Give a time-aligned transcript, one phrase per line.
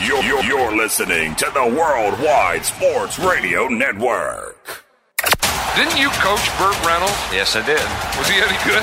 [0.00, 4.56] You're, you're, you're listening to the Worldwide Sports Radio Network.
[5.76, 7.12] Didn't you coach Burt Reynolds?
[7.28, 7.84] Yes, I did.
[8.16, 8.80] Was he any good?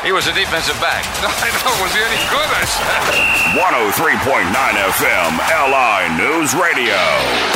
[0.00, 1.04] He was a defensive back.
[1.20, 1.76] I know.
[1.84, 2.48] Was he any good?
[2.48, 3.52] I said.
[3.52, 4.48] 103.9
[4.96, 7.04] FM LI News Radio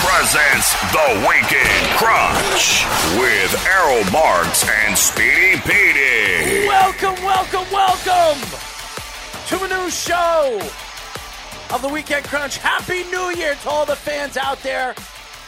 [0.04, 2.84] presents The Weekend Crunch
[3.16, 6.68] with Errol Marks and Speedy Petey.
[6.68, 8.36] Welcome, welcome, welcome
[9.48, 10.60] to a new show
[11.72, 12.58] of the Weekend Crunch.
[12.58, 14.94] Happy New Year to all the fans out there.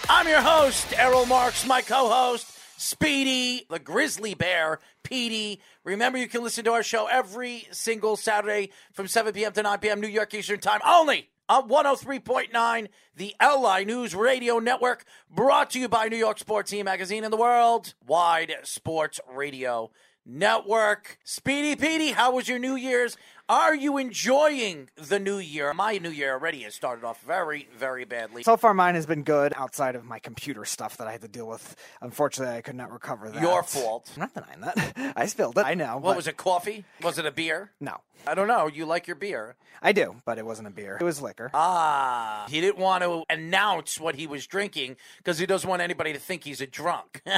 [0.09, 5.61] I'm your host, Errol Marks, my co host, Speedy, the Grizzly Bear, Petey.
[5.85, 9.53] Remember, you can listen to our show every single Saturday from 7 p.m.
[9.53, 10.01] to 9 p.m.
[10.01, 15.89] New York Eastern Time only on 103.9, the LI News Radio Network, brought to you
[15.89, 19.91] by New York Sports Team Magazine and the World Wide Sports Radio
[20.25, 21.19] Network.
[21.25, 23.17] Speedy Petey, how was your New Year's?
[23.53, 25.75] Are you enjoying the new year?
[25.75, 28.45] My new year already has started off very, very badly.
[28.45, 31.29] So far, mine has been good outside of my computer stuff that I had to
[31.29, 31.77] deal with.
[32.01, 33.43] Unfortunately, I could not recover that.
[33.43, 34.11] Your fault.
[34.17, 35.13] I'm not denying that.
[35.17, 35.67] I spilled it.
[35.67, 35.97] I know.
[35.97, 36.39] What but- was it?
[36.39, 36.87] Coffee?
[37.03, 37.73] Was it a beer?
[37.79, 38.01] No.
[38.27, 38.69] I don't know.
[38.69, 39.57] You like your beer.
[39.83, 40.97] I do, but it wasn't a beer.
[40.99, 41.51] It was liquor.
[41.53, 46.15] Ah, he didn't want to announce what he was drinking because he doesn't want anybody
[46.15, 47.21] to think he's a drunk.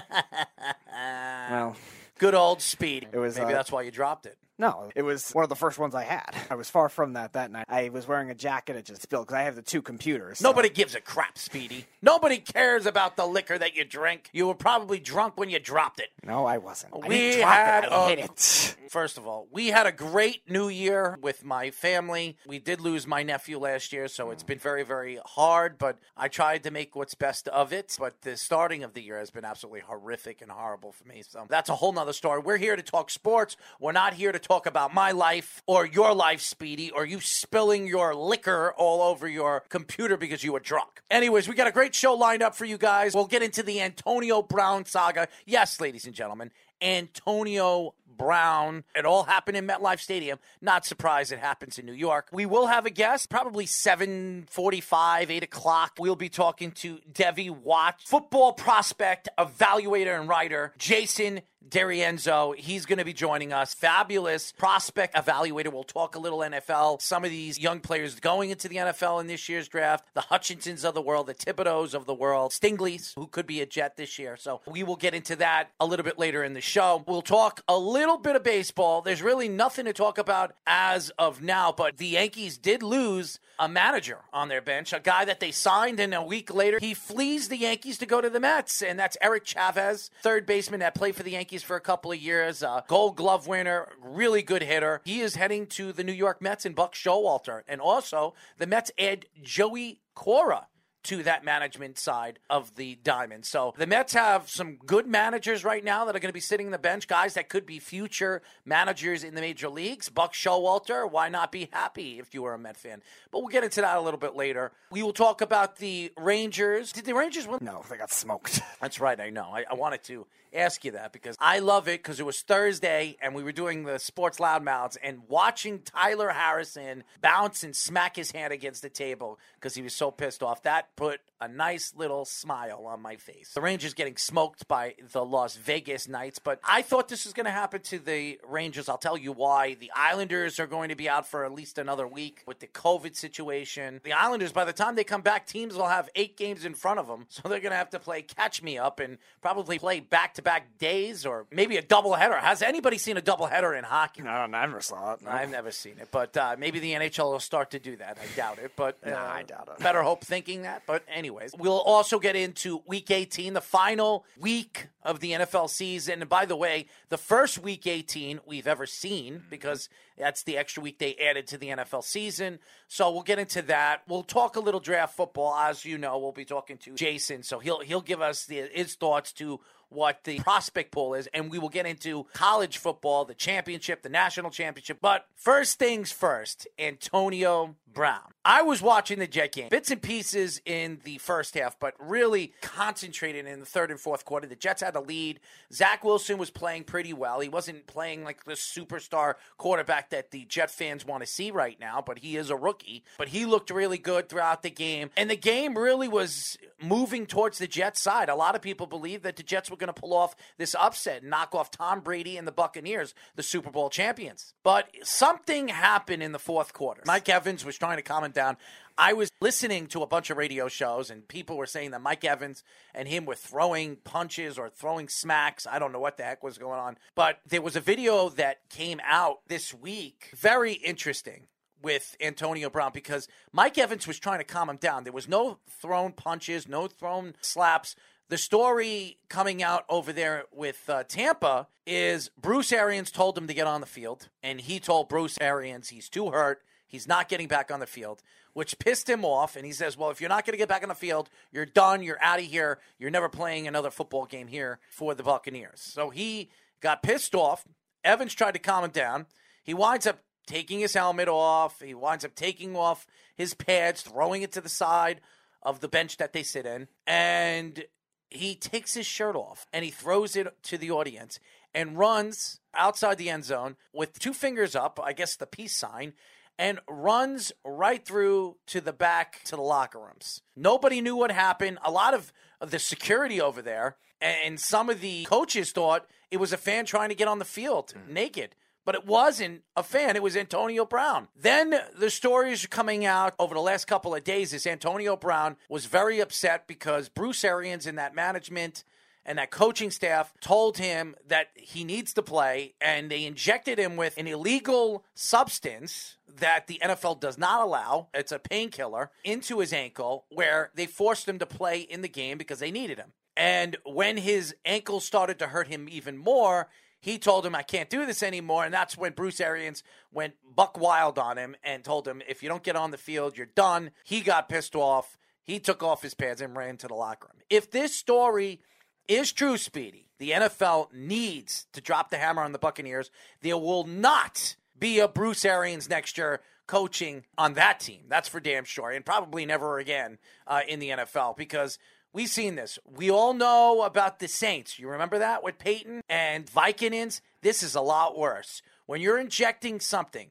[1.50, 1.74] well,
[2.18, 3.08] Good old Speed.
[3.12, 4.38] It was, Maybe uh, that's why you dropped it.
[4.58, 6.34] No, it was one of the first ones I had.
[6.50, 7.64] I was far from that that night.
[7.68, 8.76] I was wearing a jacket.
[8.76, 10.38] It just spilled because I have the two computers.
[10.38, 11.86] so- Nobody gives a crap, Speedy.
[12.02, 14.30] Nobody cares about the liquor that you drink.
[14.32, 16.08] You were probably drunk when you dropped it.
[16.24, 16.94] No, I wasn't.
[17.02, 17.92] I We drop had it.
[17.92, 18.76] I a- hit it.
[18.90, 22.36] First of all, we had a great new year with my family.
[22.46, 26.28] We did lose my nephew last year, so it's been very, very hard, but I
[26.28, 27.96] tried to make what's best of it.
[27.98, 31.22] But the starting of the year has been absolutely horrific and horrible for me.
[31.28, 32.40] So that's a whole nother story.
[32.40, 33.56] We're here to talk sports.
[33.80, 37.86] We're not here to talk about my life or your life, Speedy, or you spilling
[37.86, 41.02] your liquor all over your computer because you were drunk.
[41.10, 43.14] Anyways, we got a great show lined up for you guys.
[43.14, 45.28] We'll get into the Antonio Brown saga.
[45.46, 46.50] Yes, ladies and gentlemen,
[46.80, 48.84] Antonio Brown.
[48.94, 50.38] It all happened in MetLife Stadium.
[50.60, 52.28] Not surprised it happens in New York.
[52.32, 55.92] We will have a guest, probably 745, 8 o'clock.
[55.98, 62.56] We'll be talking to Devi Watts, football prospect, evaluator, and writer, Jason Derienzo.
[62.56, 63.74] He's going to be joining us.
[63.74, 65.72] Fabulous prospect evaluator.
[65.72, 67.00] We'll talk a little NFL.
[67.02, 70.84] Some of these young players going into the NFL in this year's draft, the Hutchinsons
[70.84, 74.18] of the world, the Thibodeaux of the world, Stingleys, who could be a Jet this
[74.18, 74.36] year.
[74.36, 77.04] So we will get into that a little bit later in the show.
[77.06, 79.02] We'll talk a little bit of baseball.
[79.02, 83.68] There's really nothing to talk about as of now, but the Yankees did lose a
[83.68, 87.48] manager on their bench, a guy that they signed, and a week later he flees
[87.48, 91.14] the Yankees to go to the Mets, and that's Eric Chavez, third baseman that played
[91.14, 95.00] for the Yankees for a couple of years, uh, Gold Glove winner, really good hitter.
[95.04, 98.90] He is heading to the New York Mets and Buck Showalter, and also the Mets
[98.98, 100.66] add Joey Cora
[101.04, 103.44] to that management side of the diamond.
[103.44, 106.66] So the Mets have some good managers right now that are going to be sitting
[106.66, 110.08] on the bench, guys that could be future managers in the major leagues.
[110.08, 113.02] Buck Showalter, why not be happy if you were a Met fan?
[113.30, 114.72] But we'll get into that a little bit later.
[114.90, 116.92] We will talk about the Rangers.
[116.92, 117.58] Did the Rangers win?
[117.60, 118.60] No, they got smoked.
[118.80, 119.50] That's right, I know.
[119.52, 123.16] I, I wanted to ask you that because I love it because it was Thursday
[123.20, 128.30] and we were doing the sports loudmouths and watching Tyler Harrison bounce and smack his
[128.30, 130.62] hand against the table because he was so pissed off.
[130.62, 133.50] That put a nice little smile on my face.
[133.52, 137.46] The Rangers getting smoked by the Las Vegas Knights, but I thought this was going
[137.46, 138.88] to happen to the Rangers.
[138.88, 139.74] I'll tell you why.
[139.74, 143.16] The Islanders are going to be out for at least another week with the COVID
[143.16, 144.00] situation.
[144.04, 147.00] The Islanders, by the time they come back, teams will have eight games in front
[147.00, 150.00] of them, so they're going to have to play catch me up and probably play
[150.00, 152.38] back to back days or maybe a doubleheader.
[152.38, 154.22] Has anybody seen a doubleheader in hockey?
[154.22, 155.22] no, I never saw it.
[155.22, 155.30] No.
[155.30, 158.18] I've never seen it, but uh, maybe the NHL will start to do that.
[158.20, 159.82] I doubt it, but uh, I doubt it.
[159.82, 160.82] Better hope thinking that.
[160.86, 166.20] But anyways, we'll also get into Week 18, the final week of the NFL season.
[166.20, 170.82] And by the way, the first Week 18 we've ever seen because that's the extra
[170.82, 172.58] week they added to the NFL season.
[172.88, 174.02] So we'll get into that.
[174.08, 176.18] We'll talk a little draft football, as you know.
[176.18, 179.60] We'll be talking to Jason, so he'll he'll give us the, his thoughts to
[179.94, 184.08] what the prospect pool is, and we will get into college football, the championship, the
[184.08, 184.98] national championship.
[185.00, 188.33] But first things first, Antonio Brown.
[188.44, 192.52] I was watching the Jet game, bits and pieces in the first half, but really
[192.60, 194.46] concentrated in the third and fourth quarter.
[194.46, 195.40] The Jets had the lead.
[195.72, 197.40] Zach Wilson was playing pretty well.
[197.40, 201.78] He wasn't playing like the superstar quarterback that the Jet fans want to see right
[201.80, 203.02] now, but he is a rookie.
[203.16, 205.10] But he looked really good throughout the game.
[205.16, 208.28] And the game really was moving towards the Jets side.
[208.28, 211.24] A lot of people believe that the Jets were going to pull off this upset
[211.24, 214.52] knock off Tom Brady and the Buccaneers, the Super Bowl champions.
[214.62, 217.02] But something happened in the fourth quarter.
[217.06, 218.56] Mike Evans was trying to calm down.
[218.96, 222.24] I was listening to a bunch of radio shows, and people were saying that Mike
[222.24, 222.62] Evans
[222.94, 225.66] and him were throwing punches or throwing smacks.
[225.66, 226.98] I don't know what the heck was going on.
[227.16, 231.48] But there was a video that came out this week, very interesting
[231.82, 235.04] with Antonio Brown because Mike Evans was trying to calm him down.
[235.04, 237.96] There was no thrown punches, no thrown slaps.
[238.30, 243.54] The story coming out over there with uh, Tampa is Bruce Arians told him to
[243.54, 246.62] get on the field, and he told Bruce Arians he's too hurt.
[246.94, 249.56] He's not getting back on the field, which pissed him off.
[249.56, 251.66] And he says, Well, if you're not going to get back on the field, you're
[251.66, 252.04] done.
[252.04, 252.78] You're out of here.
[253.00, 255.80] You're never playing another football game here for the Buccaneers.
[255.80, 256.50] So he
[256.80, 257.64] got pissed off.
[258.04, 259.26] Evans tried to calm him down.
[259.64, 261.80] He winds up taking his helmet off.
[261.80, 265.20] He winds up taking off his pads, throwing it to the side
[265.64, 266.86] of the bench that they sit in.
[267.08, 267.84] And
[268.30, 271.40] he takes his shirt off and he throws it to the audience
[271.74, 276.12] and runs outside the end zone with two fingers up, I guess the peace sign,
[276.58, 280.42] and runs right through to the back to the locker rooms.
[280.56, 281.78] Nobody knew what happened.
[281.84, 286.38] A lot of, of the security over there and some of the coaches thought it
[286.38, 288.12] was a fan trying to get on the field mm.
[288.12, 288.54] naked
[288.84, 290.16] but it wasn't a fan.
[290.16, 291.28] It was Antonio Brown.
[291.34, 295.56] Then the stories are coming out over the last couple of days is Antonio Brown
[295.68, 298.84] was very upset because Bruce Arians and that management
[299.26, 303.96] and that coaching staff told him that he needs to play and they injected him
[303.96, 308.08] with an illegal substance that the NFL does not allow.
[308.12, 312.38] It's a painkiller into his ankle where they forced him to play in the game
[312.38, 313.12] because they needed him.
[313.36, 316.68] And when his ankle started to hurt him even more,
[317.00, 318.64] he told him, I can't do this anymore.
[318.64, 319.82] And that's when Bruce Arians
[320.12, 323.36] went buck wild on him and told him, if you don't get on the field,
[323.36, 323.90] you're done.
[324.04, 325.18] He got pissed off.
[325.42, 327.42] He took off his pads and ran to the locker room.
[327.50, 328.60] If this story
[329.08, 333.10] is true, Speedy, the NFL needs to drop the hammer on the Buccaneers.
[333.42, 338.04] There will not be a Bruce Arians next year coaching on that team.
[338.08, 338.90] That's for damn sure.
[338.90, 341.78] And probably never again uh, in the NFL because
[342.14, 342.78] We've seen this.
[342.86, 344.78] We all know about the Saints.
[344.78, 347.20] You remember that with Payton and Vikings?
[347.42, 348.62] This is a lot worse.
[348.86, 350.30] When you're injecting something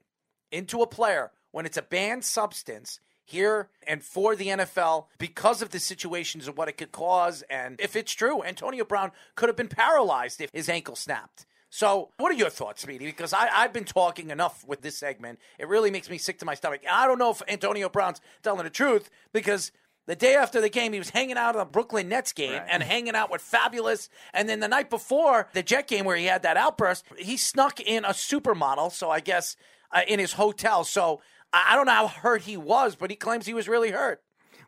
[0.50, 5.70] into a player, when it's a banned substance, here and for the NFL because of
[5.70, 7.42] the situations and what it could cause.
[7.48, 11.46] And if it's true, Antonio Brown could have been paralyzed if his ankle snapped.
[11.70, 13.06] So, what are your thoughts, Speedy?
[13.06, 15.40] Because I, have been talking enough with this segment.
[15.58, 16.82] It really makes me sick to my stomach.
[16.88, 19.72] I don't know if Antonio Brown's telling the truth because
[20.06, 22.68] the day after the game, he was hanging out at the Brooklyn Nets game right.
[22.70, 24.08] and hanging out with Fabolous.
[24.32, 27.80] And then the night before the Jet game, where he had that outburst, he snuck
[27.80, 28.92] in a supermodel.
[28.92, 29.56] So I guess
[29.90, 30.84] uh, in his hotel.
[30.84, 31.22] So
[31.54, 34.20] I, don't know how hurt he was, but he claims he was really hurt.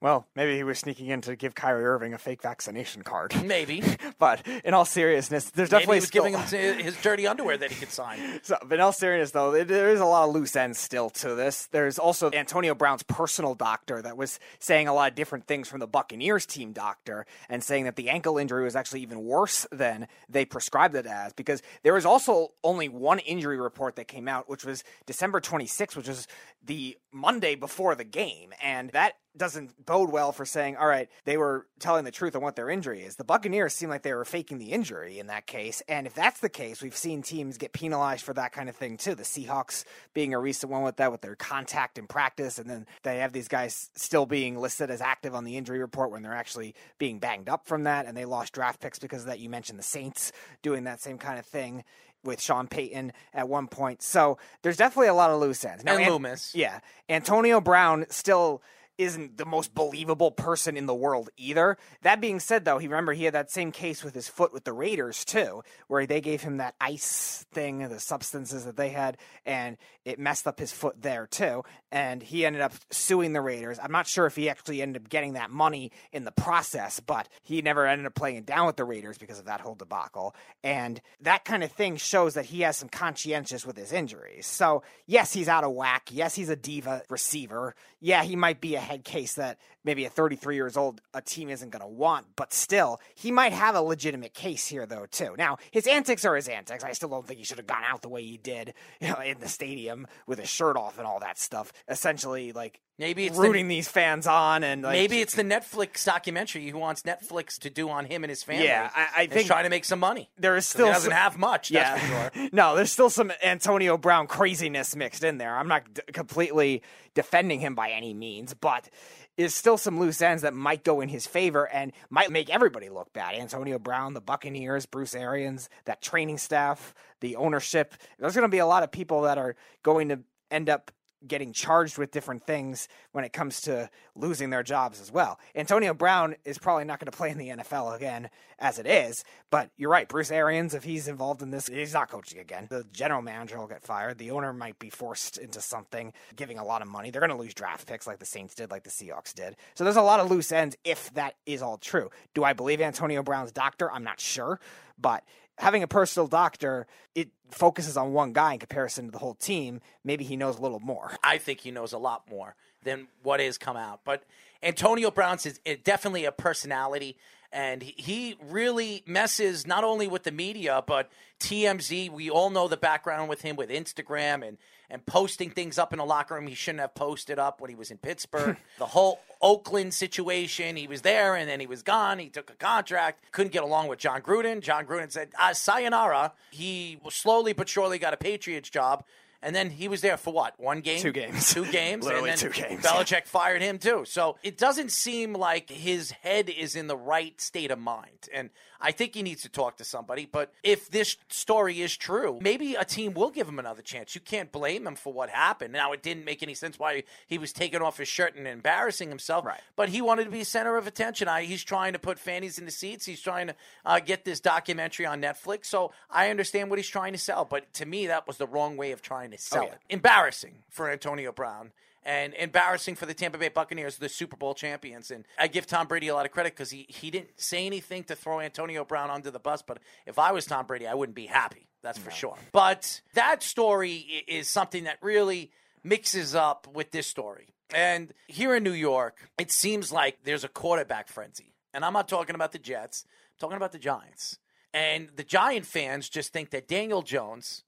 [0.07, 3.35] Well, maybe he was sneaking in to give Kyrie Irving a fake vaccination card.
[3.45, 3.83] Maybe.
[4.21, 6.23] but in all seriousness, there's definitely he was still...
[6.23, 8.21] giving him his dirty underwear that he could sign.
[8.45, 11.35] So, but in all seriousness, though, there is a lot of loose ends still to
[11.35, 11.67] this.
[11.73, 15.81] There's also Antonio Brown's personal doctor that was saying a lot of different things from
[15.81, 20.07] the Buccaneers team doctor and saying that the ankle injury was actually even worse than
[20.29, 24.49] they prescribed it as because there was also only one injury report that came out,
[24.49, 26.29] which was December 26th, which was
[26.65, 28.53] the Monday before the game.
[28.63, 32.43] And that doesn't bode well for saying, all right, they were telling the truth on
[32.43, 33.17] what their injury is.
[33.17, 35.83] The Buccaneers seem like they were faking the injury in that case.
[35.89, 38.97] And if that's the case, we've seen teams get penalized for that kind of thing
[38.97, 39.15] too.
[39.15, 39.85] The Seahawks
[40.15, 42.59] being a recent one with that, with their contact in practice.
[42.59, 46.11] And then they have these guys still being listed as active on the injury report
[46.11, 48.07] when they're actually being banged up from that.
[48.07, 49.41] And they lost draft picks because of that.
[49.41, 51.85] You mentioned the Saints doing that same kind of thing
[52.25, 54.03] with Sean Payton at one point.
[54.03, 55.85] So there's definitely a lot of loose ends.
[55.85, 56.55] Now, and Loomis.
[56.55, 56.81] Yeah.
[57.09, 58.63] Antonio Brown still
[58.99, 61.77] isn't the most believable person in the world either.
[62.03, 64.65] That being said, though, he remember he had that same case with his foot with
[64.65, 69.17] the Raiders too, where they gave him that ice thing, the substances that they had,
[69.45, 71.65] and it messed up his foot there too.
[71.93, 73.79] And he ended up suing the Raiders.
[73.83, 77.29] I'm not sure if he actually ended up getting that money in the process, but
[77.43, 80.35] he never ended up playing down with the Raiders because of that whole debacle.
[80.63, 84.47] And that kind of thing shows that he has some conscientious with his injuries.
[84.47, 86.11] So yes, he's out of whack.
[86.13, 87.75] Yes, he's a diva receiver.
[88.07, 91.49] Yeah, he might be a head case that maybe at 33 years old a team
[91.49, 95.35] isn't going to want, but still, he might have a legitimate case here though too.
[95.39, 96.85] Now, his antics are his antics.
[96.85, 99.21] I still don't think he should have gone out the way he did, you know,
[99.21, 101.73] in the stadium with his shirt off and all that stuff.
[101.89, 106.07] Essentially, like Maybe it's rooting the, these fans on, and like, maybe it's the Netflix
[106.07, 108.65] documentary he wants Netflix to do on him and his family.
[108.65, 110.31] Yeah, I, I think trying to make some money.
[110.39, 111.71] There is still he doesn't some, have much.
[111.71, 112.49] Yeah, sure.
[112.53, 115.55] no, there's still some Antonio Brown craziness mixed in there.
[115.55, 118.89] I'm not d- completely defending him by any means, but
[119.37, 122.89] is still some loose ends that might go in his favor and might make everybody
[122.89, 123.35] look bad.
[123.35, 127.95] Antonio Brown, the Buccaneers, Bruce Arians, that training staff, the ownership.
[128.19, 130.91] There's going to be a lot of people that are going to end up
[131.29, 135.39] getting charged with different things when it comes to losing their jobs as well.
[135.55, 139.25] Antonio Brown is probably not going to play in the NFL again as it is,
[139.51, 140.09] but you're right.
[140.09, 142.67] Bruce Arians, if he's involved in this, he's not coaching again.
[142.71, 144.19] The general manager will get fired.
[144.19, 147.11] The owner might be forced into something, giving a lot of money.
[147.11, 149.57] They're going to lose draft picks like the Saints did, like the Seahawks did.
[149.75, 152.11] So there's a lot of loose ends if that is all true.
[152.35, 153.91] Do I believe Antonio Brown's doctor?
[153.91, 154.59] I'm not sure,
[154.99, 155.23] but
[155.59, 159.81] having a personal doctor, it focuses on one guy in comparison to the whole team.
[160.05, 161.17] Maybe he knows a little more.
[161.23, 164.01] I think he knows a lot more than what has come out.
[164.05, 164.25] But
[164.63, 167.17] Antonio Brown's is definitely a personality,
[167.53, 171.11] and he really messes not only with the media but
[171.41, 172.11] TMZ.
[172.11, 175.99] We all know the background with him with Instagram and and posting things up in
[175.99, 178.57] the locker room he shouldn't have posted up when he was in Pittsburgh.
[178.79, 182.21] the whole Oakland situation, he was there and then he was gone.
[182.21, 184.61] He took a contract, couldn't get along with Jon Gruden.
[184.61, 189.05] Jon Gruden said, uh, "Sayonara." He slowly but surely got a Patriots job.
[189.47, 190.59] And then he was there for what?
[190.59, 190.99] One game?
[190.99, 191.55] Two games.
[191.55, 192.05] Two games.
[192.05, 192.85] Literally and then two games.
[192.85, 194.03] Belichick fired him too.
[194.05, 198.29] So it doesn't seem like his head is in the right state of mind.
[198.35, 200.29] And I think he needs to talk to somebody.
[200.31, 204.15] But if this story is true, maybe a team will give him another chance.
[204.15, 205.73] You can't blame him for what happened.
[205.73, 209.09] Now, it didn't make any sense why he was taking off his shirt and embarrassing
[209.09, 209.45] himself.
[209.45, 209.61] Right.
[209.77, 211.29] But he wanted to be center of attention.
[211.29, 213.07] I, he's trying to put fannies in the seats.
[213.07, 213.55] He's trying to
[213.85, 215.67] uh, get this documentary on Netflix.
[215.67, 217.45] So I understand what he's trying to sell.
[217.45, 219.73] But to me, that was the wrong way of trying to sell Oh, yeah.
[219.73, 219.79] it.
[219.91, 221.73] Embarrassing for Antonio Brown
[222.07, 225.11] and embarrassing for the Tampa Bay Buccaneers, the Super Bowl champions.
[225.11, 228.05] And I give Tom Brady a lot of credit because he, he didn't say anything
[228.05, 229.61] to throw Antonio Brown under the bus.
[229.61, 231.67] But if I was Tom Brady, I wouldn't be happy.
[231.83, 232.37] That's for sure.
[232.53, 235.51] But that story is something that really
[235.83, 237.49] mixes up with this story.
[237.75, 241.55] And here in New York, it seems like there's a quarterback frenzy.
[241.75, 244.39] And I'm not talking about the Jets, I'm talking about the Giants.
[244.73, 247.65] And the Giant fans just think that Daniel Jones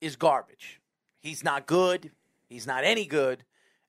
[0.00, 0.80] is garbage.
[1.18, 2.12] He's not good.
[2.48, 3.44] He's not any good.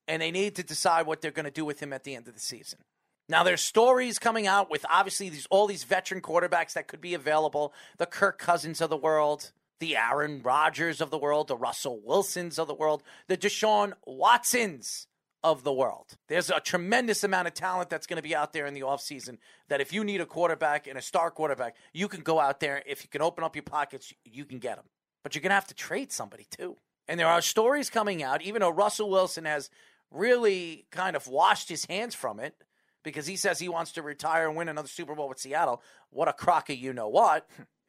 [0.08, 2.28] And they need to decide what they're going to do with him at the end
[2.28, 2.80] of the season.
[3.28, 7.14] Now there's stories coming out with obviously these all these veteran quarterbacks that could be
[7.14, 12.00] available, the Kirk Cousins of the world, the Aaron Rodgers of the world, the Russell
[12.04, 15.06] Wilsons of the world, the Deshaun Watsons
[15.42, 16.16] of the world.
[16.28, 19.38] There's a tremendous amount of talent that's going to be out there in the offseason
[19.68, 22.82] that if you need a quarterback and a star quarterback, you can go out there.
[22.86, 24.84] If you can open up your pockets, you can get them.
[25.24, 26.76] But you're going to have to trade somebody too.
[27.08, 29.68] And there are stories coming out, even though Russell Wilson has
[30.12, 32.54] really kind of washed his hands from it
[33.02, 35.82] because he says he wants to retire and win another Super Bowl with Seattle.
[36.10, 37.48] What a crock of you know what.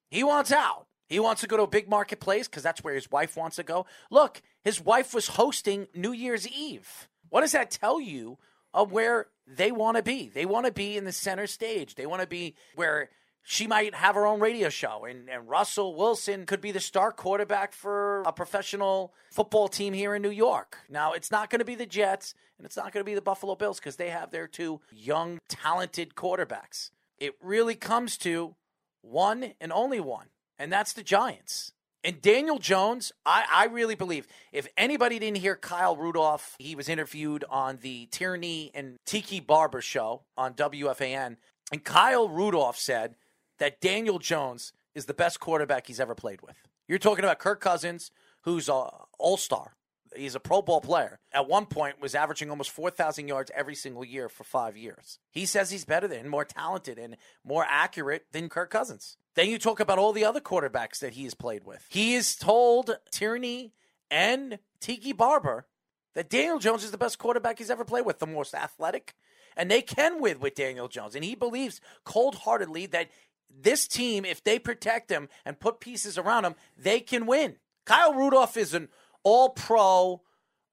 [0.09, 0.87] He wants out.
[1.07, 3.63] He wants to go to a big marketplace because that's where his wife wants to
[3.63, 3.85] go.
[4.09, 7.07] Look, his wife was hosting New Year's Eve.
[7.29, 8.37] What does that tell you
[8.73, 10.29] of where they want to be?
[10.29, 11.95] They want to be in the center stage.
[11.95, 13.09] They want to be where
[13.43, 17.11] she might have her own radio show, and, and Russell Wilson could be the star
[17.11, 20.77] quarterback for a professional football team here in New York.
[20.89, 23.21] Now, it's not going to be the Jets, and it's not going to be the
[23.21, 26.91] Buffalo Bills because they have their two young, talented quarterbacks.
[27.19, 28.55] It really comes to
[29.01, 31.73] one and only one, and that's the Giants.
[32.05, 36.89] And Daniel Jones, I, I really believe if anybody didn't hear Kyle Rudolph, he was
[36.89, 41.37] interviewed on the Tierney and Tiki Barber show on WFAN.
[41.71, 43.15] And Kyle Rudolph said
[43.63, 46.57] that Daniel Jones is the best quarterback he's ever played with.
[46.85, 49.77] You're talking about Kirk Cousins, who's a all star.
[50.17, 51.21] He's a Pro Bowl player.
[51.31, 55.17] At one point, was averaging almost 4,000 yards every single year for five years.
[55.31, 57.15] He says he's better than, more talented, and
[57.45, 59.15] more accurate than Kirk Cousins.
[59.33, 61.85] Then you talk about all the other quarterbacks that he has played with.
[61.87, 63.71] He has told Tierney
[64.11, 65.67] and Tiki Barber
[66.15, 69.15] that Daniel Jones is the best quarterback he's ever played with, the most athletic,
[69.55, 71.15] and they can win with Daniel Jones.
[71.15, 73.09] And he believes cold heartedly that
[73.49, 77.57] this team, if they protect him and put pieces around him, they can win.
[77.85, 78.89] Kyle Rudolph is an
[79.23, 80.21] all pro,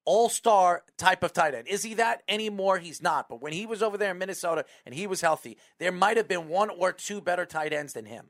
[0.04, 1.68] all star type of tight end.
[1.68, 2.78] Is he that anymore?
[2.78, 3.28] He's not.
[3.28, 6.28] But when he was over there in Minnesota and he was healthy, there might have
[6.28, 8.26] been one or two better tight ends than him.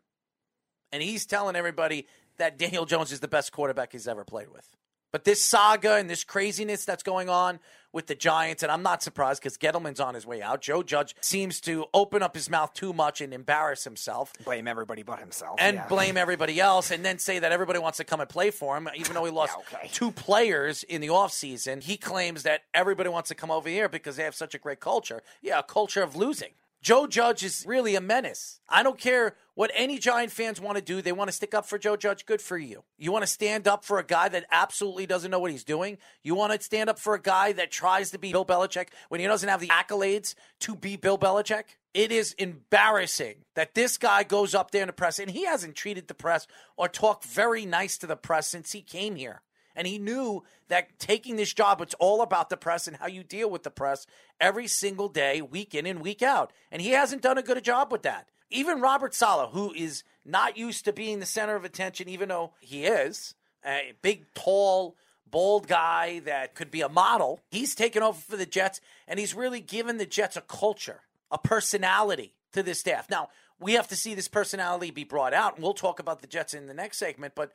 [0.92, 2.06] And he's telling everybody
[2.38, 4.66] that Daniel Jones is the best quarterback he's ever played with.
[5.12, 7.58] But this saga and this craziness that's going on
[7.92, 10.62] with the Giants, and I'm not surprised because Gettleman's on his way out.
[10.62, 15.02] Joe Judge seems to open up his mouth too much and embarrass himself Blame everybody
[15.02, 15.56] but himself.
[15.58, 15.88] and yeah.
[15.88, 18.88] blame everybody else and then say that everybody wants to come and play for him
[18.94, 19.88] even though he lost Yeah, okay.
[19.92, 24.14] two players in the offseason he claims that everybody wants to come over here because
[24.14, 26.50] they have such a great culture yeah a culture of losing
[26.80, 30.82] joe judge is really a menace i don't care what any Giant fans want to
[30.82, 31.02] do.
[31.02, 32.24] They want to stick up for Joe Judge.
[32.24, 32.82] Good for you.
[32.96, 35.98] You want to stand up for a guy that absolutely doesn't know what he's doing.
[36.24, 39.20] You want to stand up for a guy that tries to be Bill Belichick when
[39.20, 41.64] he doesn't have the accolades to be Bill Belichick.
[41.92, 45.76] It is embarrassing that this guy goes up there in the press and he hasn't
[45.76, 46.46] treated the press
[46.78, 49.42] or talked very nice to the press since he came here.
[49.76, 53.22] And he knew that taking this job, it's all about the press and how you
[53.22, 54.06] deal with the press
[54.40, 56.50] every single day, week in and week out.
[56.72, 58.30] And he hasn't done a good job with that.
[58.50, 62.52] Even Robert Saleh, who is not used to being the center of attention, even though
[62.60, 64.96] he is a big, tall,
[65.30, 69.34] bold guy that could be a model, he's taken over for the Jets and he's
[69.34, 73.08] really given the Jets a culture, a personality to this staff.
[73.08, 73.28] Now,
[73.60, 76.54] we have to see this personality be brought out, and we'll talk about the Jets
[76.54, 77.52] in the next segment, but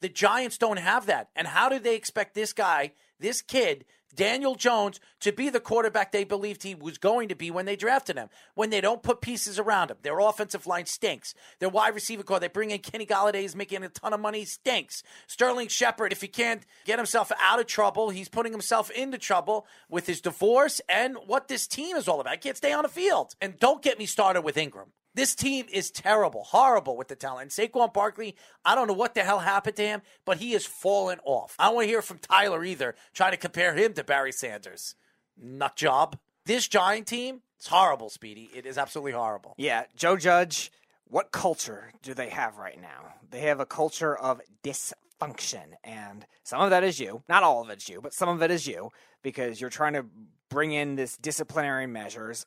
[0.00, 1.30] the Giants don't have that.
[1.34, 3.84] And how do they expect this guy, this kid,
[4.14, 7.76] Daniel Jones, to be the quarterback they believed he was going to be when they
[7.76, 8.28] drafted him?
[8.54, 11.34] When they don't put pieces around him, their offensive line stinks.
[11.58, 14.44] Their wide receiver corps, they bring in Kenny Golladay, he's making a ton of money,
[14.44, 15.02] stinks.
[15.26, 19.66] Sterling Shepard, if he can't get himself out of trouble, he's putting himself into trouble
[19.88, 22.40] with his divorce and what this team is all about.
[22.40, 23.34] Can't stay on the field.
[23.40, 24.92] And don't get me started with Ingram.
[25.16, 27.58] This team is terrible, horrible with the talent.
[27.58, 30.66] And Saquon Barkley, I don't know what the hell happened to him, but he has
[30.66, 31.56] fallen off.
[31.58, 34.94] I don't want to hear from Tyler either, trying to compare him to Barry Sanders.
[35.40, 36.18] Nut job.
[36.44, 38.50] This Giant team, it's horrible, Speedy.
[38.54, 39.54] It is absolutely horrible.
[39.56, 40.70] Yeah, Joe Judge,
[41.08, 43.14] what culture do they have right now?
[43.30, 45.72] They have a culture of dysfunction.
[45.82, 47.22] And some of that is you.
[47.26, 48.90] Not all of it's you, but some of it is you
[49.22, 50.04] because you're trying to
[50.50, 52.44] bring in this disciplinary measures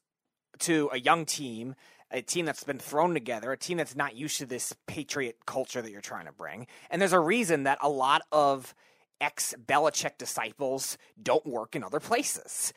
[0.59, 1.73] to a young team
[2.11, 5.81] a team that's been thrown together, a team that's not used to this patriot culture
[5.81, 6.67] that you're trying to bring.
[6.89, 8.73] And there's a reason that a lot of
[9.21, 12.73] ex Belichick disciples don't work in other places.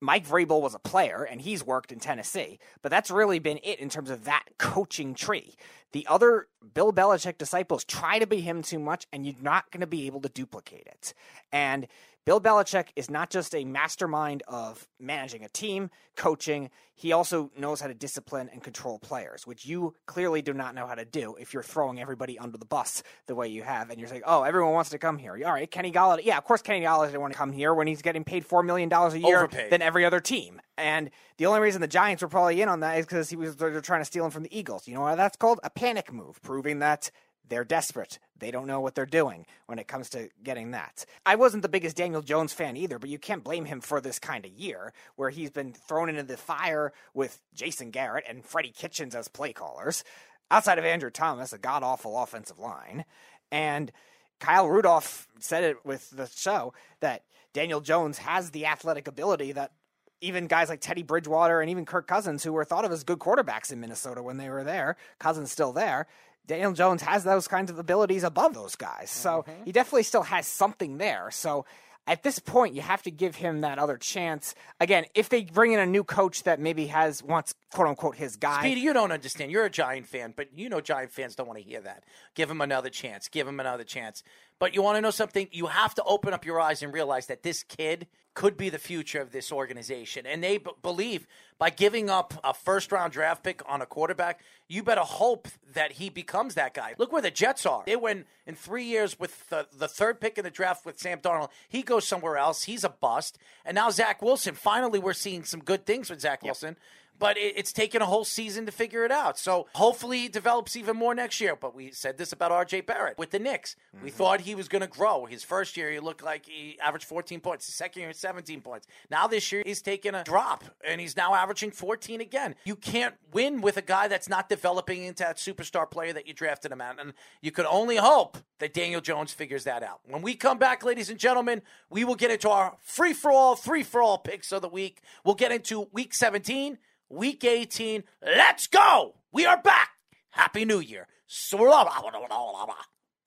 [0.00, 3.78] Mike Vrabel was a player and he's worked in Tennessee, but that's really been it
[3.78, 5.54] in terms of that coaching tree.
[5.92, 9.80] The other Bill Belichick disciples try to be him too much and you're not going
[9.80, 11.14] to be able to duplicate it.
[11.52, 11.86] And
[12.24, 17.80] Bill Belichick is not just a mastermind of managing a team, coaching, he also knows
[17.80, 21.34] how to discipline and control players, which you clearly do not know how to do
[21.38, 23.90] if you're throwing everybody under the bus the way you have.
[23.90, 25.32] And you're saying, oh, everyone wants to come here.
[25.44, 26.24] All right, Kenny Golladay.
[26.24, 28.64] Yeah, of course Kenny Golladay didn't want to come here when he's getting paid $4
[28.64, 29.70] million a year Overpaid.
[29.70, 30.62] than every other team.
[30.78, 33.56] And the only reason the Giants were probably in on that is because he was
[33.56, 34.88] they're trying to steal him from the Eagles.
[34.88, 35.60] You know what that's called?
[35.62, 37.10] A panic move, proving that
[37.48, 38.18] they're desperate.
[38.38, 41.04] They don't know what they're doing when it comes to getting that.
[41.24, 44.18] I wasn't the biggest Daniel Jones fan either, but you can't blame him for this
[44.18, 48.72] kind of year where he's been thrown into the fire with Jason Garrett and Freddie
[48.76, 50.04] Kitchens as play callers,
[50.50, 53.04] outside of Andrew Thomas, a god awful offensive line.
[53.50, 53.92] And
[54.40, 59.72] Kyle Rudolph said it with the show that Daniel Jones has the athletic ability that
[60.20, 63.18] even guys like Teddy Bridgewater and even Kirk Cousins, who were thought of as good
[63.18, 66.06] quarterbacks in Minnesota when they were there, Cousins still there,
[66.46, 69.10] Daniel Jones has those kinds of abilities above those guys.
[69.10, 69.64] So Mm-hmm.
[69.64, 71.30] he definitely still has something there.
[71.30, 71.64] So
[72.06, 74.54] at this point, you have to give him that other chance.
[74.78, 78.36] Again, if they bring in a new coach that maybe has wants quote unquote his
[78.36, 78.60] guy.
[78.60, 79.50] Speedy, you don't understand.
[79.50, 82.04] You're a Giant fan, but you know Giant fans don't want to hear that.
[82.34, 83.28] Give him another chance.
[83.28, 84.22] Give him another chance.
[84.64, 85.46] But you want to know something?
[85.52, 88.78] You have to open up your eyes and realize that this kid could be the
[88.78, 90.24] future of this organization.
[90.24, 91.26] And they b- believe
[91.58, 95.92] by giving up a first round draft pick on a quarterback, you better hope that
[95.92, 96.94] he becomes that guy.
[96.96, 97.82] Look where the Jets are.
[97.84, 101.18] They went in three years with the, the third pick in the draft with Sam
[101.18, 101.50] Darnold.
[101.68, 102.62] He goes somewhere else.
[102.62, 103.36] He's a bust.
[103.66, 104.54] And now Zach Wilson.
[104.54, 106.78] Finally, we're seeing some good things with Zach Wilson
[107.18, 109.38] but it, it's taken a whole season to figure it out.
[109.38, 111.56] So hopefully he develops even more next year.
[111.56, 112.82] But we said this about R.J.
[112.82, 113.76] Barrett with the Knicks.
[113.92, 114.16] We mm-hmm.
[114.16, 115.26] thought he was going to grow.
[115.26, 117.66] His first year, he looked like he averaged 14 points.
[117.66, 118.86] His second year, 17 points.
[119.10, 122.54] Now this year, he's taken a drop, and he's now averaging 14 again.
[122.64, 126.34] You can't win with a guy that's not developing into that superstar player that you
[126.34, 127.00] drafted him at.
[127.00, 130.00] And you could only hope that Daniel Jones figures that out.
[130.06, 133.56] When we come back, ladies and gentlemen, we will get into our free for all,
[133.56, 135.00] three for all picks of the week.
[135.24, 136.78] We'll get into week 17.
[137.14, 138.02] Week 18.
[138.22, 139.14] Let's go.
[139.30, 139.90] We are back.
[140.30, 141.06] Happy New Year.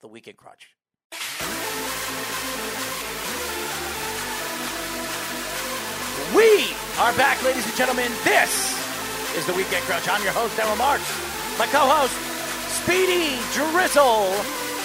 [0.02, 0.74] The Weekend Crunch.
[6.36, 6.68] We
[7.00, 8.12] are back, ladies and gentlemen.
[8.24, 8.76] This
[9.34, 10.06] is the Weekend Crunch.
[10.06, 11.08] I'm your host, Daryl Marks.
[11.58, 12.12] My co-host,
[12.84, 14.36] Speedy Drizzle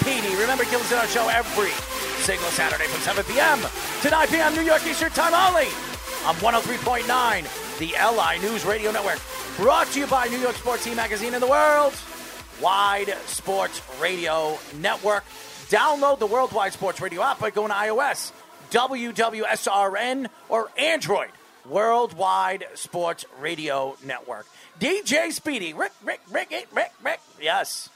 [0.06, 0.34] Petey.
[0.40, 1.72] Remember, kill us in our show every
[2.24, 3.60] single Saturday from 7 p.m.
[4.02, 4.56] to 9 p.m.
[4.56, 5.68] New York Eastern Time only
[6.26, 7.04] on 103.9,
[7.80, 9.20] the LI News Radio Network.
[9.58, 11.94] Brought to you by New York Sports Team Magazine and the World
[12.62, 15.24] Wide Sports Radio Network.
[15.70, 18.32] Download the Worldwide Sports Radio app by going to iOS,
[18.72, 21.30] WWSRN, or Android.
[21.66, 24.46] Worldwide Sports Radio Network.
[24.80, 27.20] DJ Speedy, Rick, Rick, Rick, Rick, Rick, Rick.
[27.42, 27.90] Yes.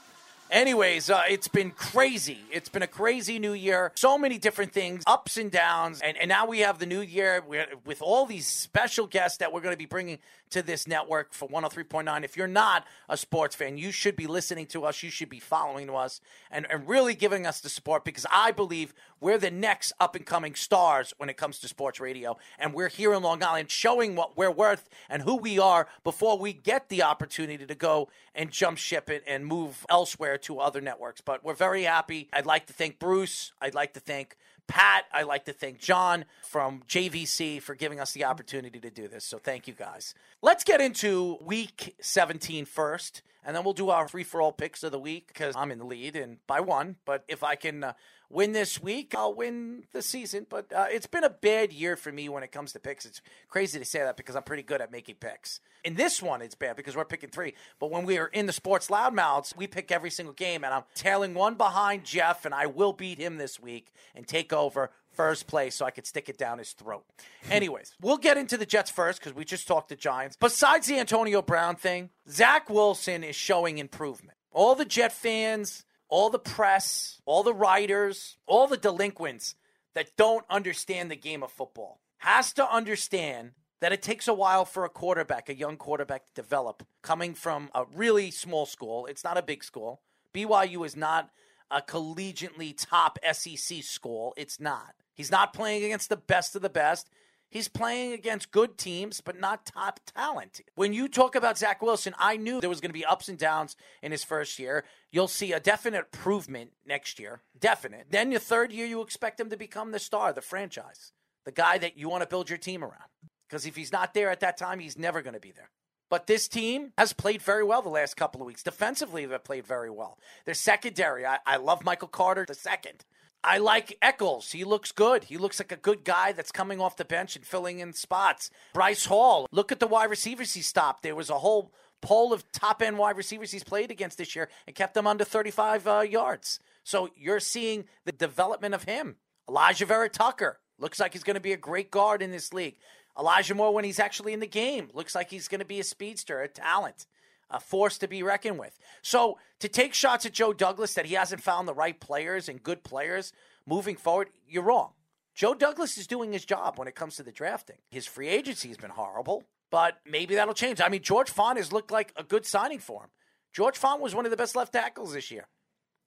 [0.50, 2.38] Anyways, uh, it's been crazy.
[2.50, 3.92] It's been a crazy new year.
[3.94, 6.00] So many different things, ups and downs.
[6.00, 7.44] And, and now we have the new year
[7.84, 10.18] with all these special guests that we're going to be bringing
[10.50, 12.24] to this network for 103.9.
[12.24, 15.02] If you're not a sports fan, you should be listening to us.
[15.02, 18.94] You should be following us and, and really giving us the support because I believe
[19.20, 22.36] we're the next up and coming stars when it comes to sports radio.
[22.58, 26.38] And we're here in Long Island showing what we're worth and who we are before
[26.38, 30.80] we get the opportunity to go and jump ship it and move elsewhere to other
[30.80, 31.20] networks.
[31.20, 32.28] But we're very happy.
[32.32, 33.52] I'd like to thank Bruce.
[33.60, 34.36] I'd like to thank
[34.68, 39.08] Pat, I'd like to thank John from JVC for giving us the opportunity to do
[39.08, 39.24] this.
[39.24, 40.14] So thank you guys.
[40.42, 44.82] Let's get into week 17 first, and then we'll do our free for all picks
[44.82, 46.96] of the week because I'm in the lead and by one.
[47.06, 47.92] But if I can uh,
[48.30, 50.46] win this week, I'll win the season.
[50.48, 53.06] But uh, it's been a bad year for me when it comes to picks.
[53.06, 55.60] It's crazy to say that because I'm pretty good at making picks.
[55.84, 57.54] In this one, it's bad because we're picking three.
[57.78, 60.84] But when we are in the sports loudmouths, we pick every single game, and I'm
[60.94, 65.46] tailing one behind Jeff, and I will beat him this week and take over first
[65.46, 67.04] place so I could stick it down his throat.
[67.50, 70.36] Anyways, we'll get into the Jets first because we just talked to Giants.
[70.38, 74.36] Besides the Antonio Brown thing, Zach Wilson is showing improvement.
[74.52, 79.54] All the Jet fans, all the press, all the writers, all the delinquents
[79.94, 84.64] that don't understand the game of football has to understand that it takes a while
[84.64, 89.06] for a quarterback, a young quarterback, to develop coming from a really small school.
[89.06, 90.02] It's not a big school.
[90.34, 91.30] BYU is not
[91.70, 94.34] a collegiately top SEC school.
[94.36, 94.94] It's not.
[95.14, 97.08] He's not playing against the best of the best.
[97.50, 100.60] He's playing against good teams, but not top talent.
[100.74, 103.38] When you talk about Zach Wilson, I knew there was going to be ups and
[103.38, 104.84] downs in his first year.
[105.10, 107.40] You'll see a definite improvement next year.
[107.58, 108.08] Definite.
[108.10, 111.12] Then your third year, you expect him to become the star, the franchise,
[111.46, 113.08] the guy that you want to build your team around.
[113.48, 115.70] Because if he's not there at that time, he's never going to be there.
[116.10, 118.62] But this team has played very well the last couple of weeks.
[118.62, 120.18] Defensively, they've played very well.
[120.44, 123.04] Their secondary, I, I love Michael Carter the second.
[123.44, 124.52] I like Echols.
[124.52, 125.24] He looks good.
[125.24, 128.50] He looks like a good guy that's coming off the bench and filling in spots.
[128.74, 131.02] Bryce Hall, look at the wide receivers he stopped.
[131.02, 134.48] There was a whole poll of top end wide receivers he's played against this year
[134.66, 136.60] and kept them under 35 uh, yards.
[136.84, 139.16] So you're seeing the development of him.
[139.48, 142.76] Alijah Vera-Tucker looks like he's going to be a great guard in this league.
[143.18, 145.84] Elijah Moore, when he's actually in the game, looks like he's going to be a
[145.84, 147.06] speedster, a talent
[147.50, 148.78] a force to be reckoned with.
[149.02, 152.62] So to take shots at Joe Douglas that he hasn't found the right players and
[152.62, 153.32] good players
[153.66, 154.92] moving forward, you're wrong.
[155.34, 157.76] Joe Douglas is doing his job when it comes to the drafting.
[157.90, 160.80] His free agency has been horrible, but maybe that'll change.
[160.80, 163.10] I mean, George Fant has looked like a good signing for him.
[163.52, 165.46] George Fant was one of the best left tackles this year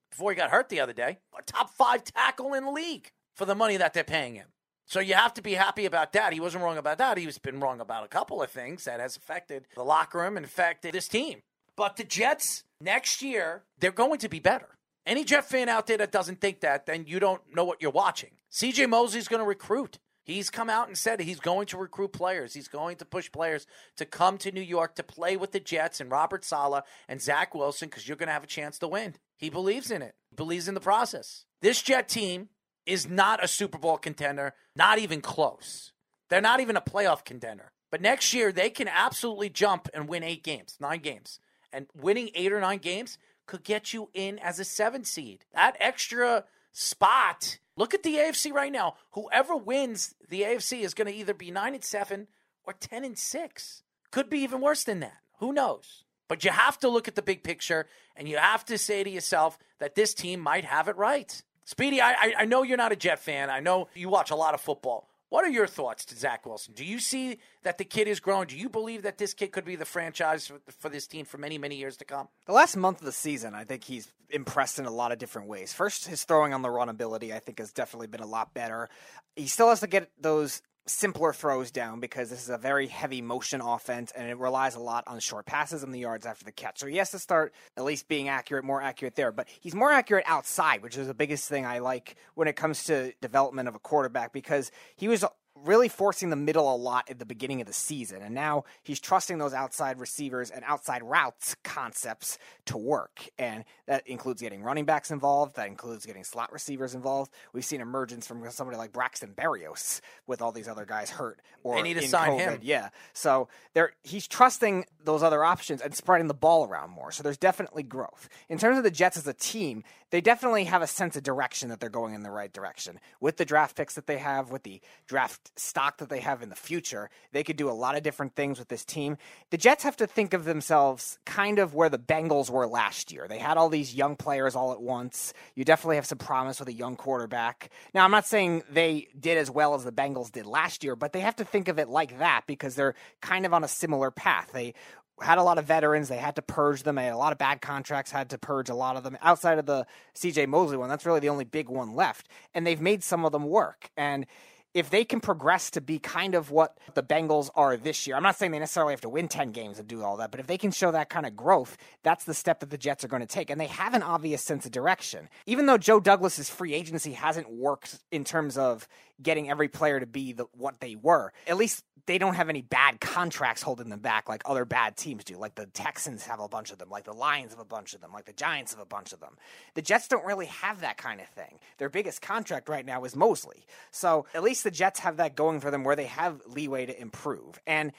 [0.09, 1.19] before he got hurt the other day.
[1.37, 4.47] A top five tackle in the league for the money that they're paying him.
[4.91, 6.33] So you have to be happy about that.
[6.33, 7.17] He wasn't wrong about that.
[7.17, 10.45] He's been wrong about a couple of things that has affected the locker room and
[10.45, 11.43] affected this team.
[11.77, 14.67] But the Jets next year, they're going to be better.
[15.05, 17.89] Any Jet fan out there that doesn't think that, then you don't know what you're
[17.89, 18.31] watching.
[18.51, 19.97] CJ Mosley's going to recruit.
[20.25, 22.53] He's come out and said he's going to recruit players.
[22.53, 26.01] He's going to push players to come to New York to play with the Jets
[26.01, 29.15] and Robert Saleh and Zach Wilson because you're going to have a chance to win.
[29.37, 31.45] He believes in it, he believes in the process.
[31.61, 32.49] This Jet team
[32.85, 35.91] is not a Super Bowl contender, not even close.
[36.29, 37.71] They're not even a playoff contender.
[37.91, 41.39] But next year, they can absolutely jump and win eight games, nine games.
[41.73, 45.45] And winning eight or nine games could get you in as a seven seed.
[45.53, 47.59] That extra spot.
[47.75, 48.95] Look at the AFC right now.
[49.11, 52.27] Whoever wins the AFC is going to either be nine and seven
[52.63, 53.83] or 10 and six.
[54.11, 55.17] Could be even worse than that.
[55.39, 56.03] Who knows?
[56.27, 59.09] But you have to look at the big picture and you have to say to
[59.09, 61.43] yourself that this team might have it right.
[61.65, 63.49] Speedy, I, I know you're not a Jet fan.
[63.49, 65.07] I know you watch a lot of football.
[65.31, 66.73] What are your thoughts to Zach Wilson?
[66.73, 68.47] Do you see that the kid is growing?
[68.47, 71.37] Do you believe that this kid could be the franchise for, for, this team for
[71.37, 72.27] many, many years to come?
[72.47, 75.47] The last month of the season, I think he's impressed in a lot of different
[75.47, 75.71] ways.
[75.71, 78.89] First, his throwing on the run ability, I think, has definitely been a lot better.
[79.37, 83.21] He still has to get those simpler throws down because this is a very heavy
[83.21, 86.51] motion offense and it relies a lot on short passes and the yards after the
[86.51, 86.79] catch.
[86.79, 89.31] So he has to start at least being accurate, more accurate there.
[89.31, 92.85] But he's more accurate outside, which is the biggest thing I like when it comes
[92.85, 95.23] to development of a quarterback because he was
[95.63, 98.21] really forcing the middle a lot at the beginning of the season.
[98.21, 103.29] And now he's trusting those outside receivers and outside routes concepts to work.
[103.37, 107.31] And that includes getting running backs involved, that includes getting slot receivers involved.
[107.53, 111.75] We've seen emergence from somebody like Braxton Berrios with all these other guys hurt or
[111.75, 112.39] they need to sign COVID.
[112.39, 112.59] him.
[112.61, 112.89] Yeah.
[113.13, 117.11] So there he's trusting those other options and spreading the ball around more.
[117.11, 118.29] So there's definitely growth.
[118.49, 121.69] In terms of the Jets as a team, they definitely have a sense of direction
[121.69, 122.99] that they're going in the right direction.
[123.19, 126.49] With the draft picks that they have, with the draft stock that they have in
[126.49, 129.17] the future, they could do a lot of different things with this team.
[129.49, 133.27] The Jets have to think of themselves kind of where the Bengals were last year.
[133.27, 135.33] They had all these young players all at once.
[135.55, 137.69] You definitely have some promise with a young quarterback.
[137.93, 141.13] Now, I'm not saying they did as well as the Bengals did last year, but
[141.13, 144.11] they have to think of it like that because they're kind of on a similar
[144.11, 144.49] path.
[144.53, 144.73] They
[145.21, 146.09] had a lot of veterans.
[146.09, 146.95] They had to purge them.
[146.95, 149.17] They had a lot of bad contracts, had to purge a lot of them.
[149.21, 152.27] Outside of the CJ Mosley one, that's really the only big one left.
[152.53, 153.89] And they've made some of them work.
[153.95, 154.25] And
[154.73, 158.23] if they can progress to be kind of what the Bengals are this year, I'm
[158.23, 160.47] not saying they necessarily have to win 10 games and do all that, but if
[160.47, 163.21] they can show that kind of growth, that's the step that the Jets are going
[163.21, 163.49] to take.
[163.49, 165.27] And they have an obvious sense of direction.
[165.45, 168.87] Even though Joe Douglas's free agency hasn't worked in terms of
[169.21, 172.61] getting every player to be the, what they were, at least they don't have any
[172.61, 175.37] bad contracts holding them back like other bad teams do.
[175.37, 178.01] Like the Texans have a bunch of them, like the Lions have a bunch of
[178.01, 179.37] them, like the Giants have a bunch of them.
[179.75, 181.59] The Jets don't really have that kind of thing.
[181.77, 183.65] Their biggest contract right now is Mosley.
[183.91, 186.99] So at least the Jets have that going for them where they have leeway to
[186.99, 187.59] improve.
[187.67, 187.91] And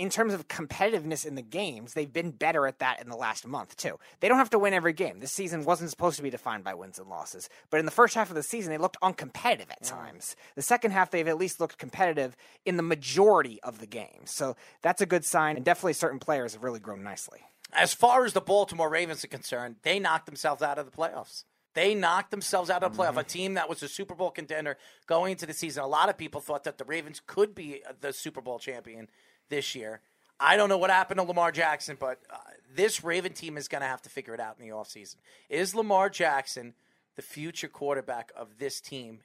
[0.00, 3.46] in terms of competitiveness in the games, they've been better at that in the last
[3.46, 3.98] month, too.
[4.20, 5.20] They don't have to win every game.
[5.20, 7.50] This season wasn't supposed to be defined by wins and losses.
[7.68, 9.90] But in the first half of the season, they looked uncompetitive at mm.
[9.90, 10.36] times.
[10.54, 12.34] The second half, they've at least looked competitive
[12.64, 14.30] in the majority of the games.
[14.30, 15.56] So that's a good sign.
[15.56, 17.40] And definitely certain players have really grown nicely.
[17.70, 21.44] As far as the Baltimore Ravens are concerned, they knocked themselves out of the playoffs.
[21.74, 23.10] They knocked themselves out of the playoff.
[23.10, 23.18] Mm-hmm.
[23.18, 25.84] A team that was a Super Bowl contender going into the season.
[25.84, 29.08] A lot of people thought that the Ravens could be the Super Bowl champion
[29.50, 30.00] this year.
[30.38, 32.38] I don't know what happened to Lamar Jackson, but uh,
[32.74, 35.16] this Raven team is going to have to figure it out in the offseason.
[35.50, 36.72] Is Lamar Jackson
[37.16, 39.20] the future quarterback of this team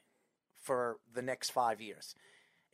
[0.62, 2.14] for the next five years?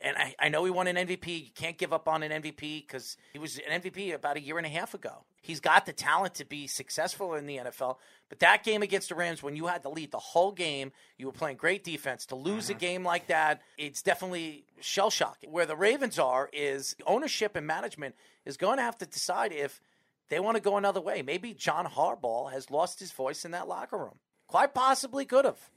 [0.03, 1.45] And I, I know he won an MVP.
[1.45, 4.57] You can't give up on an MVP because he was an MVP about a year
[4.57, 5.23] and a half ago.
[5.41, 7.97] He's got the talent to be successful in the NFL.
[8.27, 11.25] But that game against the Rams, when you had to lead the whole game, you
[11.25, 12.25] were playing great defense.
[12.27, 12.79] To lose a mm-hmm.
[12.79, 15.51] game like that, it's definitely shell shocking.
[15.51, 19.79] Where the Ravens are is ownership and management is going to have to decide if
[20.27, 21.21] they want to go another way.
[21.21, 24.19] Maybe John Harbaugh has lost his voice in that locker room.
[24.47, 25.69] Quite possibly could have.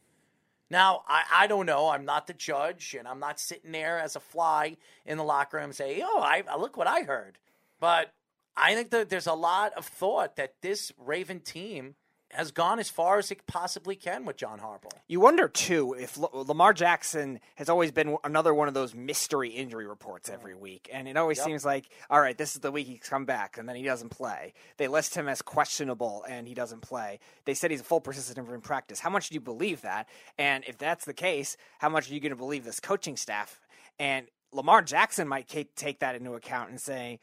[0.71, 1.89] Now, I, I don't know.
[1.89, 5.59] I'm not the judge, and I'm not sitting there as a fly in the locker
[5.59, 7.39] room and say, oh, I, uh, look what I heard.
[7.79, 8.13] But
[8.57, 11.95] I think that there's a lot of thought that this Raven team
[12.37, 14.93] has gone as far as it possibly can with John Harbaugh.
[15.09, 19.51] You wonder too if L- Lamar Jackson has always been another one of those mystery
[19.51, 21.47] injury reports every week, and it always Yep.
[21.47, 24.11] seems like, all right, this is the week he's come back, and then he doesn't
[24.11, 24.53] play.
[24.77, 27.19] They list him as questionable, and he doesn't play.
[27.45, 29.01] They said he's a full participant in practice.
[29.01, 30.09] How much do you believe that?
[30.39, 33.61] And if that's the case, how much are you going to believe this coaching staff?
[33.99, 37.19] And Lamar Jackson might take that into account and say,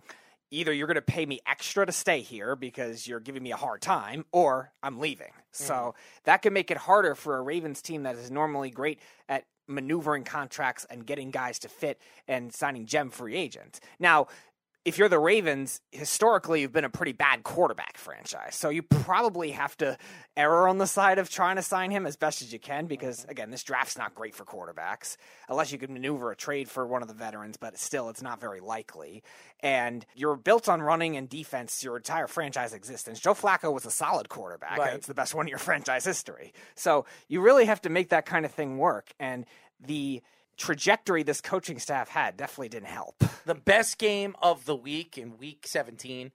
[0.54, 3.58] either you're going to pay me extra to stay here because you're giving me a
[3.58, 5.32] hard time, or I'm leaving.
[5.52, 5.98] So mm-hmm.
[6.26, 10.24] that can make it harder for a Ravens team that is normally great at maneuvering
[10.24, 13.80] contracts and getting guys to fit and signing gem free agents.
[14.00, 14.28] Now,
[14.86, 18.56] if you're the Ravens, historically you've been a pretty bad quarterback franchise.
[18.56, 19.98] So you probably have to
[20.36, 23.22] err on the side of trying to sign him as best as you can because
[23.22, 23.32] mm-hmm.
[23.32, 25.15] again, this draft's not great for quarterbacks
[25.48, 28.41] unless you can maneuver a trade for one of the veterans, but still it's not
[28.41, 29.24] very likely.
[29.62, 33.22] And you're built on running and defense your entire franchise existence.
[33.22, 34.80] Joe Flacco was a solid quarterback.
[34.80, 34.93] Right.
[34.96, 36.54] It's the best one in your franchise history.
[36.76, 39.46] So you really have to make that kind of thing work and
[39.80, 40.22] the
[40.58, 43.24] trajectory this coaching staff had definitely didn't help.
[43.46, 46.32] The best game of the week in week 17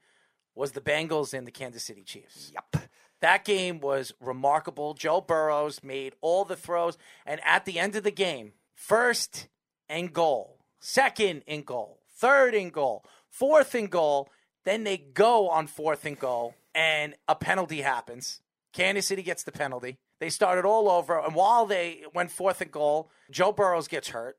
[0.55, 2.53] was the Bengals and the Kansas City Chiefs.
[2.53, 2.91] Yep.
[3.21, 4.95] That game was remarkable.
[4.95, 6.99] Joe Burrows made all the throws.
[7.27, 9.49] And at the end of the game, first
[9.89, 14.29] and goal, second and goal, third and goal, fourth and goal.
[14.65, 18.41] Then they go on fourth and goal, and a penalty happens.
[18.73, 19.97] Kansas City gets the penalty.
[20.21, 21.19] They started all over.
[21.19, 24.37] And while they went fourth and goal, Joe Burrows gets hurt.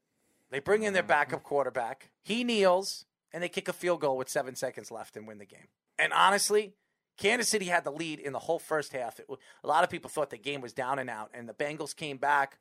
[0.51, 1.09] They bring in their mm-hmm.
[1.09, 2.11] backup quarterback.
[2.21, 5.45] He kneels, and they kick a field goal with seven seconds left and win the
[5.45, 5.67] game.
[5.97, 6.73] And honestly,
[7.17, 9.19] Kansas City had the lead in the whole first half.
[9.19, 9.27] It,
[9.63, 12.17] a lot of people thought the game was down and out, and the Bengals came
[12.17, 12.57] back.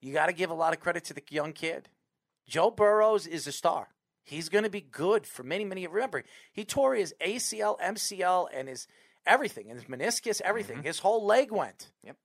[0.00, 1.88] You got to give a lot of credit to the young kid.
[2.46, 3.88] Joe Burrows is a star.
[4.24, 5.86] He's going to be good for many, many.
[5.86, 8.86] Remember, he tore his ACL, MCL, and his
[9.26, 10.78] everything, and his meniscus, everything.
[10.78, 10.86] Mm-hmm.
[10.86, 11.90] His whole leg went.
[12.02, 12.16] Yep.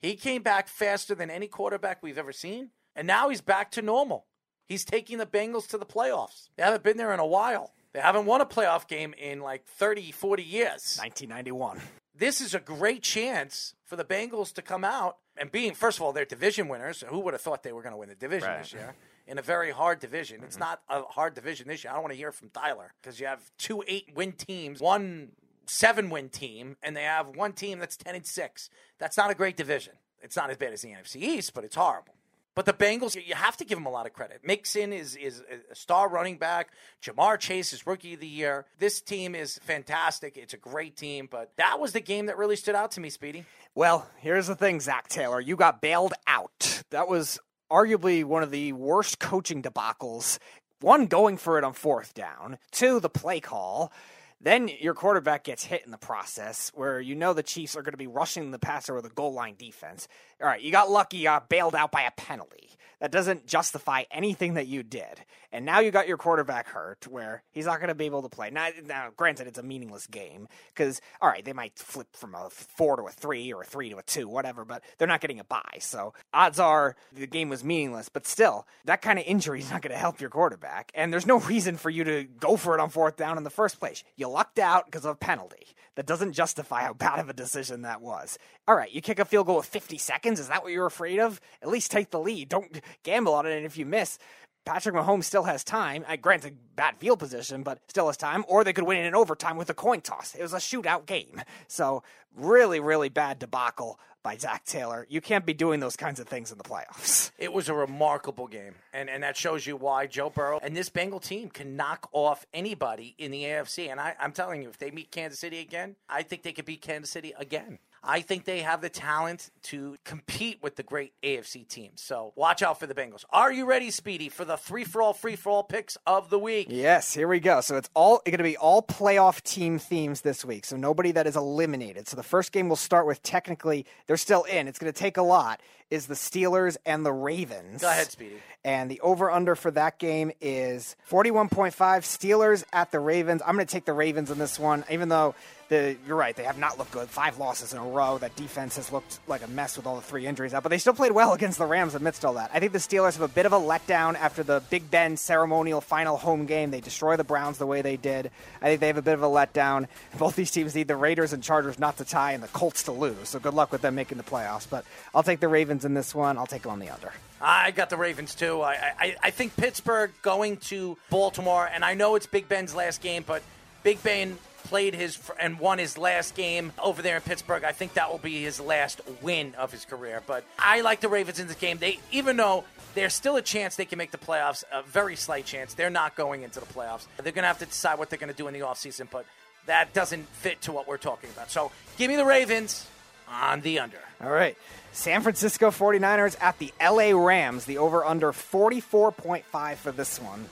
[0.00, 3.82] He came back faster than any quarterback we've ever seen, and now he's back to
[3.82, 4.26] normal.
[4.66, 6.48] He's taking the Bengals to the playoffs.
[6.56, 7.72] They haven't been there in a while.
[7.92, 10.96] They haven't won a playoff game in like 30, 40 years.
[10.98, 11.80] 1991.
[12.14, 16.02] This is a great chance for the Bengals to come out and being, first of
[16.02, 17.02] all, they're division winners.
[17.08, 18.58] Who would have thought they were going to win the division Right.
[18.58, 18.94] this year?
[19.26, 20.42] In a very hard division.
[20.44, 20.64] It's mm-hmm.
[20.64, 21.92] not a hard division this year.
[21.92, 25.30] I don't want to hear from Tyler because you have two eight win teams, one
[25.70, 28.70] seven win team, and they have one team that's 10 and 6.
[28.98, 29.94] That's not a great division.
[30.22, 32.14] It's not as bad as the NFC East, but it's horrible.
[32.56, 34.40] But the Bengals, you have to give them a lot of credit.
[34.44, 36.70] Mixon is is a star running back.
[37.02, 38.66] Ja'Marr Chase is rookie of the year.
[38.78, 40.36] This team is fantastic.
[40.36, 43.08] It's a great team, but that was the game that really stood out to me,
[43.08, 43.44] Speedy.
[43.74, 45.40] Well, here's the thing, Zac Taylor.
[45.40, 46.82] You got bailed out.
[46.90, 47.38] That was
[47.70, 50.38] arguably one of the worst coaching debacles.
[50.80, 52.58] One, going for it on fourth down.
[52.72, 53.92] Two, the play call.
[54.40, 57.92] Then your quarterback gets hit in the process where you know the Chiefs are going
[57.92, 60.08] to be rushing the passer with a goal line defense.
[60.40, 62.70] All right, you got lucky, you got bailed out by a penalty.
[63.00, 65.24] That doesn't justify anything that you did.
[65.52, 68.28] And now you got your quarterback hurt where he's not going to be able to
[68.28, 68.50] play.
[68.50, 72.50] Now, now granted, it's a meaningless game because, all right, they might flip from a
[72.50, 75.40] four to a three or a three to a two, whatever, but they're not getting
[75.40, 75.78] a bye.
[75.80, 78.08] So odds are the game was meaningless.
[78.08, 80.92] But still, that kind of injury is not going to help your quarterback.
[80.94, 83.50] And there's no reason for you to go for it on fourth down in the
[83.50, 84.04] first place.
[84.16, 85.66] You lucked out because of a penalty.
[85.96, 88.38] That doesn't justify how bad of a decision that was.
[88.68, 90.38] All right, you kick a field goal with 50 seconds.
[90.38, 91.40] Is that what you're afraid of?
[91.60, 92.48] At least take the lead.
[92.48, 93.56] Don't gamble on it.
[93.56, 94.18] And if you miss,
[94.64, 96.04] Patrick Mahomes still has time.
[96.06, 98.44] I grant granted bad field position, but still has time.
[98.46, 100.34] Or they could win in overtime with a coin toss.
[100.34, 101.42] It was a shootout game.
[101.66, 102.02] So
[102.36, 105.06] really, really bad debacle by Zac Taylor.
[105.08, 107.30] You can't be doing those kinds of things in the playoffs.
[107.40, 110.90] It was a remarkable game, and, and that shows you why Joe Burrow and this
[110.90, 113.90] Bengal team can knock off anybody in the AFC.
[113.90, 116.66] And I, I'm telling you, if they meet Kansas City again, I think they could
[116.66, 117.78] beat Kansas City again.
[118.02, 122.00] I think they have the talent to compete with the great AFC teams.
[122.00, 123.24] So watch out for the Bengals.
[123.30, 126.38] Are you ready, Speedy, for the three for all, free for all picks of the
[126.38, 126.68] week?
[126.70, 127.60] Yes, here we go.
[127.60, 130.64] So it's all going to be all playoff team themes this week.
[130.64, 132.08] So nobody that is eliminated.
[132.08, 134.66] So the first game we'll start with technically they're still in.
[134.66, 135.60] It's going to take a lot.
[135.90, 137.80] Is the Steelers and the Ravens.
[137.80, 138.36] Go ahead, Speedy.
[138.64, 143.42] And the over under for that game is 41.5 Steelers at the Ravens.
[143.44, 145.34] I'm going to take the Ravens in this one, even though
[145.70, 147.08] the, you're right, they have not looked good.
[147.08, 148.18] Five losses in a row.
[148.18, 150.78] That defense has looked like a mess with all the three injuries out, but they
[150.78, 152.50] still played well against the Rams amidst all that.
[152.52, 155.80] I think the Steelers have a bit of a letdown after the Big Ben ceremonial
[155.80, 156.72] final home game.
[156.72, 158.32] They destroy the Browns the way they did.
[158.60, 159.86] I think they have a bit of a letdown.
[160.18, 162.92] Both these teams need the Raiders and Chargers not to tie and the Colts to
[162.92, 163.28] lose.
[163.28, 164.68] So good luck with them making the playoffs.
[164.68, 166.38] But I'll take the Ravens in this one.
[166.38, 167.12] I'll take them on the under.
[167.40, 168.60] I got the Ravens too.
[168.60, 173.00] I, I, I think Pittsburgh going to Baltimore, and I know it's Big Ben's last
[173.00, 173.42] game, but
[173.82, 177.64] Big Ben played his and won his last game over there in Pittsburgh.
[177.64, 180.22] I think that will be his last win of his career.
[180.26, 181.78] But I like the Ravens in this game.
[181.78, 182.64] They even though
[182.94, 185.74] there's still a chance they can make the playoffs, a very slight chance.
[185.74, 187.06] They're not going into the playoffs.
[187.16, 189.26] They're going to have to decide what they're going to do in the offseason, but
[189.66, 191.50] that doesn't fit to what we're talking about.
[191.50, 192.86] So give me the Ravens
[193.28, 194.00] on the under.
[194.22, 194.56] All right.
[194.92, 200.46] San Francisco 49ers at the LA Rams, the over under 44.5 for this one.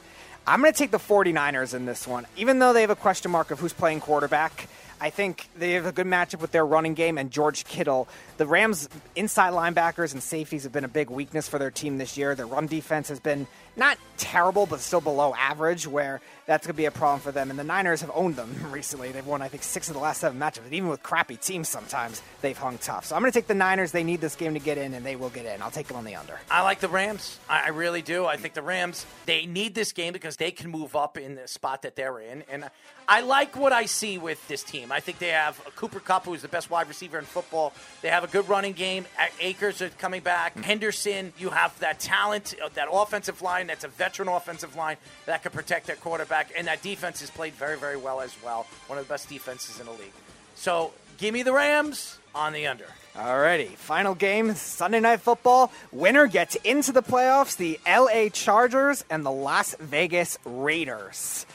[0.47, 2.27] I'm going to take the 49ers in this one.
[2.37, 4.69] Even though they have a question mark of who's playing quarterback,
[5.01, 8.09] I think they have a good matchup with their running game and George Kittle.
[8.37, 12.17] The Rams' inside linebackers and safeties have been a big weakness for their team this
[12.17, 12.35] year.
[12.35, 13.47] Their run defense has been
[13.77, 17.51] not terrible, but still below average, where that's going to be a problem for them.
[17.51, 19.13] And the Niners have owned them recently.
[19.13, 20.65] They've won, I think, six of the last seven matchups.
[20.65, 23.05] And even with crappy teams, sometimes they've hung tough.
[23.05, 23.93] So I'm going to take the Niners.
[23.93, 25.61] They need this game to get in, and they will get in.
[25.61, 26.41] I'll take them on the under.
[26.51, 27.39] I like the Rams.
[27.51, 28.25] I really do.
[28.25, 31.47] I think the Rams, they need this game because they can move up in the
[31.47, 32.45] spot that they're in.
[32.51, 32.71] And
[33.07, 34.93] I like what I see with this team.
[34.93, 37.73] I think they have Cooper Kupp, who is the best wide receiver in football.
[38.01, 39.07] They have a good running game.
[39.41, 40.57] Akers are coming back.
[40.59, 45.43] Henderson, you have that talent, uh, that offensive line that's a veteran offensive line that
[45.43, 46.38] can protect their quarterback.
[46.57, 48.67] And that defense has played very, very well as well.
[48.87, 50.13] One of the best defenses in the league.
[50.55, 52.87] So give me the Rams on the under.
[53.15, 55.73] Alrighty, final game Sunday Night Football.
[55.91, 61.47] Winner gets into the playoffs the LA Chargers and the Las Vegas Raiders.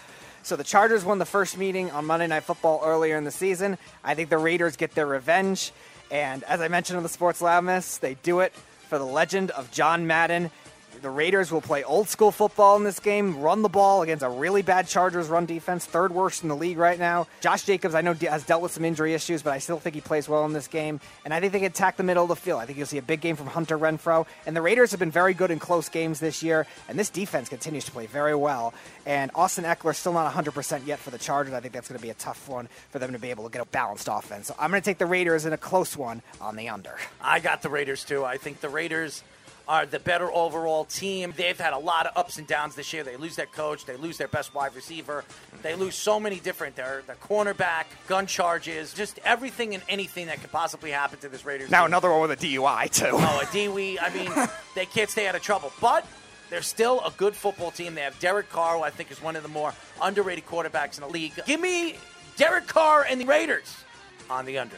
[0.43, 3.77] So the Chargers won the first meeting on Monday Night Football earlier in the season.
[4.03, 5.71] I think the Raiders get their revenge.
[6.11, 8.51] And as I mentioned on the Sports Loudness, they do it
[8.89, 10.51] for the legend of John Madden
[11.03, 14.29] the Raiders will play old school football in this game, run the ball against a
[14.29, 17.27] really bad Chargers run defense, third worst in the league right now.
[17.41, 20.01] Josh Jacobs, I know, has dealt with some injury issues, but I still think he
[20.01, 21.01] plays well in this game.
[21.25, 22.61] And I think they can attack the middle of the field.
[22.61, 24.25] I think you'll see a big game from Hunter Renfrow.
[24.45, 27.49] And the Raiders have been very good in close games this year, and this defense
[27.49, 28.73] continues to play very well.
[29.05, 31.53] And Austin Ekeler still not 100% yet for the Chargers.
[31.53, 33.49] I think that's going to be a tough one for them to be able to
[33.49, 34.47] get a balanced offense.
[34.47, 36.95] So I'm going to take the Raiders in a close one on the under.
[37.19, 38.23] I got the Raiders too.
[38.23, 39.21] I think the Raiders
[39.67, 41.33] are the better overall team.
[41.35, 43.03] They've had a lot of ups and downs this year.
[43.03, 45.23] They lose their coach, they lose their best wide receiver,
[45.61, 50.41] they lose so many different their the cornerback, gun charges, just everything and anything that
[50.41, 51.69] could possibly happen to this Raiders.
[51.69, 51.87] Now team.
[51.87, 53.11] another one with a DUI too.
[53.11, 53.97] Oh, a DUI.
[54.01, 54.31] I mean,
[54.75, 56.05] they can't stay out of trouble, but.
[56.49, 57.95] They're still a good football team.
[57.95, 61.01] They have Derek Carr, who I think is one of the more underrated quarterbacks in
[61.01, 61.31] the league.
[61.47, 61.95] Give me
[62.37, 63.75] Derek Carr and the Raiders
[64.29, 64.77] on the under.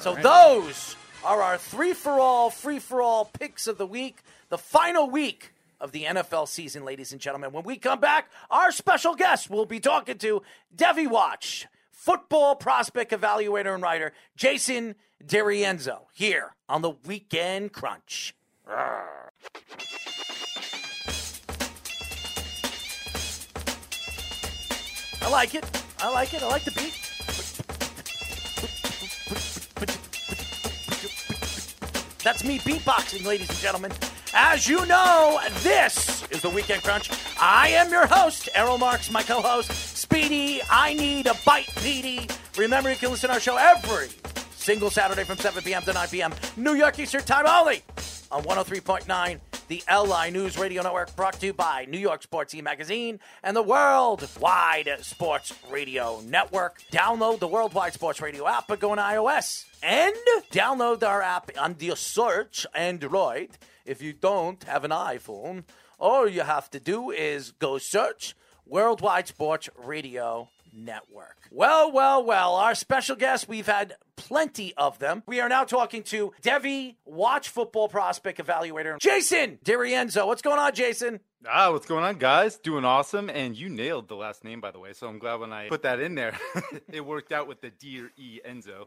[0.00, 4.18] so those are our three for all, free for all picks of the week,
[4.50, 7.52] the final week of the NFL season, ladies and gentlemen.
[7.52, 10.42] When we come back, our special guest will be talking to
[10.76, 18.34] Devy Watch, football prospect evaluator and writer Jason DiRienzo here on the Weekend Crunch.
[18.68, 19.04] I
[25.30, 25.64] like it.
[25.98, 26.42] I like it.
[26.42, 27.13] I like the beat.
[32.24, 33.92] That's me beatboxing, ladies and gentlemen.
[34.32, 37.10] As you know, this is the Weekend Crunch.
[37.38, 40.62] I am your host, Errol Marks, my co host, Speedy.
[40.70, 42.26] I need a bite, Petey.
[42.56, 44.08] Remember, you can listen to our show every
[44.56, 45.82] single Saturday from 7 p.m.
[45.82, 46.32] to 9 p.m.
[46.56, 47.82] New York Eastern Time only
[48.32, 52.60] on 103.9, the LI News Radio Network, brought to you by New York Sports E
[52.60, 56.82] Magazine and the Worldwide Sports Radio Network.
[56.92, 60.14] Download the Worldwide Sports Radio app by going to iOS and
[60.50, 63.50] download our app on the search Android.
[63.84, 65.64] If you don't have an iPhone,
[65.98, 68.34] all you have to do is go search
[68.66, 71.36] Worldwide Sports Radio Network.
[71.50, 75.22] Well, well, well, our special guest, we've had plenty of them.
[75.26, 80.26] We are now talking to Devy, watch football prospect evaluator, Jason DiRienzo.
[80.26, 81.20] What's going on, Jason?
[81.46, 82.56] Ah, what's going on, guys?
[82.56, 84.94] Doing awesome, and you nailed the last name, by the way.
[84.94, 86.38] So I'm glad when I put that in there,
[86.90, 88.86] it worked out with the Dear E Enzo.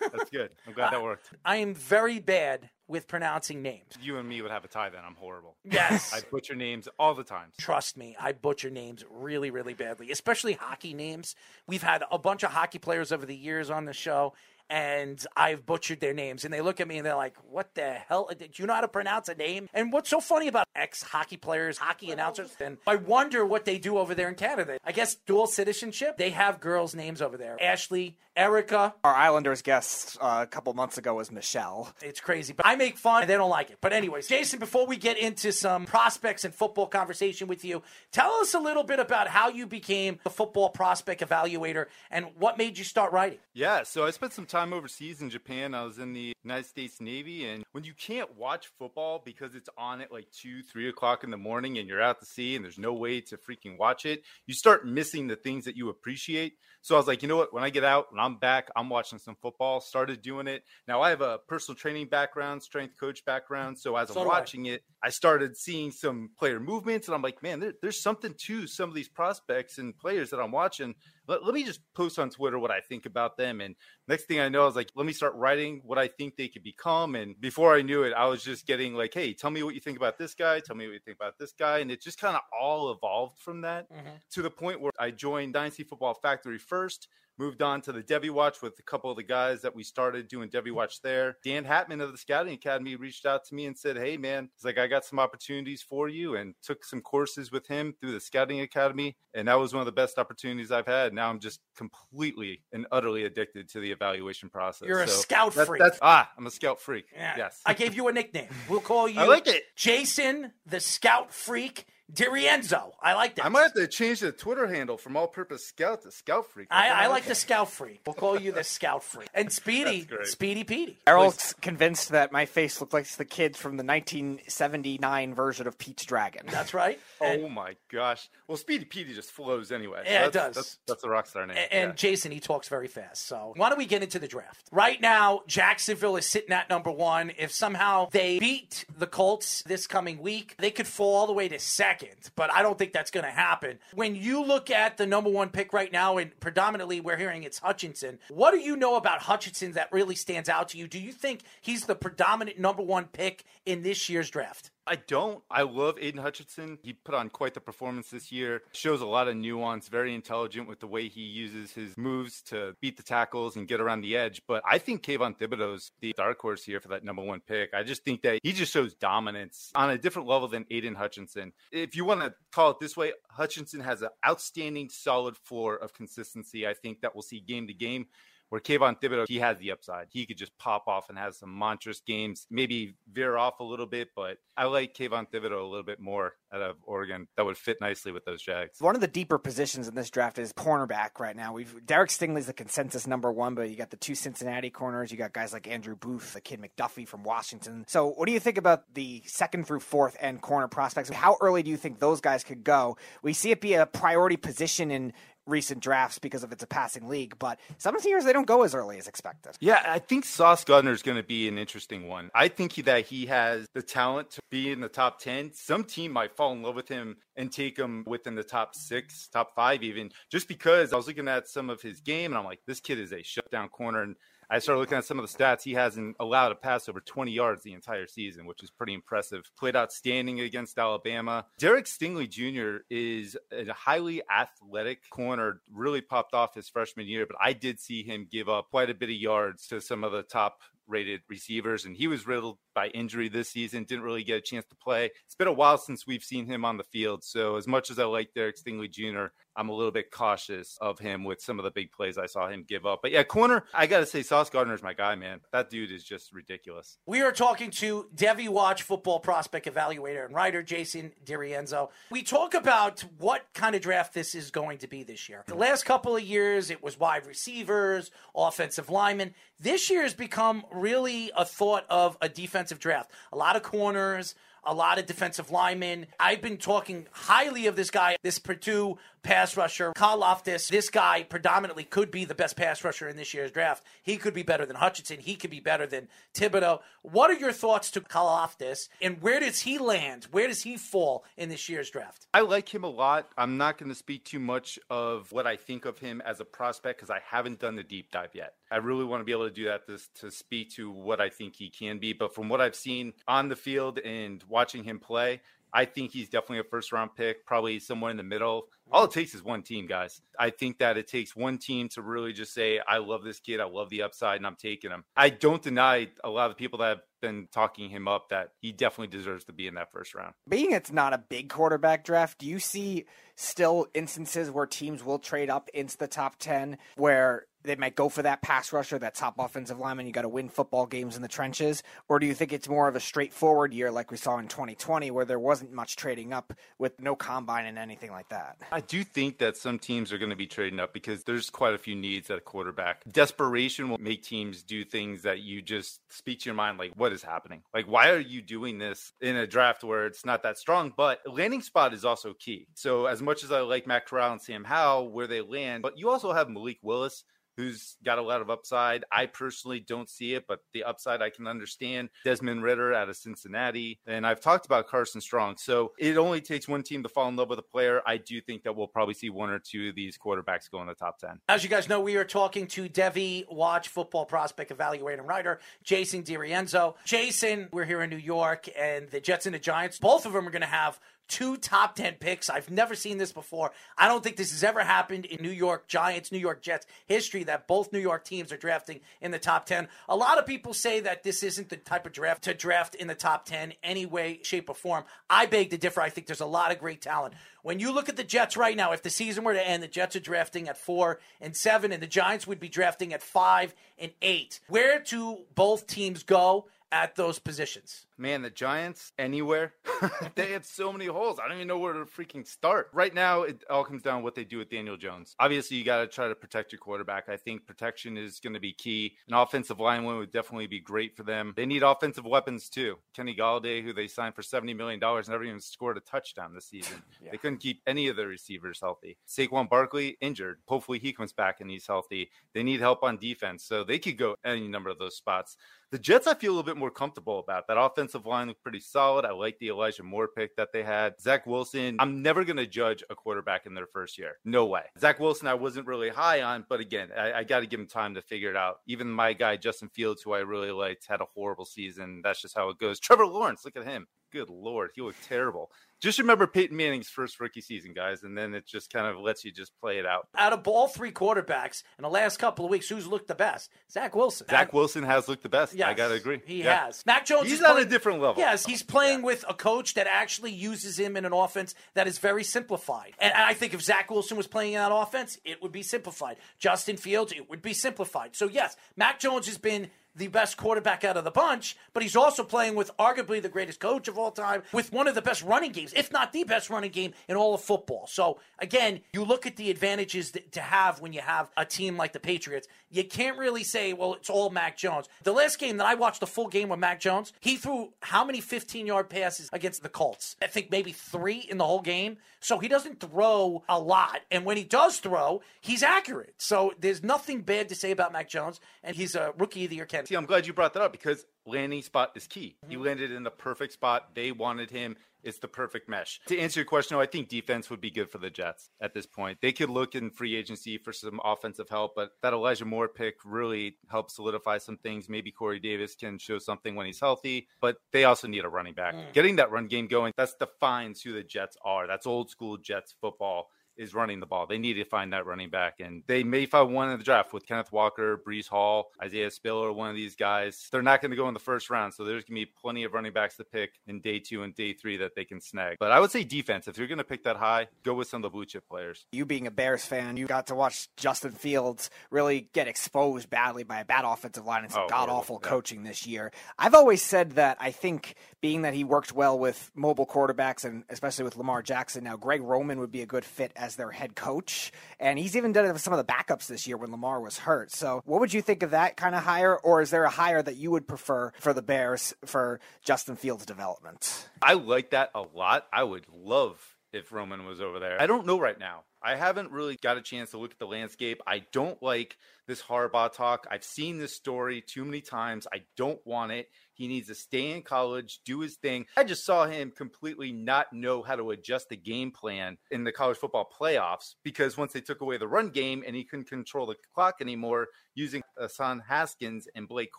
[0.00, 0.50] That's good.
[0.66, 1.30] I'm glad that worked.
[1.44, 3.92] I am very bad with pronouncing names.
[4.00, 5.00] You and me would have a tie then.
[5.04, 5.56] I'm horrible.
[5.64, 6.14] Yes.
[6.14, 7.48] I butcher names all the time.
[7.58, 11.34] Trust me, I butcher names really, really badly, especially hockey names.
[11.66, 14.34] We've had a bunch of hockey players over the years on the show,
[14.68, 16.44] and I've butchered their names.
[16.44, 18.30] And they look at me and they're like, What the hell?
[18.36, 19.68] Do you know how to pronounce a name?
[19.74, 23.78] And what's so funny about ex hockey players, hockey announcers, and I wonder what they
[23.78, 24.78] do over there in Canada.
[24.84, 28.94] I guess dual citizenship, they have girls' names over there Ashley, Erica.
[29.04, 31.92] Our Islanders guest uh, a couple months ago was Michelle.
[32.02, 33.78] It's crazy, but I make fun and they don't like it.
[33.80, 38.32] But, anyways, Jason, before we get into some prospects and football conversation with you, tell
[38.34, 42.78] us a little bit about how you became the football prospect evaluator and what made
[42.78, 43.38] you start writing.
[43.54, 45.74] Yeah, so I spent some time overseas in Japan.
[45.74, 49.68] I was in the United States Navy, and when you can't watch football because it's
[49.76, 52.64] on at like two, three o'clock in the morning, and you're out to sea, and
[52.64, 56.54] there's no way to freaking watch it, you start missing the things that you appreciate.
[56.82, 57.52] So I was like, you know what?
[57.52, 59.80] When I get out, when I'm back, I'm watching some football.
[59.80, 60.62] Started doing it.
[60.86, 63.78] Now I have a personal training background, strength coach background.
[63.78, 64.38] So as So I'm do I.
[64.38, 68.34] watching it, I started seeing some player movements, and I'm like, man, there, there's something
[68.46, 70.94] to some of these prospects and players that I'm watching.
[71.28, 73.60] Let, let me just post on Twitter what I think about them.
[73.60, 73.74] And
[74.08, 76.48] next thing I know, I was like, let me start writing what I think they
[76.48, 77.14] could become.
[77.14, 79.80] And before I knew it, I was just getting like, hey, tell me what you
[79.80, 80.60] think about this guy.
[80.60, 81.78] Tell me what you think about this guy.
[81.78, 84.16] And it just kind of all evolved from that mm-hmm.
[84.32, 87.08] to the point where I joined Dynasty Football Factory first.
[87.38, 90.26] Moved on to the Devy Watch with a couple of the guys that we started
[90.28, 91.36] doing Devy Watch there.
[91.44, 94.64] Dan Hatman of the Scouting Academy reached out to me and said, Hey, man, he's
[94.64, 98.20] like, I got some opportunities for you and took some courses with him through the
[98.20, 99.16] Scouting Academy.
[99.34, 101.12] And that was one of the best opportunities I've had.
[101.12, 104.88] Now I'm just completely and utterly addicted to the evaluation process.
[104.88, 105.80] You're a So scout that's- freak.
[105.80, 107.06] that's- ah, I'm a scout freak.
[107.14, 107.34] Yeah.
[107.36, 107.60] Yes.
[107.66, 108.48] I gave you a nickname.
[108.68, 109.64] We'll call you I like it.
[109.76, 112.92] Jason the Scout Freak DiRienzo.
[113.02, 113.44] I like that.
[113.44, 116.68] I might have to change the Twitter handle from all purpose scout to scout freak.
[116.70, 118.00] I, I like the Scout Freak.
[118.06, 119.28] We'll call you the Scout Freak.
[119.34, 120.98] And Speedy, Speedy Petey.
[121.06, 126.04] Errol's convinced that my face looked like the kids from the 1979 version of Pete's
[126.04, 126.42] Dragon.
[126.48, 126.98] That's right.
[127.20, 128.28] And, Oh my gosh!
[128.48, 130.02] Well, Speedy Petey just flows anyway.
[130.04, 130.54] so Yeah, it that's- does.
[130.54, 131.56] That's, that's a rock star name.
[131.70, 131.94] and yeah.
[131.94, 133.26] Jason, he talks very fast.
[133.26, 134.68] So why don't we get into the draft?
[134.72, 137.32] Right now, Jacksonville is sitting at number one.
[137.38, 141.48] If somehow they beat the Colts this coming week, they could fall all the way
[141.48, 141.95] to second.
[142.34, 143.78] But I don't think that's going to happen.
[143.94, 147.58] When you look at the number one pick right now, and predominantly we're hearing it's
[147.58, 150.88] Hutchinson, what do you know about Hutchinson that really stands out to you?
[150.88, 154.70] Do you think he's the predominant number one pick in this year's draft?
[154.86, 155.42] I don't.
[155.50, 156.78] I love Aidan Hutchinson.
[156.82, 158.62] He put on quite the performance this year.
[158.72, 162.76] Shows a lot of nuance, very intelligent with the way he uses his moves to
[162.80, 164.42] beat the tackles and get around the edge.
[164.46, 167.74] But I think Kayvon Thibodeaux's the dark horse here for that number one pick.
[167.74, 171.52] I just think that he just shows dominance on a different level than Aidan Hutchinson.
[171.72, 175.94] If you want to call it this way, Hutchinson has an outstanding, solid floor of
[175.94, 176.66] consistency.
[176.66, 178.06] I think that we'll see game to game.
[178.48, 180.06] Where Kayvon Thibodeaux, he has the upside.
[180.10, 183.86] He could just pop off and have some monstrous games, maybe veer off a little
[183.86, 187.26] bit, but I like Kayvon Thibodeaux a little bit more out of Oregon.
[187.36, 188.80] That would fit nicely with those Jags.
[188.80, 191.52] One of the deeper positions in this draft is cornerback right now.
[191.52, 195.10] We've Derek Stingley's the consensus number one, but you got the two Cincinnati corners.
[195.10, 197.84] You got guys like Andrew Booth, the kid McDuffie from Washington.
[197.88, 201.10] So, what do you think about the second through fourth end corner prospects?
[201.10, 202.96] How early do you think those guys could go?
[203.22, 205.12] We see it be a priority position in
[205.46, 208.74] recent drafts because of it's a passing league, but some years they don't go as
[208.74, 209.56] early as expected.
[209.60, 212.30] Yeah, I think Sauce Gardner is going to be an interesting one.
[212.34, 215.52] I think that he has the talent to be in the top 10.
[215.54, 219.28] Some team might fall in love with him and take him within the top six,
[219.28, 222.44] top five, even just because I was looking at some of his game and I'm
[222.44, 224.02] like, this kid is a shutdown corner.
[224.02, 224.16] And
[224.48, 225.62] I started looking at some of the stats.
[225.62, 229.50] He hasn't allowed a pass over 20 yards the entire season, which is pretty impressive.
[229.58, 231.46] Played outstanding against Alabama.
[231.58, 232.84] Derek Stingley Jr.
[232.88, 238.02] is a highly athletic corner, really popped off his freshman year, but I did see
[238.02, 241.84] him give up quite a bit of yards to some of the top rated receivers,
[241.84, 243.84] and he was riddled by injury this season.
[243.84, 245.10] Didn't really get a chance to play.
[245.24, 247.24] It's been a while since we've seen him on the field.
[247.24, 250.98] So as much as I like Derek Stingley Jr., I'm a little bit cautious of
[250.98, 253.00] him with some of the big plays I saw him give up.
[253.00, 255.40] But yeah, corner, I got to say, Sauce Gardner is my guy, man.
[255.50, 256.98] That dude is just ridiculous.
[257.06, 261.88] We are talking to Devy Watch football prospect evaluator and writer Jason DiRienzo.
[262.10, 265.42] We talk about what kind of draft this is going to be this year.
[265.46, 269.34] The last couple of years, it was wide receivers, offensive linemen.
[269.58, 273.10] This year has become really a thought of a defensive draft.
[273.32, 276.08] A lot of corners, a lot of defensive linemen.
[276.20, 280.68] I've been talking highly of this guy, this Purdue pass rusher, Karlaftis.
[280.68, 283.84] This guy predominantly could be the best pass rusher in this year's draft.
[284.02, 285.18] He could be better than Hutchinson.
[285.18, 286.80] He could be better than Thibodeaux.
[287.02, 290.28] What are your thoughts to Karlaftis, and where does he land?
[290.30, 292.26] Where does he fall in this year's draft?
[292.32, 293.28] I like him a lot.
[293.36, 296.44] I'm not going to speak too much of what I think of him as a
[296.44, 298.54] prospect because I haven't done the deep dive yet.
[298.70, 301.28] I really want to be able to do that to, to speak to what I
[301.30, 302.12] think he can be.
[302.12, 305.40] But from what I've seen on the field and watching him play,
[305.76, 308.62] I think he's definitely a first round pick, probably somewhere in the middle.
[308.62, 308.94] Mm-hmm.
[308.94, 310.22] All it takes is one team, guys.
[310.40, 313.60] I think that it takes one team to really just say, I love this kid.
[313.60, 315.04] I love the upside, and I'm taking him.
[315.14, 318.52] I don't deny a lot of the people that have been talking him up that
[318.60, 320.32] he definitely deserves to be in that first round.
[320.48, 323.04] Being it's not a big quarterback draft, do you see
[323.34, 328.08] still instances where teams will trade up into the top 10 where they might go
[328.08, 330.06] for that pass rusher, that top offensive lineman.
[330.06, 332.88] You got to win football games in the trenches, or do you think it's more
[332.88, 336.52] of a straightforward year like we saw in 2020, where there wasn't much trading up
[336.78, 338.56] with no combine and anything like that?
[338.72, 341.74] I do think that some teams are going to be trading up because there's quite
[341.74, 343.02] a few needs at quarterback.
[343.10, 347.12] Desperation will make teams do things that you just speak to your mind, like what
[347.12, 347.62] is happening?
[347.74, 350.92] Like why are you doing this in a draft where it's not that strong?
[350.96, 352.68] But landing spot is also key.
[352.74, 355.98] So as much as I like Matt Corral and Sam Howell, where they land, but
[355.98, 357.24] you also have Malik Willis
[357.56, 359.04] who's got a lot of upside.
[359.10, 362.10] I personally don't see it, but the upside I can understand.
[362.24, 364.00] Desmond Ridder out of Cincinnati.
[364.06, 365.56] And I've talked about Carson Strong.
[365.58, 368.02] So it only takes one team to fall in love with a player.
[368.06, 370.86] I do think that we'll probably see one or two of these quarterbacks go in
[370.86, 371.40] the top 10.
[371.48, 375.60] As you guys know, we are talking to Devy Watch football prospect evaluator and writer
[375.82, 376.94] Jason DiRienzo.
[377.04, 380.46] Jason, we're here in New York, and the Jets and the Giants, both of them
[380.46, 382.48] are going to have two top 10 picks.
[382.48, 383.72] I've never seen this before.
[383.96, 387.44] I don't think this has ever happened in New York Giants, New York Jets history
[387.44, 389.88] that both New York teams are drafting in the top 10.
[390.08, 393.06] A lot of people say that this isn't the type of draft to draft in
[393.06, 395.04] the top 10 any way, shape, or form.
[395.28, 396.00] I beg to differ.
[396.00, 397.34] I think there's a lot of great talent.
[397.62, 399.88] When you look at the Jets right now, if the season were to end, the
[399.88, 403.74] Jets are drafting at four and seven, and the Giants would be drafting at five
[403.98, 404.60] and eight.
[404.68, 408.06] Where do both teams go at those positions?
[408.18, 409.74] Man, the Giants, anywhere,
[410.36, 411.38] they have so many holes.
[411.38, 412.88] I don't even know where to freaking start.
[412.94, 415.34] Right now, it all comes down to what they do with Daniel Jones.
[415.38, 417.28] Obviously, you got to try to protect your quarterback.
[417.28, 419.16] I think protection is going to be key.
[419.28, 421.52] An offensive lineman would definitely be great for them.
[421.56, 422.96] They need offensive weapons too.
[423.14, 427.02] Kenny Golladay, who they signed for $70 million, never even scored a touchdown this season.
[427.22, 427.32] yeah.
[427.32, 429.18] They couldn't keep any of their receivers healthy.
[429.28, 430.60] Saquon Barkley, injured.
[430.68, 432.30] Hopefully, he comes back and he's healthy.
[432.54, 435.56] They need help on defense, so they could go any number of those spots.
[435.90, 437.68] The Jets, I feel a little bit more comfortable about.
[437.68, 439.24] That offensive line looked pretty solid.
[439.24, 441.20] I like the Elijah Moore pick that they had.
[441.20, 444.38] Zach Wilson, I'm never going to judge a quarterback in their first year.
[444.44, 444.82] No way.
[444.98, 447.88] Zach Wilson, I wasn't really high on, but again, I, I got to give him
[447.88, 448.76] time to figure it out.
[448.86, 452.20] Even my guy, Justin Fields, who I really liked, had a horrible season.
[452.22, 453.00] That's just how it goes.
[453.00, 454.06] Trevor Lawrence, look at him.
[454.36, 455.70] Good Lord, he looked terrible
[456.00, 459.44] just remember Peyton Manning's first rookie season, guys, and then it just kind of lets
[459.44, 460.28] you just play it out.
[460.36, 463.70] Out of all three quarterbacks in the last couple of weeks, who's looked the best?
[463.90, 464.46] Zach Wilson.
[464.48, 465.74] Zach Wilson has looked the best.
[465.74, 466.42] Yes, I got to agree.
[466.44, 466.86] He yeah.
[466.86, 467.04] has.
[467.06, 468.42] Mac Jones He's on a different level.
[468.42, 469.26] Yes, he's playing yeah.
[469.26, 473.14] with a coach that actually uses him in an offense that is very simplified.
[473.18, 476.36] And I think if Zach Wilson was playing in that offense, it would be simplified.
[476.58, 478.36] Justin Fields, it would be simplified.
[478.36, 482.16] So, yes, Mac Jones has been the best quarterback out of the bunch, but he's
[482.16, 485.42] also playing with arguably the greatest coach of all time, with one of the best
[485.42, 488.06] running games, if not the best running game in all of football.
[488.06, 492.12] So again, you look at the advantages to have when you have a team like
[492.12, 492.68] the Patriots.
[492.90, 495.08] You can't really say, well, it's all Mac Jones.
[495.22, 498.24] The last game that I watched the full game with Mac Jones, he threw how
[498.24, 500.36] many 15 yard passes against the Colts?
[500.42, 502.18] I think maybe three in the whole game.
[502.40, 504.20] So he doesn't throw a lot.
[504.30, 506.34] And when he does throw, he's accurate.
[506.38, 508.60] So there's nothing bad to say about Mac Jones.
[508.84, 510.05] And he's a rookie of the year candidate.
[510.06, 512.56] See, I'm glad you brought that up because landing spot is key.
[512.68, 512.84] He mm-hmm.
[512.84, 514.14] landed in the perfect spot.
[514.14, 514.96] They wanted him.
[515.24, 516.20] It's the perfect mesh.
[516.28, 518.94] To answer your question, though, I think defense would be good for the Jets at
[518.94, 519.38] this point.
[519.42, 523.16] They could look in free agency for some offensive help, but that Elijah Moore pick
[523.24, 525.08] really helps solidify some things.
[525.08, 528.74] Maybe Corey Davis can show something when he's healthy, but they also need a running
[528.74, 528.94] back.
[528.94, 529.12] Mm.
[529.12, 531.88] Getting that run game going, that's defines who the Jets are.
[531.88, 534.46] That's old school Jets football is running the ball.
[534.46, 537.32] They need to find that running back, and they may find one in the draft
[537.32, 540.68] with Kenneth Walker, Breece Hall, Isaiah Spiller, one of these guys.
[540.72, 542.84] They're not going to go in the first round, so there's going to be plenty
[542.84, 545.76] of running backs to pick in day two and day three that they can snag.
[545.80, 546.68] But I would say defense.
[546.68, 549.06] If you're going to pick that high, go with some of the blue chip players.
[549.12, 553.64] You being a Bears fan, you got to watch Justin Fields really get exposed badly
[553.64, 555.48] by a bad offensive line and some Oh, god awful Yeah.
[555.48, 556.32] coaching this year.
[556.58, 560.84] I've always said that I think being that he worked well with mobile quarterbacks and
[560.88, 564.14] especially with Lamar Jackson, now Greg Roman would be a good fit as their head
[564.14, 564.70] coach.
[565.00, 567.38] And he's even done it with some of the backups this year when Lamar was
[567.38, 567.72] hurt.
[567.72, 569.56] So what would you think of that kind of hire?
[569.56, 573.44] Or is there a hire that you would prefer for the Bears for Justin Fields'
[573.44, 574.28] development?
[574.40, 575.66] I like that a lot.
[575.72, 576.60] I would love
[576.92, 578.00] if Roman was over there.
[578.00, 578.84] I don't know right now.
[579.02, 581.20] I haven't really got a chance to look at the landscape.
[581.26, 583.46] I don't like this Harbaugh talk.
[583.50, 585.46] I've seen this story too many times.
[585.52, 586.48] I don't want it.
[586.76, 588.84] He needs to stay in college, do his thing.
[588.96, 592.92] I just saw him completely not know how to adjust the game plan in the
[592.92, 596.66] college football playoffs because once they took away the run game and he couldn't control
[596.66, 599.90] the clock anymore using Hassan Haskins and Blake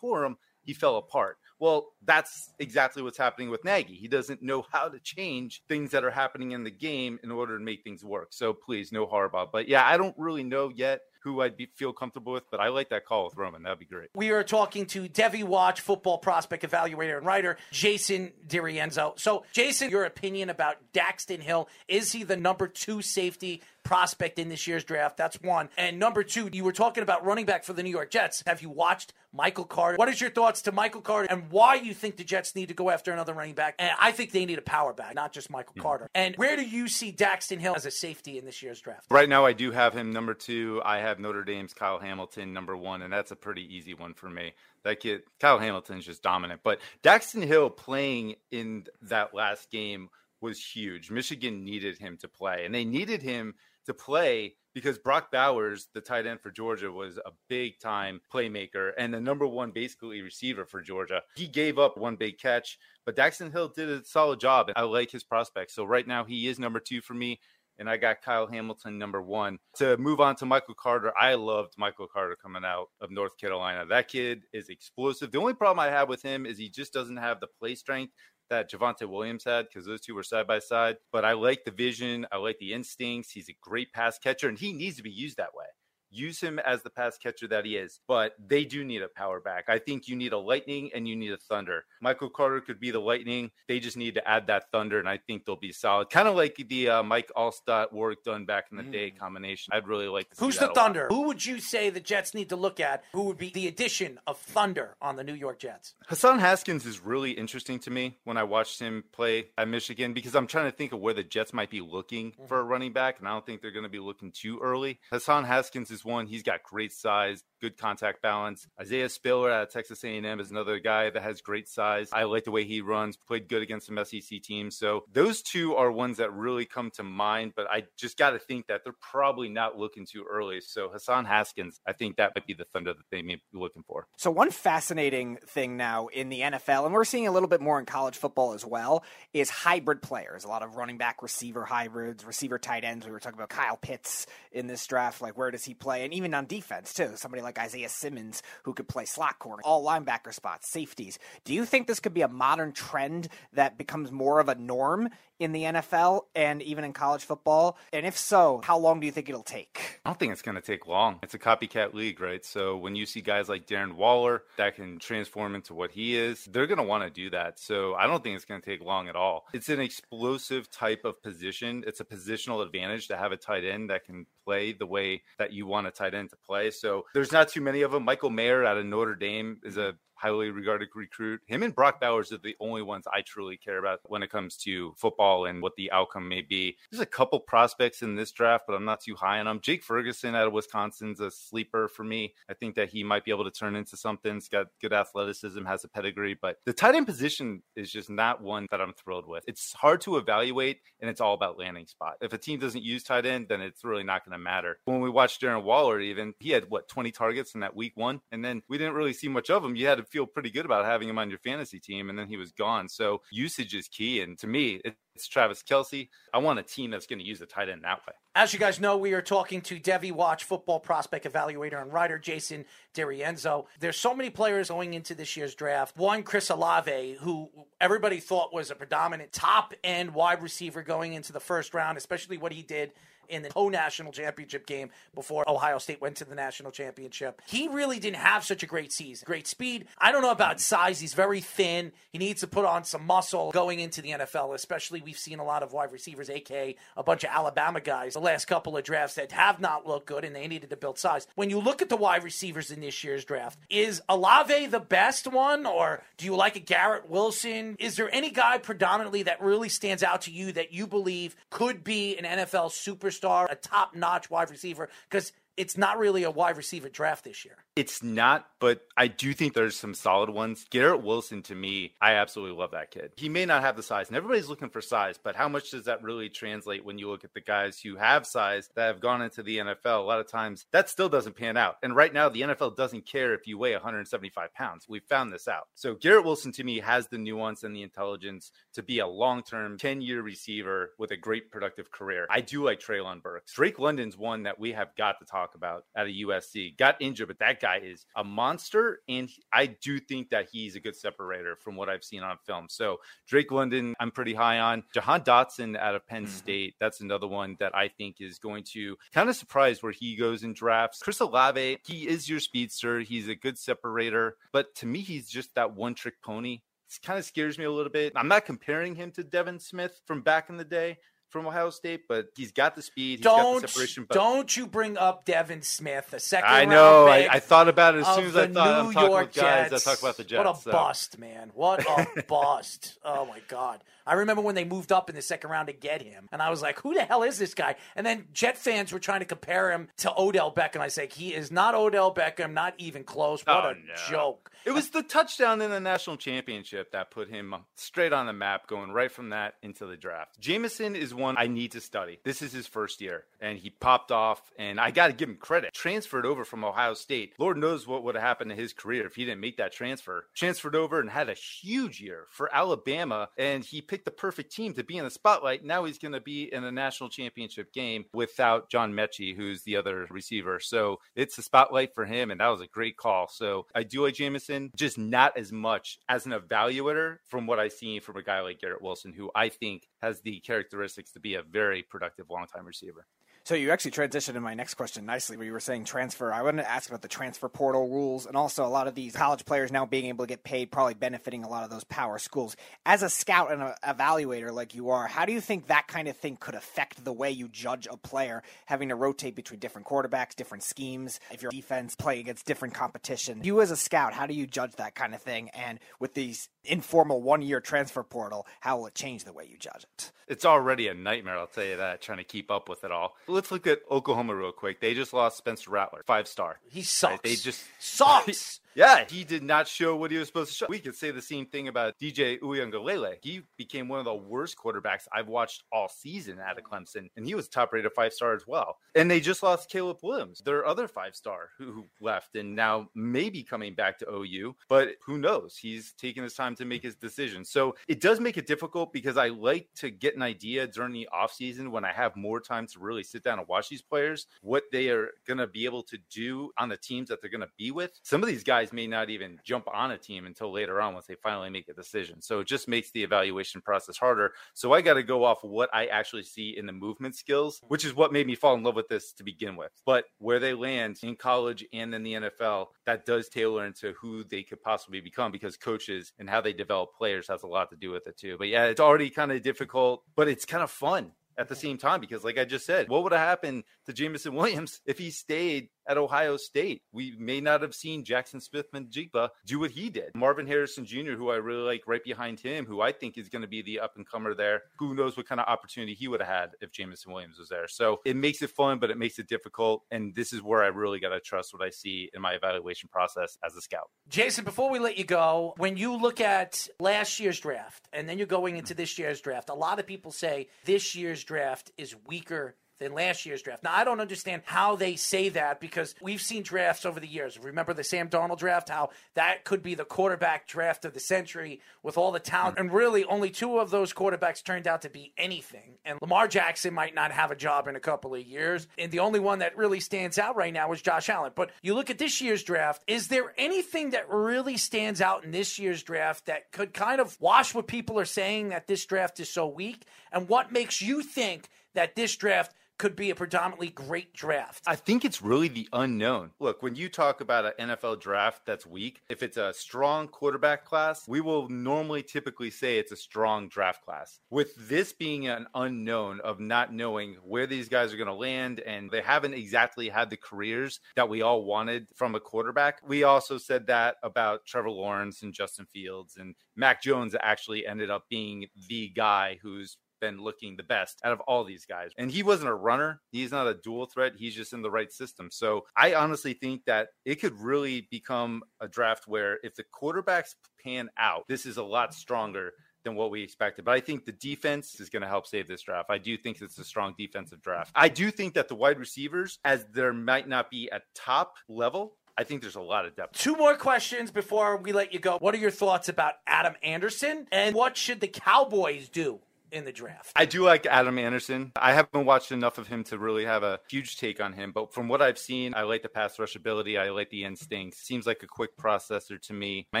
[0.00, 1.38] Corum, he fell apart.
[1.58, 3.94] Well, that's exactly what's happening with Nagy.
[3.94, 7.58] He doesn't know how to change things that are happening in the game in order
[7.58, 8.28] to make things work.
[8.30, 9.48] So please, no Harbaugh.
[9.50, 12.68] But yeah, I don't really know yet who I'd be, feel comfortable with, but I
[12.68, 13.62] like that call with Roman.
[13.62, 14.10] That'd be great.
[14.14, 19.18] We are talking to Devy Watch, football prospect evaluator and writer, Jason DiRienzo.
[19.18, 21.68] So, Jason, your opinion about Daxton Hill.
[21.86, 25.16] Is he the number two safety prospect in this year's draft?
[25.16, 25.68] That's one.
[25.76, 28.42] And number two, you were talking about running back for the New York Jets.
[28.46, 29.96] Have you watched Michael Carter?
[29.96, 32.74] What is your thoughts to Michael Carter and why you think the Jets need to
[32.74, 33.74] go after another running back?
[33.78, 36.08] And I think they need a power back, not just Michael Carter.
[36.14, 39.06] And where do you see Daxton Hill as a safety in this year's draft?
[39.10, 40.80] Right now, I do have him number two.
[40.84, 44.28] I have Notre Dame's Kyle Hamilton number one, and that's a pretty easy one for
[44.28, 44.52] me.
[44.84, 46.60] That kid, Kyle Hamilton's just dominant.
[46.62, 50.08] But Daxton Hill playing in that last game
[50.40, 51.10] was huge.
[51.10, 53.54] Michigan needed him to play, and they needed him
[53.86, 58.92] to play because Brock Bowers, the tight end for Georgia, was a big time playmaker
[58.96, 61.22] and the number one basically receiver for Georgia.
[61.34, 64.70] He gave up one big catch, but Daxton Hill did a solid job.
[64.76, 65.74] I like his prospects.
[65.74, 67.40] So right now he is number two for me.
[67.78, 69.58] And I got Kyle Hamilton number one.
[69.76, 73.86] To move on to Michael Carter, I loved Michael Carter coming out of North Carolina.
[73.86, 75.30] That kid is explosive.
[75.30, 78.12] The only problem I have with him is he just doesn't have the play strength
[78.50, 80.96] that Javonte Williams had because those two were side by side.
[81.12, 82.26] But I like the vision.
[82.32, 83.30] I like the instincts.
[83.30, 85.66] He's a great pass catcher, and he needs to be used that way.
[86.10, 89.40] Use him as the pass catcher that he is, but they do need a power
[89.40, 89.64] back.
[89.68, 91.84] I think you need a lightning and you need a thunder.
[92.00, 93.50] Michael Carter could be the lightning.
[93.66, 96.10] They just need to add that thunder, and I think they'll be solid.
[96.10, 99.72] Kind of like the uh, Mike Alstott Warwick Dunn back in the day combination.
[99.74, 100.68] I'd really like to see Who's the.
[100.68, 101.08] Thunder?
[101.08, 103.02] Who would you say the Jets need to look at?
[103.12, 105.94] Who would be the addition of Thunder on the New York Jets?
[106.06, 110.34] Hassan Haskins is really interesting to me when I watched him play at Michigan because
[110.34, 113.18] I'm trying to think of where the Jets might be looking for a running back,
[113.18, 115.00] and I don't think they're going to be looking too early.
[115.10, 116.26] Hassan Haskins is one.
[116.26, 118.66] He's got great size, good contact balance.
[118.80, 122.08] Isaiah Spiller out of Texas A&M is another guy that has great size.
[122.12, 124.76] I like the way he runs, played good against some SEC teams.
[124.76, 128.38] So those two are ones that really come to mind, but I just got to
[128.38, 130.60] think that they're probably not looking too early.
[130.60, 133.82] So Hassan Haskins, I think that might be the thunder that they may be looking
[133.86, 134.06] for.
[134.16, 137.78] So one fascinating thing now in the NFL, and we're seeing a little bit more
[137.78, 140.44] in college football as well, is hybrid players.
[140.44, 143.06] A lot of running back receiver hybrids, receiver tight ends.
[143.06, 145.20] We were talking about Kyle Pitts in this draft.
[145.20, 146.04] Like where does he play?
[146.04, 149.84] And even on defense too, somebody like Isaiah Simmons who could play slot corner, all
[149.84, 151.18] linebacker spots, safeties.
[151.44, 155.08] Do you think this could be a modern trend that becomes more of a norm
[155.38, 157.78] in the NFL and even in college football?
[157.94, 160.00] And if so, how long do you think it'll take?
[160.04, 161.20] I don't think it's going to take long.
[161.22, 162.44] It's a copycat league, right?
[162.44, 166.44] So when you see guys like Darren Waller that can transform into what he is,
[166.44, 167.58] they're going to want to do that.
[167.58, 169.46] So I don't think it's going to take long at all.
[169.54, 171.84] It's an explosive type of position.
[171.86, 175.52] It's a positional advantage to have a tight end that can play the way that
[175.52, 176.72] you want want a tight end to play.
[176.72, 178.04] So there's not too many of them.
[178.04, 181.40] Michael Mayer out of Notre Dame is a highly regarded recruit.
[181.46, 184.56] Him and Brock Bowers are the only ones I truly care about when it comes
[184.58, 186.76] to football and what the outcome may be.
[186.90, 189.60] There's a couple prospects in this draft, but I'm not too high on them.
[189.62, 192.34] Jake Ferguson out of Wisconsin's a sleeper for me.
[192.50, 194.34] I think that he might be able to turn into something.
[194.34, 198.42] He's got good athleticism, has a pedigree, but the tight end position is just not
[198.42, 199.44] one that I'm thrilled with.
[199.46, 202.14] It's hard to evaluate, and it's all about landing spot.
[202.20, 204.78] If a team doesn't use tight end, then it's really not going to matter.
[204.84, 208.20] When we watched Darren Waller, even he had what 20 targets in that week one,
[208.32, 209.76] and then we didn't really see much of him.
[209.76, 212.28] You had to feel pretty good about having him on your fantasy team, and then
[212.28, 212.88] he was gone.
[212.88, 214.20] So usage is key.
[214.20, 214.80] And to me,
[215.14, 216.08] it's Travis Kelce.
[216.32, 218.14] I want a team that's going to use a tight end that way.
[218.34, 222.18] As you guys know, we are talking to Devy Watch, football prospect evaluator and writer
[222.18, 223.66] Jason DiRienzo.
[223.80, 225.96] There's so many players going into this year's draft.
[225.96, 227.50] One, Chris Olave, who
[227.80, 232.38] everybody thought was a predominant top end wide receiver going into the first round, especially
[232.38, 232.92] what he did
[233.28, 237.40] in the co-national championship game before Ohio State went to the national championship.
[237.46, 239.24] He really didn't have such a great season.
[239.26, 239.86] Great speed.
[239.98, 241.00] I don't know about size.
[241.00, 241.92] He's very thin.
[242.10, 245.44] He needs to put on some muscle going into the NFL, especially we've seen a
[245.44, 246.50] lot of wide receivers, AK,
[246.96, 250.24] a bunch of Alabama guys the last couple of drafts that have not looked good
[250.24, 251.26] and they needed to build size.
[251.36, 255.26] When you look at the wide receivers in this year's draft, is Olave the best
[255.26, 257.76] one or do you like a Garrett Wilson?
[257.78, 261.84] Is there any guy predominantly that really stands out to you that you believe could
[261.84, 264.88] be an NFL superstar, a top notch wide receiver?
[265.08, 267.56] Because it's not really a wide receiver draft this year.
[267.78, 270.66] It's not, but I do think there's some solid ones.
[270.68, 273.12] Garrett Wilson, to me, I absolutely love that kid.
[273.16, 275.84] He may not have the size, and everybody's looking for size, but how much does
[275.84, 279.22] that really translate when you look at the guys who have size that have gone
[279.22, 280.00] into the NFL?
[280.00, 281.76] A lot of times that still doesn't pan out.
[281.80, 284.86] And right now, the NFL doesn't care if you weigh 175 pounds.
[284.88, 285.68] We found this out.
[285.76, 289.44] So Garrett Wilson, to me, has the nuance and the intelligence to be a long
[289.44, 292.26] term 10 year receiver with a great productive career.
[292.28, 293.52] I do like Treylon Burks.
[293.52, 296.76] Drake London's one that we have got to talk about out of USC.
[296.76, 299.00] Got injured, but that guy is a monster.
[299.08, 302.66] And I do think that he's a good separator from what I've seen on film.
[302.68, 304.82] So Drake London, I'm pretty high on.
[304.92, 306.32] Jahan Dotson out of Penn mm-hmm.
[306.32, 306.74] State.
[306.80, 310.42] That's another one that I think is going to kind of surprise where he goes
[310.42, 311.00] in drafts.
[311.00, 313.00] Chris Olave, he is your speedster.
[313.00, 314.36] He's a good separator.
[314.52, 316.60] But to me, he's just that one trick pony.
[316.90, 318.14] It kind of scares me a little bit.
[318.16, 320.96] I'm not comparing him to Devin Smith from back in the day,
[321.30, 323.18] from Ohio State, but he's got the speed.
[323.18, 324.06] He's don't, got the separation.
[324.08, 324.14] But...
[324.14, 327.06] Don't you bring up Devin Smith, a second I know.
[327.06, 329.34] I, I, thought about it as soon as I thought New I'm talking York with
[329.36, 329.70] guys.
[329.70, 329.86] Jets.
[329.86, 330.44] I talk about the Jets.
[330.44, 330.70] What a so.
[330.70, 331.50] bust, man!
[331.54, 332.98] What a bust!
[333.04, 333.82] Oh my god!
[334.08, 336.50] I remember when they moved up in the second round to get him, and I
[336.50, 339.26] was like, "Who the hell is this guy?" And then Jet fans were trying to
[339.26, 340.80] compare him to Odell Beckham.
[340.80, 343.44] I say he is not Odell Beckham, not even close.
[343.44, 343.94] What oh, a no.
[344.08, 344.50] joke!
[344.64, 348.66] It was the touchdown in the national championship that put him straight on the map,
[348.66, 350.38] going right from that into the draft.
[350.40, 352.20] Jameson is one I need to study.
[352.24, 355.36] This is his first year, and he popped off, and I got to give him
[355.36, 355.72] credit.
[355.72, 357.34] Transferred over from Ohio State.
[357.38, 360.26] Lord knows what would have happened to his career if he didn't make that transfer.
[360.34, 364.74] Transferred over and had a huge year for Alabama, and he picked the perfect team
[364.74, 365.64] to be in the spotlight.
[365.64, 369.76] Now he's going to be in a national championship game without John Metchie, who's the
[369.76, 370.60] other receiver.
[370.60, 373.28] So it's a spotlight for him, and that was a great call.
[373.28, 377.72] So I do like Jameson, just not as much as an evaluator from what I've
[377.72, 381.34] seen from a guy like Garrett Wilson, who I think has the characteristics to be
[381.34, 383.06] a very productive long-time receiver.
[383.48, 386.30] So you actually transitioned to my next question nicely, where you were saying transfer.
[386.30, 389.16] I wanted to ask about the transfer portal rules, and also a lot of these
[389.16, 392.18] college players now being able to get paid, probably benefiting a lot of those power
[392.18, 392.56] schools.
[392.84, 396.08] As a scout and an evaluator like you are, how do you think that kind
[396.08, 399.86] of thing could affect the way you judge a player, having to rotate between different
[399.86, 403.40] quarterbacks, different schemes, if your defense playing against different competition?
[403.42, 405.48] You as a scout, how do you judge that kind of thing?
[405.54, 409.84] And with these informal one-year transfer portal, how will it change the way you judge
[409.84, 410.12] it?
[410.26, 413.16] It's already a nightmare, I'll tell you that, trying to keep up with it all
[413.38, 414.80] let's look at Oklahoma real quick.
[414.80, 416.58] They just lost Spencer Rattler, five star.
[416.68, 417.12] He sucks.
[417.12, 417.22] Right?
[417.22, 418.60] They just sucks.
[418.74, 420.66] Yeah, he did not show what he was supposed to show.
[420.68, 423.16] We could say the same thing about DJ Uiagalelei.
[423.22, 427.26] He became one of the worst quarterbacks I've watched all season out of Clemson, and
[427.26, 428.76] he was top rated five star as well.
[428.94, 433.42] And they just lost Caleb Williams, their other five star who left, and now maybe
[433.42, 435.56] coming back to OU, but who knows?
[435.56, 437.44] He's taking his time to make his decision.
[437.44, 441.08] So it does make it difficult because I like to get an idea during the
[441.12, 444.64] offseason when I have more time to really sit down and watch these players, what
[444.70, 447.50] they are going to be able to do on the teams that they're going to
[447.56, 447.98] be with.
[448.02, 450.94] Some of these guys guys may not even jump on a team until later on
[450.94, 452.20] once they finally make a decision.
[452.20, 454.32] So it just makes the evaluation process harder.
[454.54, 457.84] So I got to go off what I actually see in the movement skills, which
[457.84, 459.70] is what made me fall in love with this to begin with.
[459.86, 464.24] But where they land in college and in the NFL, that does tailor into who
[464.24, 467.76] they could possibly become because coaches and how they develop players has a lot to
[467.76, 468.36] do with it too.
[468.38, 471.78] But yeah, it's already kind of difficult, but it's kind of fun at the same
[471.78, 475.10] time because, like I just said, what would have happened to Jameson Williams if he
[475.10, 476.82] stayed at Ohio State?
[476.92, 480.10] We may not have seen Jaxon Smith-Njigba do what he did.
[480.14, 483.42] Marvin Harrison Jr., who I really like right behind him, who I think is going
[483.42, 484.62] to be the up and comer there.
[484.78, 487.66] Who knows what kind of opportunity he would have had if Jameson Williams was there.
[487.68, 489.82] So it makes it fun, but it makes it difficult.
[489.90, 492.88] And this is where I really got to trust what I see in my evaluation
[492.88, 493.90] process as a scout.
[494.08, 498.18] Jason, before we let you go, when you look at last year's draft and then
[498.18, 501.94] you're going into this year's draft, a lot of people say this year's draft is
[502.06, 503.62] weaker than last year's draft.
[503.62, 507.38] Now, I don't understand how they say that because we've seen drafts over the years.
[507.38, 508.68] Remember the Sam Darnold draft?
[508.68, 512.56] How that could be the quarterback draft of the century with all the talent.
[512.56, 512.66] Hmm.
[512.66, 515.78] And really, only two of those quarterbacks turned out to be anything.
[515.84, 518.66] And Lamar Jackson might not have a job in a couple of years.
[518.76, 521.32] And the only one that really stands out right now is Josh Allen.
[521.34, 525.30] But you look at this year's draft, is there anything that really stands out in
[525.30, 529.20] this year's draft that could kind of wash what people are saying that this draft
[529.20, 529.84] is so weak?
[530.12, 534.62] And what makes you think that this draft could be a predominantly great draft.
[534.66, 536.30] I think it's really the unknown.
[536.38, 540.64] Look, when you talk about an NFL draft that's weak, if it's a strong quarterback
[540.64, 544.20] class, we will normally typically say it's a strong draft class.
[544.30, 548.60] With this being an unknown of not knowing where these guys are going to land
[548.60, 553.02] and they haven't exactly had the careers that we all wanted from a quarterback, we
[553.02, 558.04] also said that about Trevor Lawrence and Justin Fields and Mac Jones actually ended up
[558.08, 561.90] being the guy who's been looking the best out of all these guys.
[561.96, 563.00] And he wasn't a runner.
[563.10, 564.12] He's not a dual threat.
[564.16, 565.28] He's just in the right system.
[565.30, 570.34] So I honestly think that it could really become a draft where if the quarterbacks
[570.62, 572.52] pan out, this is a lot stronger
[572.84, 573.64] than what we expected.
[573.64, 575.90] But I think the defense is going to help save this draft.
[575.90, 577.72] I do think it's a strong defensive draft.
[577.74, 581.96] I do think that the wide receivers, as there might not be a top level,
[582.16, 583.16] I think there's a lot of depth.
[583.16, 585.18] Two more questions before we let you go.
[585.20, 589.20] What are your thoughts about Adam Anderson and what should the Cowboys do
[589.52, 590.12] in the draft.
[590.16, 591.52] I do like Adam Anderson.
[591.56, 594.72] I haven't watched enough of him to really have a huge take on him, but
[594.74, 596.78] from what I've seen, I like the pass rush ability.
[596.78, 597.78] I like the instincts.
[597.78, 599.66] Seems like a quick processor to me.
[599.72, 599.80] I'm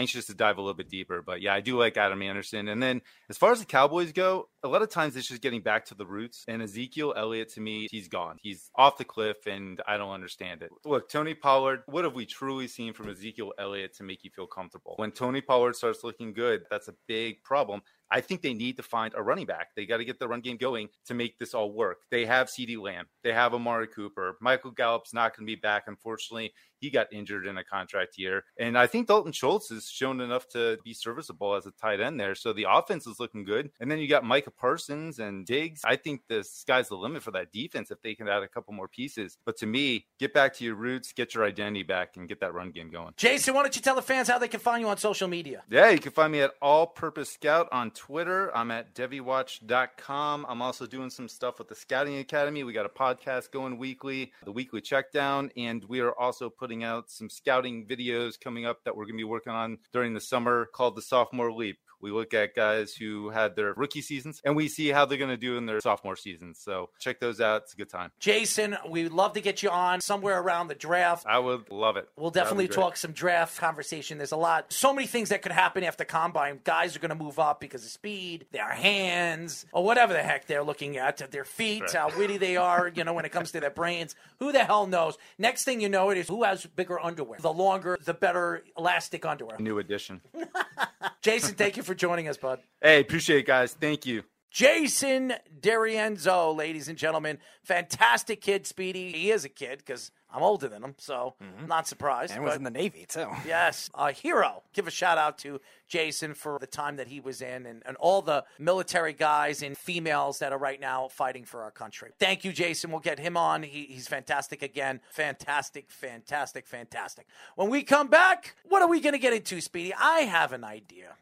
[0.00, 2.68] anxious to dive a little bit deeper, but yeah, I do like Adam Anderson.
[2.68, 5.62] And then as far as the Cowboys go, a lot of times it's just getting
[5.62, 6.44] back to the roots.
[6.48, 8.36] And Ezekiel Elliott, to me, he's gone.
[8.40, 10.70] He's off the cliff, and I don't understand it.
[10.84, 14.46] Look, Tony Pollard, what have we truly seen from Ezekiel Elliott to make you feel
[14.46, 14.94] comfortable?
[14.96, 17.82] When Tony Pollard starts looking good, that's a big problem.
[18.10, 19.68] I think they need to find a running back.
[19.76, 21.98] They got to get the run game going to make this all work.
[22.10, 23.06] They have CeeDee Lamb.
[23.22, 24.36] They have Amari Cooper.
[24.40, 26.52] Michael Gallup's not going to be back, unfortunately.
[26.80, 28.44] He got injured in a contract year.
[28.58, 32.20] And I think Dalton Schultz has shown enough to be serviceable as a tight end
[32.20, 32.34] there.
[32.34, 33.70] So the offense is looking good.
[33.80, 35.82] And then you got Micah Parsons and Diggs.
[35.84, 38.74] I think the sky's the limit for that defense if they can add a couple
[38.74, 39.38] more pieces.
[39.44, 42.54] But to me, get back to your roots, get your identity back, and get that
[42.54, 43.14] run game going.
[43.16, 45.62] Jason, why don't you tell the fans how they can find you on social media?
[45.70, 48.54] Yeah, you can find me at All Purpose Scout on Twitter.
[48.56, 50.46] I'm at DevyWatch.com.
[50.48, 52.64] I'm also doing some stuff with the Scouting Academy.
[52.64, 56.84] We got a podcast going weekly, the weekly checkdown, and we are also putting putting
[56.84, 60.20] out some scouting videos coming up that we're going to be working on during the
[60.20, 61.78] summer called the Sophomore Leap.
[62.00, 65.30] We look at guys who had their rookie seasons and we see how they're going
[65.30, 66.58] to do in their sophomore seasons.
[66.58, 67.62] So check those out.
[67.62, 68.12] It's a good time.
[68.18, 71.26] Jason, we'd love to get you on somewhere around the draft.
[71.26, 72.08] I would love it.
[72.16, 74.18] We'll definitely talk some draft conversation.
[74.18, 76.60] There's a lot, so many things that could happen after combine.
[76.64, 80.46] Guys are going to move up because of speed, their hands, or whatever the heck
[80.46, 81.92] they're looking at, their feet, right.
[81.92, 84.14] how witty they are, you know, when it comes to their brains.
[84.38, 85.18] Who the hell knows?
[85.36, 87.38] Next thing you know, it is who has bigger underwear.
[87.40, 89.56] The longer, the better elastic underwear.
[89.58, 90.20] New addition.
[91.22, 92.60] Jason, thank you for joining us, bud.
[92.80, 93.74] Hey, appreciate it, guys.
[93.74, 94.24] Thank you.
[94.50, 97.38] Jason DiRienzo, ladies and gentlemen.
[97.62, 99.12] Fantastic kid, Speedy.
[99.12, 101.66] He is a kid because I'm older than him, so mm-hmm.
[101.66, 102.34] not surprised.
[102.34, 103.28] And was in the Navy, too.
[103.46, 104.62] Yes, a hero.
[104.72, 107.96] Give a shout out to Jason for the time that he was in and, and
[107.98, 112.10] all the military guys and females that are right now fighting for our country.
[112.18, 112.90] Thank you, Jason.
[112.90, 113.62] We'll get him on.
[113.62, 115.00] He, he's fantastic again.
[115.10, 117.26] Fantastic, fantastic, fantastic.
[117.54, 119.92] When we come back, what are we going to get into, Speedy?
[119.94, 121.16] I have an idea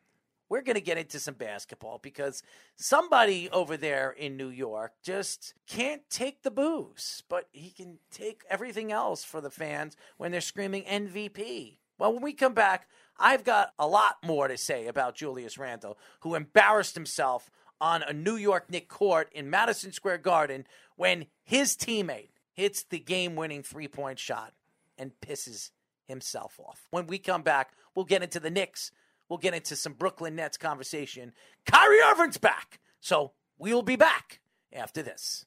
[0.48, 2.42] we're going to get into some basketball because
[2.76, 8.42] somebody over there in New York just can't take the booze, but he can take
[8.48, 11.78] everything else for the fans when they're screaming MVP.
[11.98, 12.88] Well, when we come back,
[13.18, 18.12] I've got a lot more to say about Julius Randle, who embarrassed himself on a
[18.12, 20.66] New York Knicks court in Madison Square Garden
[20.96, 24.52] when his teammate hits the game winning three point shot
[24.98, 25.70] and pisses
[26.06, 26.86] himself off.
[26.90, 28.92] When we come back, we'll get into the Knicks
[29.28, 31.32] We'll get into some Brooklyn Nets conversation.
[31.64, 32.80] Kyrie Irving's back.
[33.00, 34.40] So we'll be back
[34.72, 35.46] after this.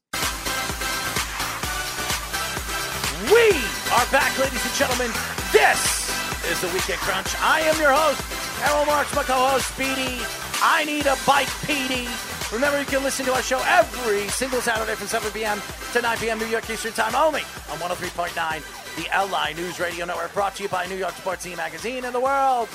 [3.32, 3.52] We
[3.92, 5.12] are back, ladies and gentlemen.
[5.52, 6.10] This
[6.50, 7.36] is the Weekend Crunch.
[7.40, 8.22] I am your host,
[8.64, 10.22] Errol Marks, my co-host, Speedy.
[10.62, 12.08] I need a bike, Petey.
[12.54, 15.62] Remember, you can listen to our show every single Saturday from 7 p.m.
[15.94, 16.40] to 9 p.m.
[16.40, 20.70] New York Eastern Time only on 103.9, the LI News Radio Network, brought to you
[20.70, 22.70] by New York Sports Team Magazine and the World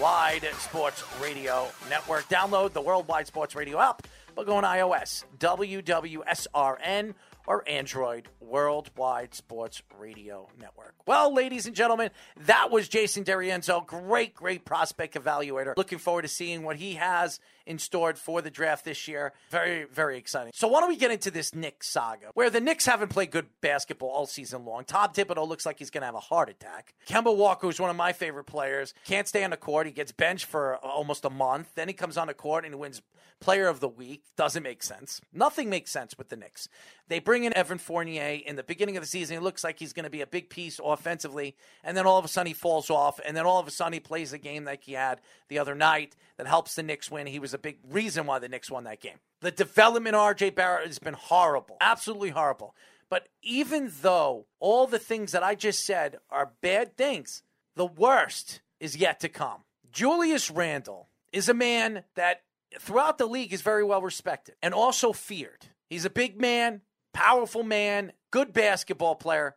[0.00, 2.28] Wide Sports Radio Network.
[2.28, 7.14] Download the Worldwide Sports Radio app by going iOS, WWSRN,
[7.46, 10.94] or Android Worldwide Sports Radio Network.
[11.06, 12.10] Well, ladies and gentlemen,
[12.46, 13.84] that was Jason DiRienzo.
[13.86, 15.76] Great, great prospect evaluator.
[15.76, 19.32] Looking forward to seeing what he has in store for the draft this year.
[19.50, 20.52] Very, very exciting.
[20.54, 23.46] So why don't we get into this Knicks saga, where the Knicks haven't played good
[23.60, 24.84] basketball all season long.
[24.84, 26.94] Tom Thibodeau looks like he's going to have a heart attack.
[27.08, 29.86] Kemba Walker, who's one of my favorite players, can't stay on the court.
[29.86, 31.74] He gets benched for almost a month.
[31.74, 33.02] Then he comes on the court and he wins
[33.40, 34.22] Player of the Week.
[34.36, 35.20] Doesn't make sense.
[35.32, 36.68] Nothing makes sense with the Knicks.
[37.08, 39.36] They bring in Evan Fournier in the beginning of the season.
[39.36, 42.24] It looks like he's going to be a big piece offensively, and then all of
[42.24, 44.64] a sudden he falls off, and then all of a sudden he plays a game
[44.64, 47.28] like he had the other night that helps the Knicks win.
[47.28, 49.18] He was a big reason why the Knicks won that game.
[49.42, 52.74] The development of RJ Barrett has been horrible, absolutely horrible.
[53.08, 57.44] But even though all the things that I just said are bad things,
[57.76, 59.60] the worst is yet to come.
[59.92, 62.42] Julius Randle is a man that
[62.80, 65.68] throughout the league is very well respected and also feared.
[65.88, 66.80] He's a big man,
[67.12, 69.54] powerful man, good basketball player,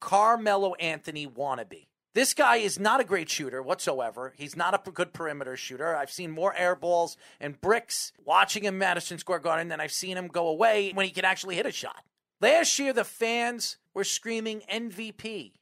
[0.00, 1.88] Carmelo Anthony wannabe.
[2.14, 4.34] This guy is not a great shooter whatsoever.
[4.36, 5.96] He's not a good perimeter shooter.
[5.96, 10.16] I've seen more air balls and bricks watching him Madison Square Garden than I've seen
[10.16, 12.04] him go away when he can actually hit a shot.
[12.40, 15.54] Last year, the fans were screaming MVP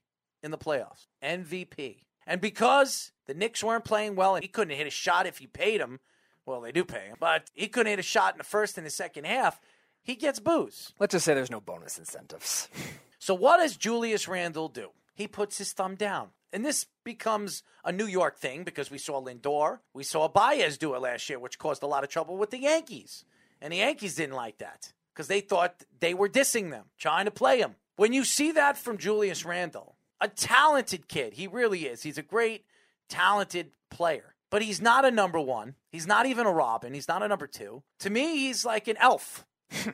[0.43, 1.07] in the playoffs.
[1.23, 2.05] MVP.
[2.27, 5.49] And because the Knicks weren't playing well and he couldn't hit a shot if you
[5.49, 6.01] paid him,
[6.45, 8.87] well, they do pay him, but he couldn't hit a shot in the first and
[8.87, 9.59] the second half,
[10.03, 10.93] he gets booze.
[10.99, 12.69] Let's just say there's no bonus incentives.
[13.23, 14.89] So, what does Julius Randle do?
[15.15, 16.29] He puts his thumb down.
[16.53, 20.95] And this becomes a New York thing because we saw Lindor, we saw Baez do
[20.95, 23.25] it last year, which caused a lot of trouble with the Yankees.
[23.61, 27.31] And the Yankees didn't like that because they thought they were dissing them, trying to
[27.31, 27.77] play them.
[27.97, 32.03] When you see that from Julius Randle, a talented kid, he really is.
[32.03, 32.65] He's a great,
[33.09, 35.75] talented player, but he's not a number one.
[35.91, 36.95] He's not even a Robin.
[36.95, 37.83] He's not a number two.
[38.01, 39.47] To me, he's like an elf.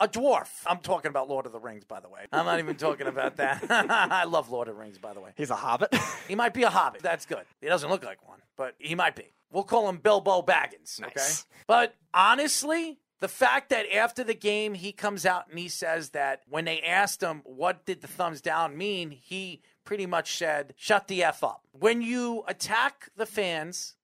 [0.00, 0.48] a dwarf.
[0.66, 2.20] I'm talking about Lord of the Rings, by the way.
[2.32, 3.64] I'm not even talking about that.
[3.70, 5.30] I love Lord of the Rings, by the way.
[5.36, 5.94] He's a hobbit.
[6.28, 7.02] He might be a hobbit.
[7.02, 7.44] That's good.
[7.60, 9.32] He doesn't look like one, but he might be.
[9.50, 11.00] We'll call him Bilbo Baggins.
[11.00, 11.12] Okay.
[11.16, 11.46] Nice.
[11.66, 16.42] But honestly, the fact that after the game he comes out and he says that
[16.48, 21.08] when they asked him what did the thumbs down mean, he pretty much said, "Shut
[21.08, 23.94] the f up." When you attack the fans,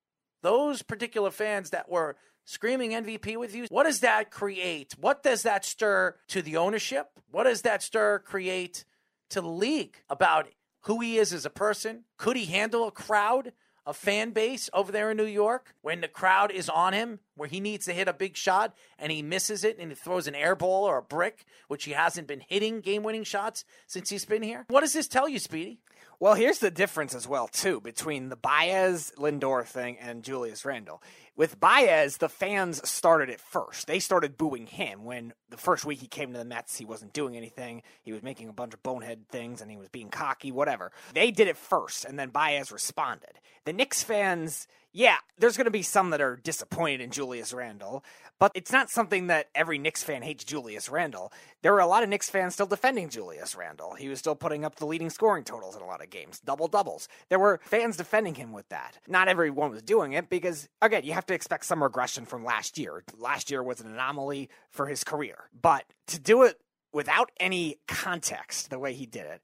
[0.42, 4.94] those particular fans that were screaming MVP with you, what does that create?
[4.98, 7.10] What does that stir to the ownership?
[7.30, 8.84] What does that stir create
[9.30, 10.48] to the league about
[10.82, 12.04] who he is as a person?
[12.16, 13.52] Could he handle a crowd,
[13.86, 17.48] a fan base over there in New York when the crowd is on him, where
[17.48, 20.34] he needs to hit a big shot and he misses it and he throws an
[20.34, 24.24] air ball or a brick, which he hasn't been hitting game winning shots since he's
[24.24, 24.64] been here?
[24.68, 25.80] What does this tell you, Speedy?
[26.20, 31.02] Well, here's the difference as well too between the Baez Lindor thing and Julius Randle.
[31.34, 33.88] With Baez, the fans started it first.
[33.88, 37.12] They started booing him when the first week he came to the Mets, he wasn't
[37.12, 37.82] doing anything.
[38.02, 40.92] He was making a bunch of bonehead things and he was being cocky, whatever.
[41.12, 43.40] They did it first, and then Baez responded.
[43.64, 48.04] The Knicks fans, yeah, there's going to be some that are disappointed in Julius Randle,
[48.38, 51.32] but it's not something that every Knicks fan hates Julius Randle.
[51.62, 53.94] There were a lot of Knicks fans still defending Julius Randle.
[53.94, 56.68] He was still putting up the leading scoring totals in a lot of games, double
[56.68, 57.08] doubles.
[57.30, 58.98] There were fans defending him with that.
[59.08, 62.76] Not everyone was doing it because, again, you have to expect some regression from last
[62.76, 63.02] year.
[63.18, 65.48] Last year was an anomaly for his career.
[65.58, 66.60] But to do it
[66.92, 69.40] without any context, the way he did it,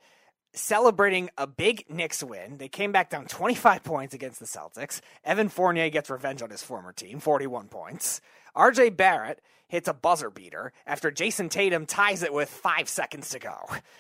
[0.59, 2.59] celebrating a big Knicks win.
[2.59, 5.01] They came back down 25 points against the Celtics.
[5.25, 8.21] Evan Fournier gets revenge on his former team, 41 points.
[8.57, 13.39] RJ Barrett hits a buzzer beater after Jayson Tatum ties it with five seconds to
[13.39, 13.57] go.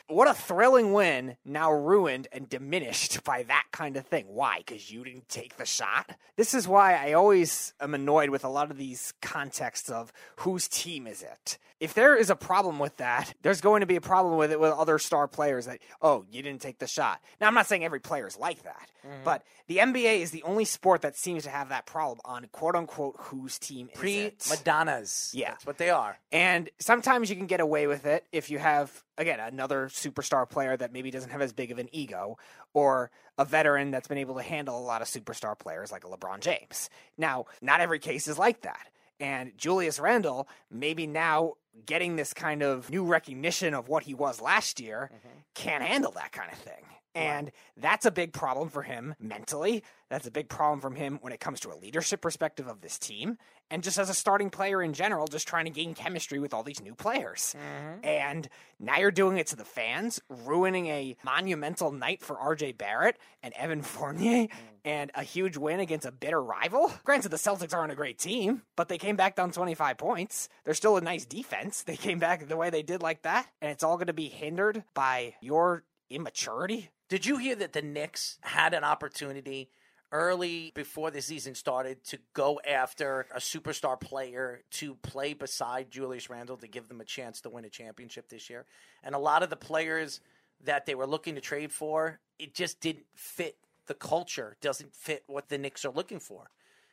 [0.08, 4.26] What a thrilling win, now ruined and diminished by that kind of thing.
[4.28, 4.58] Why?
[4.58, 6.16] Because you didn't take the shot?
[6.36, 10.68] This is why I always am annoyed with a lot of these contexts of whose
[10.68, 11.58] team is it.
[11.80, 14.58] If there is a problem with that, there's going to be a problem with it
[14.58, 17.20] with other star players that, oh, you didn't take the shot.
[17.40, 19.22] Now, I'm not saying every player is like that, mm-hmm.
[19.24, 22.74] but the NBA is the only sport that seems to have that problem on quote
[22.74, 24.46] unquote whose team is Pre it.
[24.48, 25.30] Madonnas.
[25.34, 25.54] Yeah.
[25.58, 26.16] That's what they are.
[26.30, 30.76] And sometimes you can get away with it if you have, again, another superstar player
[30.76, 32.38] that maybe doesn't have as big of an ego,
[32.74, 36.38] or a veteran that's been able to handle a lot of superstar players like LeBron
[36.38, 36.90] James.
[37.16, 38.86] Now, not every case is like that.
[39.18, 41.54] And Julius Randle, maybe now
[41.86, 45.38] getting this kind of new recognition of what he was last year, mm-hmm.
[45.56, 46.84] can't handle that kind of thing.
[47.16, 49.82] And that's a big problem for him mentally.
[50.08, 52.96] That's a big problem from him when it comes to a leadership perspective of this
[52.96, 53.38] team
[53.70, 56.62] and just as a starting player in general, just trying to gain chemistry with all
[56.62, 57.54] these new players.
[57.58, 58.04] Mm-hmm.
[58.04, 58.48] And
[58.80, 63.52] now you're doing it to the fans, ruining a monumental night for RJ Barrett and
[63.54, 64.50] Evan Fournier mm.
[64.84, 66.92] and a huge win against a bitter rival.
[67.04, 70.48] Granted, the Celtics aren't a great team, but they came back down 25 points.
[70.64, 71.82] They're still a nice defense.
[71.82, 73.46] They came back the way they did like that.
[73.60, 76.90] And it's all going to be hindered by your immaturity.
[77.08, 79.70] Did you hear that the Knicks had an opportunity
[80.10, 86.30] early before the season started to go after a superstar player to play beside Julius
[86.30, 88.64] Randle to give them a chance to win a championship this year.
[89.02, 90.20] And a lot of the players
[90.64, 93.56] that they were looking to trade for, it just didn't fit
[93.86, 96.50] the culture, doesn't fit what the Knicks are looking for.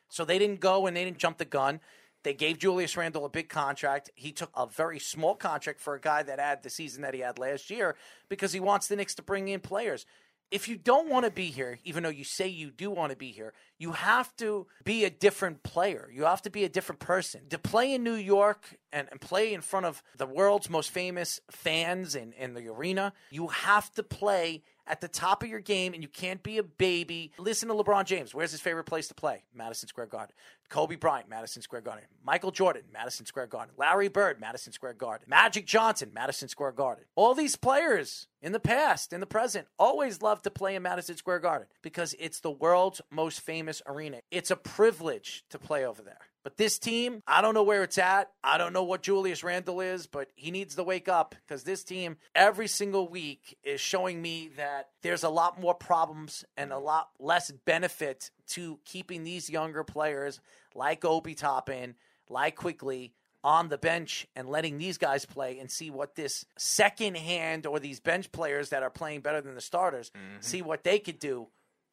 [0.08, 1.80] So they didn't go and they didn't jump the gun.
[2.22, 4.10] They gave Julius Randle a big contract.
[4.14, 7.20] He took a very small contract for a guy that had the season that he
[7.20, 7.96] had last year
[8.28, 10.06] because he wants the Knicks to bring in players
[10.50, 13.16] if you don't want to be here, even though you say you do want to
[13.16, 16.08] be here, you have to be a different player.
[16.12, 17.42] You have to be a different person.
[17.50, 21.40] To play in New York and, and play in front of the world's most famous
[21.50, 25.94] fans in, in the arena, you have to play at the top of your game
[25.94, 27.32] and you can't be a baby.
[27.38, 28.34] Listen to LeBron James.
[28.34, 29.44] Where's his favorite place to play?
[29.54, 30.34] Madison Square Garden.
[30.68, 32.04] Kobe Bryant, Madison Square Garden.
[32.24, 33.74] Michael Jordan, Madison Square Garden.
[33.76, 35.26] Larry Bird, Madison Square Garden.
[35.28, 37.04] Magic Johnson, Madison Square Garden.
[37.14, 41.16] All these players in the past, in the present, always love to play in Madison
[41.16, 44.20] Square Garden because it's the world's most famous arena.
[44.30, 46.18] It's a privilege to play over there.
[46.46, 48.30] But this team, I don't know where it's at.
[48.44, 51.82] I don't know what Julius Randle is, but he needs to wake up because this
[51.82, 56.78] team, every single week, is showing me that there's a lot more problems and a
[56.78, 60.38] lot less benefit to keeping these younger players
[60.72, 61.96] like Obi Toppin,
[62.28, 67.16] like Quickley, on the bench and letting these guys play and see what this second
[67.16, 70.40] hand or these bench players that are playing better than the starters mm-hmm.
[70.40, 71.46] see what they could do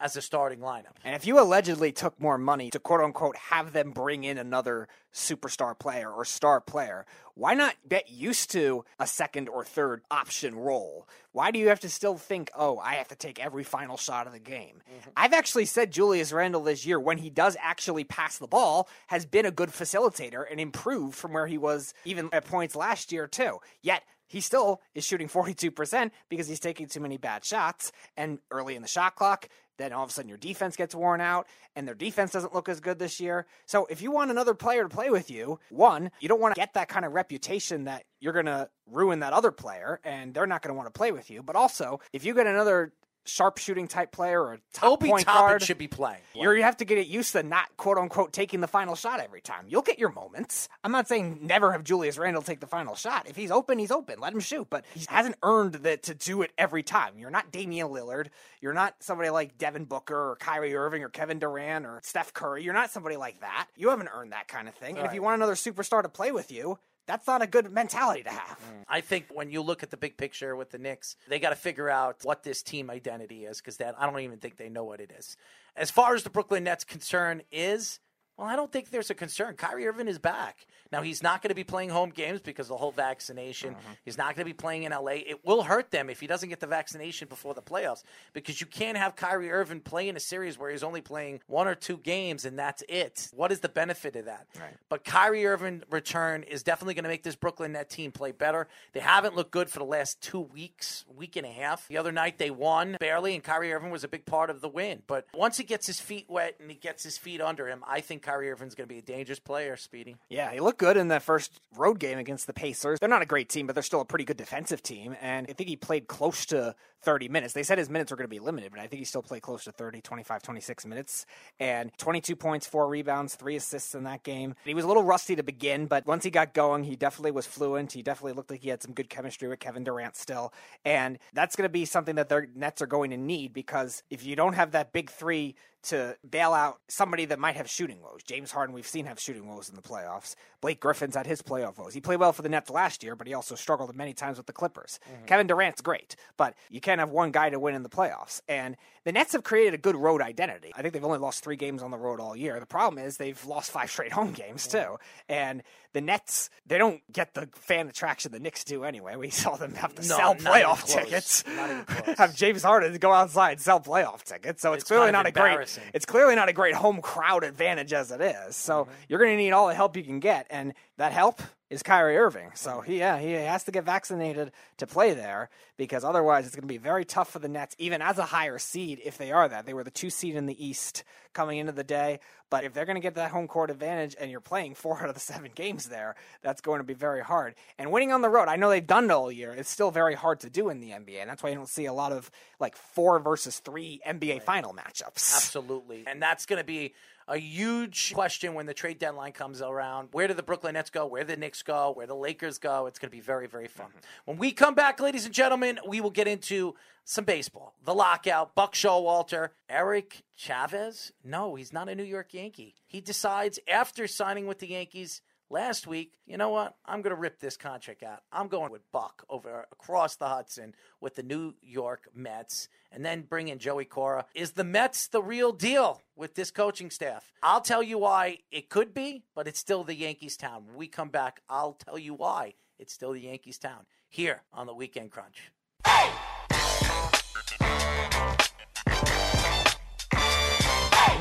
[0.04, 0.97] as a starting lineup.
[1.06, 4.89] And if you allegedly took more money to quote unquote have them bring in another
[5.14, 10.56] superstar player or star player, why not get used to a second or third option
[10.56, 11.08] role?
[11.32, 14.28] Why do you have to still think, oh, I have to take every final shot
[14.28, 14.82] of the game?
[14.91, 15.10] Mm-hmm.
[15.16, 19.26] I've actually said Julius Randle this year, when he does actually pass the ball, has
[19.26, 23.26] been a good facilitator and improved from where he was even at points last year,
[23.26, 23.60] too.
[23.82, 27.91] Yet, he still is shooting 42% because he's taking too many bad shots.
[28.18, 29.47] And early in the shot clock,
[29.84, 32.69] then all of a sudden your defense gets worn out and their defense doesn't look
[32.69, 33.45] as good this year.
[33.65, 36.59] So if you want another player to play with you, one, you don't want to
[36.59, 40.47] get that kind of reputation that you're going to ruin that other player and they're
[40.47, 41.43] not going to want to play with you.
[41.43, 42.93] But also, if you get another
[43.26, 46.21] sharpshooting type player or a top Obi point Toppin guard should be playing.
[46.36, 49.19] You're, you have to get it used to not quote unquote taking the final shot
[49.19, 49.65] every time.
[49.67, 50.69] You'll get your moments.
[50.84, 53.28] I'm not saying never have Julius Randle take the final shot.
[53.28, 54.19] If he's open, he's open.
[54.19, 54.67] Let him shoot.
[54.69, 57.17] But he hasn't earned that to do it every time.
[57.17, 58.28] You're not Damian Lillard.
[58.61, 62.63] You're not somebody like Devin Booker or Kyrie Irving or Kevin Durant or Steph Curry.
[62.63, 63.67] You're not somebody like that.
[63.76, 64.97] You haven't earned that kind of thing.
[64.97, 68.24] And if you want another superstar to play with you, that's not a good mentality
[68.24, 68.58] to have.
[68.60, 68.84] Mm.
[68.88, 71.56] I think when you look at the big picture with the Knicks, they got to
[71.56, 74.84] figure out what this team identity is because that I don't even think they know
[74.84, 75.36] what it is.
[75.76, 77.99] As far as the Brooklyn Nets concern is,
[78.38, 79.55] well, I don't think there's a concern.
[79.55, 80.65] Kyrie Irving is back.
[80.91, 83.73] Now, he's not going to be playing home games because of the whole vaccination.
[83.73, 83.91] Mm-hmm.
[84.05, 85.13] He's not going to be playing in LA.
[85.25, 88.03] It will hurt them if he doesn't get the vaccination before the playoffs
[88.34, 91.67] because you can't have Kyrie Irving play in a series where he's only playing one
[91.67, 93.29] or two games and that's it.
[93.34, 94.47] What is the benefit of that?
[94.59, 94.75] Right.
[94.89, 98.67] But Kyrie Irving return is definitely going to make this Brooklyn Net team play better.
[98.93, 101.88] They haven't looked good for the last two weeks, week and a half.
[101.88, 104.69] The other night they won barely, and Kyrie Irving was a big part of the
[104.69, 105.01] win.
[105.07, 108.01] But once he gets his feet wet and he gets his feet under him, I
[108.01, 110.15] think Kyrie Irving's going to be a dangerous player, Speedy.
[110.30, 112.99] Yeah, he looked good in the first road game against the Pacers.
[112.99, 115.15] They're not a great team, but they're still a pretty good defensive team.
[115.21, 117.54] And I think he played close to 30 minutes.
[117.54, 119.41] They said his minutes were going to be limited, but I think he still played
[119.41, 121.26] close to 30, 25, 26 minutes.
[121.60, 124.56] And 22 points, four rebounds, three assists in that game.
[124.66, 127.45] He was a little rusty to begin, but once he got going, he definitely was
[127.45, 127.91] fluent.
[127.91, 130.54] He definitely looked like he had some good chemistry with Kevin Durant still.
[130.86, 134.26] And that's going to be something that their Nets are going to need because if
[134.26, 138.22] you don't have that big three to bail out somebody that might have shooting woes.
[138.24, 140.36] James Harden, we've seen have shooting woes in the playoffs.
[140.62, 141.93] Blake Griffin's had his playoff woes.
[141.93, 144.47] He played well for the Nets last year, but he also struggled many times with
[144.47, 144.99] the Clippers.
[145.06, 145.26] Mm-hmm.
[145.26, 148.41] Kevin Durant's great, but you can't have one guy to win in the playoffs.
[148.48, 150.72] And the Nets have created a good road identity.
[150.76, 152.60] I think they've only lost three games on the road all year.
[152.60, 154.98] The problem is they've lost five straight home games too.
[155.28, 155.62] And
[155.94, 159.16] the Nets, they don't get the fan attraction the Knicks do anyway.
[159.16, 161.44] We saw them have to no, sell playoff tickets.
[162.18, 164.62] have James Harden go outside sell playoff tickets.
[164.62, 165.80] So it's, it's clearly not a great.
[165.94, 168.56] It's clearly not a great home crowd advantage as it is.
[168.56, 168.91] So mm-hmm.
[169.10, 171.41] you're going to need all the help you can get, and that help
[171.74, 172.52] is Kyrie Irving.
[172.54, 172.91] So mm-hmm.
[172.91, 176.68] he, yeah, he has to get vaccinated to play there because otherwise it's going to
[176.68, 179.66] be very tough for the Nets, even as a higher seed, if they are that.
[179.66, 182.20] They were the two seed in the East coming into the day.
[182.50, 185.10] But if they're going to get that home court advantage and you're playing four out
[185.10, 187.56] of the seven games there, that's going to be very hard.
[187.80, 189.52] And winning on the road, I know they've done it all year.
[189.52, 191.22] It's still very hard to do in the NBA.
[191.22, 192.30] And that's why you don't see a lot of
[192.60, 194.44] like four versus three NBA right.
[194.44, 195.36] final matchups.
[195.36, 196.04] Absolutely.
[196.06, 196.94] And that's going to be
[197.28, 200.10] a huge question when the trade deadline comes around.
[200.12, 201.06] Where do the Brooklyn Nets go?
[201.06, 201.91] Where the Knicks go?
[201.91, 202.88] Where the Lakers go?
[202.88, 203.88] It's going to be very, very fun.
[203.88, 204.00] Mm-hmm.
[204.26, 206.76] When we come back, ladies and gentlemen, we will get into
[207.06, 207.74] some baseball.
[207.84, 211.12] The lockout, Buck Showalter, Eric Chavez.
[211.24, 212.76] No, he's not a New York Yankee.
[212.86, 216.76] He decides after signing with the Yankees last week, you know what?
[216.86, 218.22] I'm going to rip this contract out.
[218.32, 223.22] I'm going with Buck over across the Hudson with the New York Mets and then
[223.22, 224.26] bring in Joey Cora.
[224.36, 227.32] Is the Mets the real deal with this coaching staff?
[227.41, 230.65] I'll tell you why it could be, but it's still the Yankees town.
[230.68, 234.68] When we come back, I'll tell you why it's still the Yankees town here on
[234.68, 235.52] the Weekend Crunch.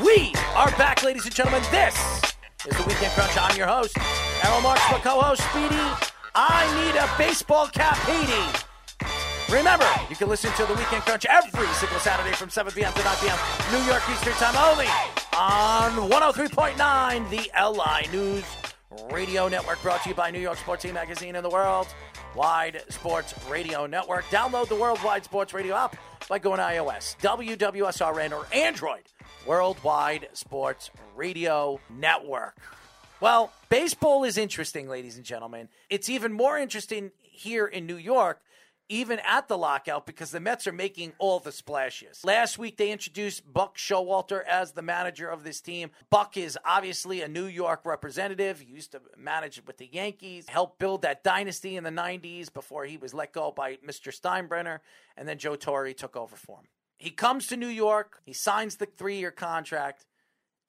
[0.04, 1.62] We are back, ladies and gentlemen.
[1.70, 2.31] This
[2.66, 3.36] is the Weekend Crunch.
[3.36, 3.96] I'm your host,
[4.44, 5.82] Errol Marks, my co-host, Speedy.
[6.34, 8.66] I need a baseball cap, Petey.
[9.52, 12.92] Remember, you can listen to the Weekend Crunch every single Saturday from 7 p.m.
[12.92, 13.38] to 9 p.m.
[13.72, 14.86] New York Eastern Time only
[15.36, 18.44] on 103.9, the LI News
[19.10, 21.88] Radio Network, brought to you by New York Sports Team Magazine and the World
[22.34, 24.24] Wide Sports Radio Network.
[24.26, 25.96] Download the Worldwide Sports Radio app
[26.28, 29.02] by going to iOS, WWSRN, or Android.
[29.46, 32.56] Worldwide Sports Radio Network.
[33.20, 35.68] Well, baseball is interesting, ladies and gentlemen.
[35.90, 38.40] It's even more interesting here in New York
[38.92, 42.20] even at the lockout because the Mets are making all the splashes.
[42.24, 45.90] Last week they introduced Buck Showalter as the manager of this team.
[46.10, 48.60] Buck is obviously a New York representative.
[48.60, 52.84] He used to manage with the Yankees, helped build that dynasty in the 90s before
[52.84, 54.14] he was let go by Mr.
[54.14, 54.80] Steinbrenner,
[55.16, 56.66] and then Joe Torre took over for him.
[57.02, 60.06] He comes to New York, he signs the three year contract,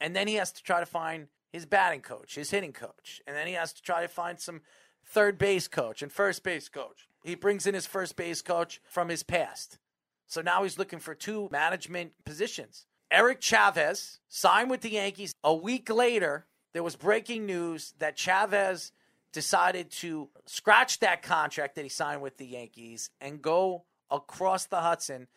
[0.01, 3.37] and then he has to try to find his batting coach, his hitting coach, and
[3.37, 4.61] then he has to try to find some
[5.05, 7.07] third base coach and first base coach.
[7.23, 9.77] He brings in his first base coach from his past.
[10.25, 12.87] So now he's looking for two management positions.
[13.11, 15.35] Eric Chavez signed with the Yankees.
[15.43, 18.91] A week later, there was breaking news that Chavez
[19.33, 24.81] decided to scratch that contract that he signed with the Yankees and go across the
[24.81, 25.27] Hudson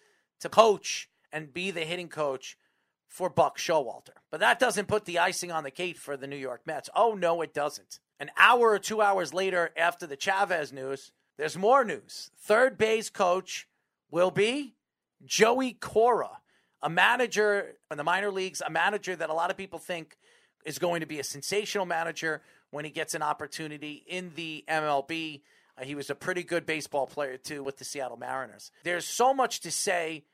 [0.40, 2.56] to coach and be the hitting coach
[3.08, 4.16] for Buck Showalter.
[4.30, 6.90] But that doesn't put the icing on the cake for the New York Mets.
[6.94, 8.00] Oh, no, it doesn't.
[8.18, 12.30] An hour or two hours later, after the Chavez news, there's more news.
[12.38, 13.68] Third base coach
[14.10, 14.74] will be
[15.24, 16.40] Joey Cora,
[16.82, 20.16] a manager in the minor leagues, a manager that a lot of people think
[20.64, 25.42] is going to be a sensational manager when he gets an opportunity in the MLB.
[25.78, 28.70] Uh, he was a pretty good baseball player, too, with the Seattle Mariners.
[28.84, 30.24] There's so much to say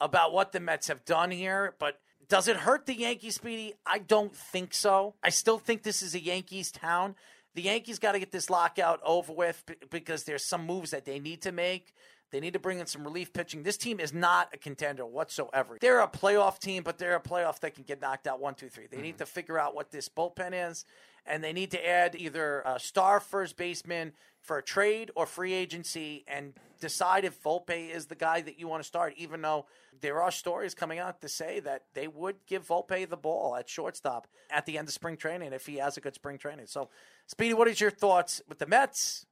[0.00, 3.74] about what the Mets have done here, but does it hurt the Yankees, Speedy?
[3.84, 5.14] I don't think so.
[5.22, 7.16] I still think this is a Yankees town
[7.54, 11.18] the Yankees got to get this lockout over with because there's some moves that they
[11.18, 11.92] need to make.
[12.30, 13.64] They need to bring in some relief pitching.
[13.64, 15.76] This team is not a contender whatsoever.
[15.80, 18.68] They're a playoff team, but they're a playoff that can get knocked out one, two,
[18.68, 18.86] three.
[18.86, 19.06] They mm-hmm.
[19.06, 20.84] need to figure out what this bullpen is,
[21.30, 24.12] and they need to add either a star first baseman
[24.42, 28.66] for a trade or free agency and decide if Volpe is the guy that you
[28.66, 29.66] want to start, even though
[30.00, 33.68] there are stories coming out to say that they would give Volpe the ball at
[33.68, 36.66] shortstop at the end of spring training if he has a good spring training.
[36.66, 36.88] So,
[37.26, 39.26] Speedy, what is your thoughts with the Mets?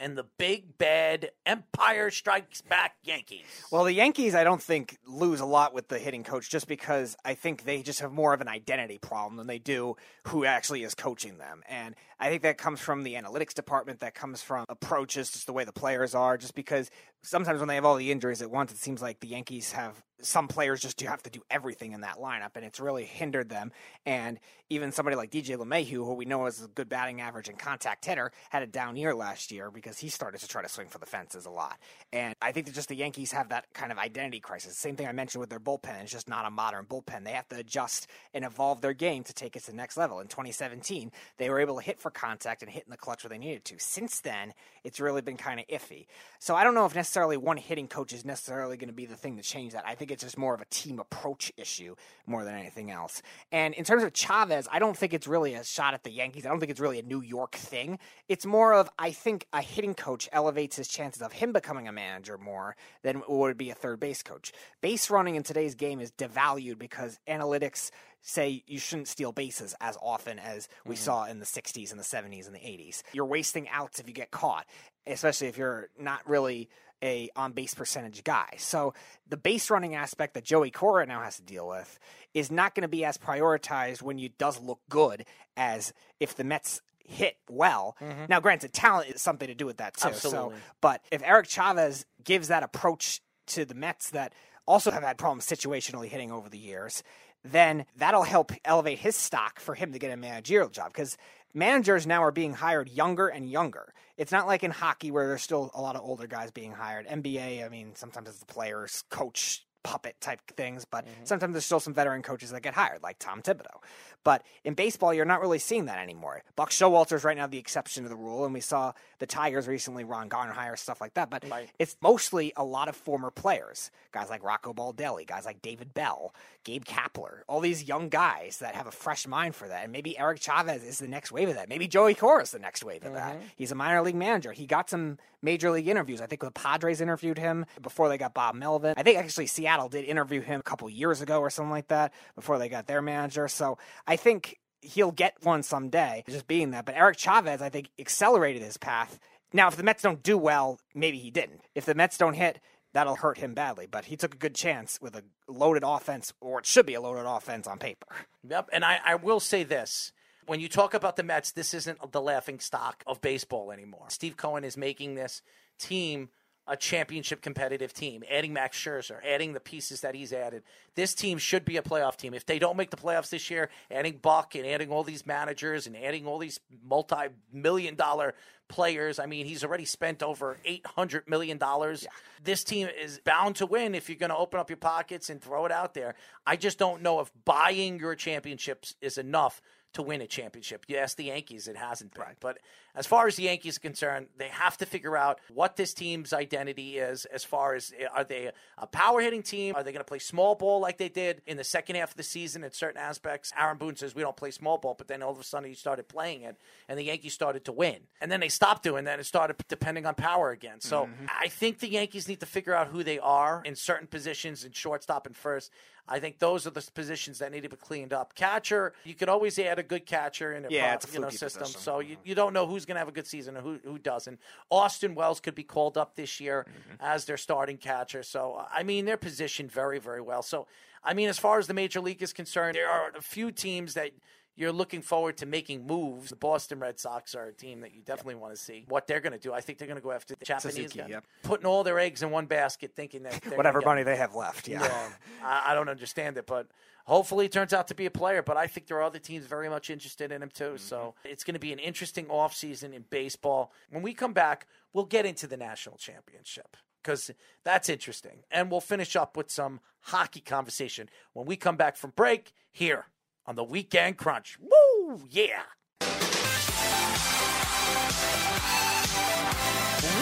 [0.00, 3.44] And the big bad Empire Strikes Back Yankees.
[3.70, 7.16] Well, the Yankees, I don't think lose a lot with the hitting coach just because
[7.24, 9.96] I think they just have more of an identity problem than they do
[10.28, 11.62] who actually is coaching them.
[11.68, 15.52] And I think that comes from the analytics department, that comes from approaches, just the
[15.52, 16.90] way the players are, just because
[17.22, 20.02] sometimes when they have all the injuries at once, it seems like the Yankees have
[20.22, 23.48] some players just do have to do everything in that lineup, and it's really hindered
[23.48, 23.72] them.
[24.06, 24.38] And
[24.68, 28.04] even somebody like DJ LeMahieu, who we know is a good batting average and contact
[28.04, 30.98] hitter, had a down year last year because he started to try to swing for
[30.98, 31.78] the fences a lot.
[32.12, 34.76] And I think that just the Yankees have that kind of identity crisis.
[34.76, 36.02] Same thing I mentioned with their bullpen.
[36.02, 37.24] It's just not a modern bullpen.
[37.24, 40.20] They have to adjust and evolve their game to take it to the next level.
[40.20, 43.28] In 2017, they were able to hit for contact and hit in the clutch where
[43.28, 43.74] they needed to.
[43.78, 46.06] Since then, it's really been kind of iffy.
[46.38, 49.16] So I don't know if necessarily one hitting coach is necessarily going to be the
[49.16, 49.84] thing to change that.
[49.86, 51.94] I think it's just more of a team approach issue
[52.26, 53.22] more than anything else.
[53.52, 56.46] And in terms of Chavez, I don't think it's really a shot at the Yankees.
[56.46, 57.98] I don't think it's really a New York thing.
[58.28, 61.92] It's more of I think a hitting coach elevates his chances of him becoming a
[61.92, 64.52] manager more than would be a third base coach.
[64.80, 67.90] Base running in today's game is devalued because analytics
[68.22, 71.02] say you shouldn't steal bases as often as we mm-hmm.
[71.02, 73.02] saw in the 60s and the 70s and the 80s.
[73.12, 74.66] You're wasting outs if you get caught,
[75.06, 76.68] especially if you're not really
[77.02, 78.54] a on base percentage guy.
[78.58, 78.94] So
[79.28, 81.98] the base running aspect that Joey Cora now has to deal with
[82.34, 85.24] is not going to be as prioritized when you does look good
[85.56, 87.96] as if the Mets hit well.
[88.00, 88.26] Mm-hmm.
[88.28, 90.08] Now, granted, talent is something to do with that too.
[90.08, 90.56] Absolutely.
[90.56, 94.32] So, but if Eric Chavez gives that approach to the Mets that
[94.66, 97.02] also have had problems situationally hitting over the years,
[97.44, 101.16] then that'll help elevate his stock for him to get a managerial job because
[101.54, 103.92] managers now are being hired younger and younger.
[104.16, 107.06] It's not like in hockey where there's still a lot of older guys being hired.
[107.06, 111.24] NBA, I mean, sometimes it's the players, coach, puppet type things, but mm-hmm.
[111.24, 113.80] sometimes there's still some veteran coaches that get hired, like Tom Thibodeau.
[114.22, 116.42] But in baseball, you're not really seeing that anymore.
[116.54, 119.66] Buck Showalter is right now the exception to the rule, and we saw the Tigers
[119.66, 121.30] recently, Ron Gardenhire, stuff like that.
[121.30, 121.70] But right.
[121.78, 126.34] it's mostly a lot of former players, guys like Rocco Baldelli, guys like David Bell,
[126.64, 129.84] Gabe Kapler, all these young guys that have a fresh mind for that.
[129.84, 131.68] And maybe Eric Chavez is the next wave of that.
[131.68, 133.16] Maybe Joey Cora is the next wave of mm-hmm.
[133.16, 133.40] that.
[133.56, 134.52] He's a minor league manager.
[134.52, 136.20] He got some major league interviews.
[136.20, 138.94] I think the Padres interviewed him before they got Bob Melvin.
[138.96, 142.12] I think actually Seattle did interview him a couple years ago or something like that
[142.34, 143.48] before they got their manager.
[143.48, 146.84] So I think he'll get one someday, just being that.
[146.84, 149.18] But Eric Chavez, I think, accelerated his path.
[149.52, 151.62] Now, if the Mets don't do well, maybe he didn't.
[151.74, 152.60] If the Mets don't hit,
[152.92, 153.86] that'll hurt him badly.
[153.90, 157.00] But he took a good chance with a loaded offense, or it should be a
[157.00, 158.06] loaded offense on paper.
[158.48, 158.70] Yep.
[158.72, 160.12] And I, I will say this.
[160.46, 164.06] When you talk about the Mets, this isn't the laughing stock of baseball anymore.
[164.08, 165.42] Steve Cohen is making this
[165.78, 166.30] team
[166.70, 170.62] a championship competitive team, adding Max Scherzer, adding the pieces that he's added.
[170.94, 172.32] This team should be a playoff team.
[172.32, 175.88] If they don't make the playoffs this year, adding Buck and adding all these managers
[175.88, 178.34] and adding all these multi million dollar
[178.68, 181.58] players, I mean, he's already spent over $800 million.
[181.60, 182.08] Yeah.
[182.44, 185.42] This team is bound to win if you're going to open up your pockets and
[185.42, 186.14] throw it out there.
[186.46, 189.60] I just don't know if buying your championships is enough
[189.94, 190.84] to win a championship.
[190.86, 192.22] You ask the Yankees, it hasn't been.
[192.22, 192.36] Right.
[192.38, 192.58] But
[192.94, 196.32] as far as the Yankees are concerned, they have to figure out what this team's
[196.32, 199.74] identity is as far as are they a power hitting team?
[199.76, 202.16] Are they going to play small ball like they did in the second half of
[202.16, 203.52] the season in certain aspects?
[203.58, 205.74] Aaron Boone says we don't play small ball, but then all of a sudden he
[205.74, 206.56] started playing it
[206.88, 207.98] and the Yankees started to win.
[208.20, 210.80] And then they stopped doing that and started depending on power again.
[210.80, 211.26] So mm-hmm.
[211.28, 214.72] I think the Yankees need to figure out who they are in certain positions in
[214.72, 215.70] shortstop and first.
[216.10, 218.34] I think those are the positions that need to be cleaned up.
[218.34, 221.62] Catcher, you could always add a good catcher in a yeah, you know, system.
[221.62, 221.80] Position.
[221.80, 223.98] So you, you don't know who's going to have a good season and who, who
[223.98, 224.40] doesn't.
[224.70, 226.96] Austin Wells could be called up this year mm-hmm.
[227.00, 228.22] as their starting catcher.
[228.22, 230.42] So, I mean, they're positioned very, very well.
[230.42, 230.66] So,
[231.02, 233.94] I mean, as far as the major league is concerned, there are a few teams
[233.94, 234.10] that–
[234.60, 236.28] you're looking forward to making moves.
[236.28, 238.42] The Boston Red Sox are a team that you definitely yep.
[238.42, 239.54] want to see what they're going to do.
[239.54, 241.24] I think they're going to go after the Japanese Suzuki, guy, yep.
[241.42, 244.68] putting all their eggs in one basket, thinking that whatever money they have left.
[244.68, 245.08] Yeah, yeah
[245.42, 246.66] I, I, don't understand it, but
[247.10, 248.40] hopefully turns out to be a player.
[248.40, 250.64] But I think there are other teams very much interested in him too.
[250.64, 250.76] Mm-hmm.
[250.76, 253.72] So it's going to be an interesting offseason in baseball.
[253.90, 257.32] When we come back, we'll get into the national championship because
[257.64, 258.44] that's interesting.
[258.50, 263.06] And we'll finish up with some hockey conversation when we come back from break here
[263.44, 264.56] on the Weekend Crunch.
[264.60, 265.22] Woo!
[265.28, 265.62] Yeah!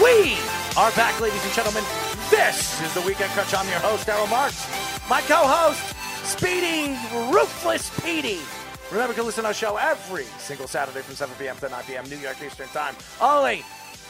[0.02, 0.38] We
[0.76, 1.84] are back, ladies and gentlemen.
[2.30, 3.52] This is the Weekend Crunch.
[3.52, 4.66] I'm your host, Errol Marks.
[5.10, 5.94] My co-host,
[6.28, 6.90] Speedy
[7.32, 8.40] Ruthless Petey.
[8.92, 11.56] Remember to listen to our show every single Saturday from 7 p.m.
[11.56, 12.08] to 9 p.m.
[12.10, 12.94] New York Eastern Time.
[13.18, 13.64] Only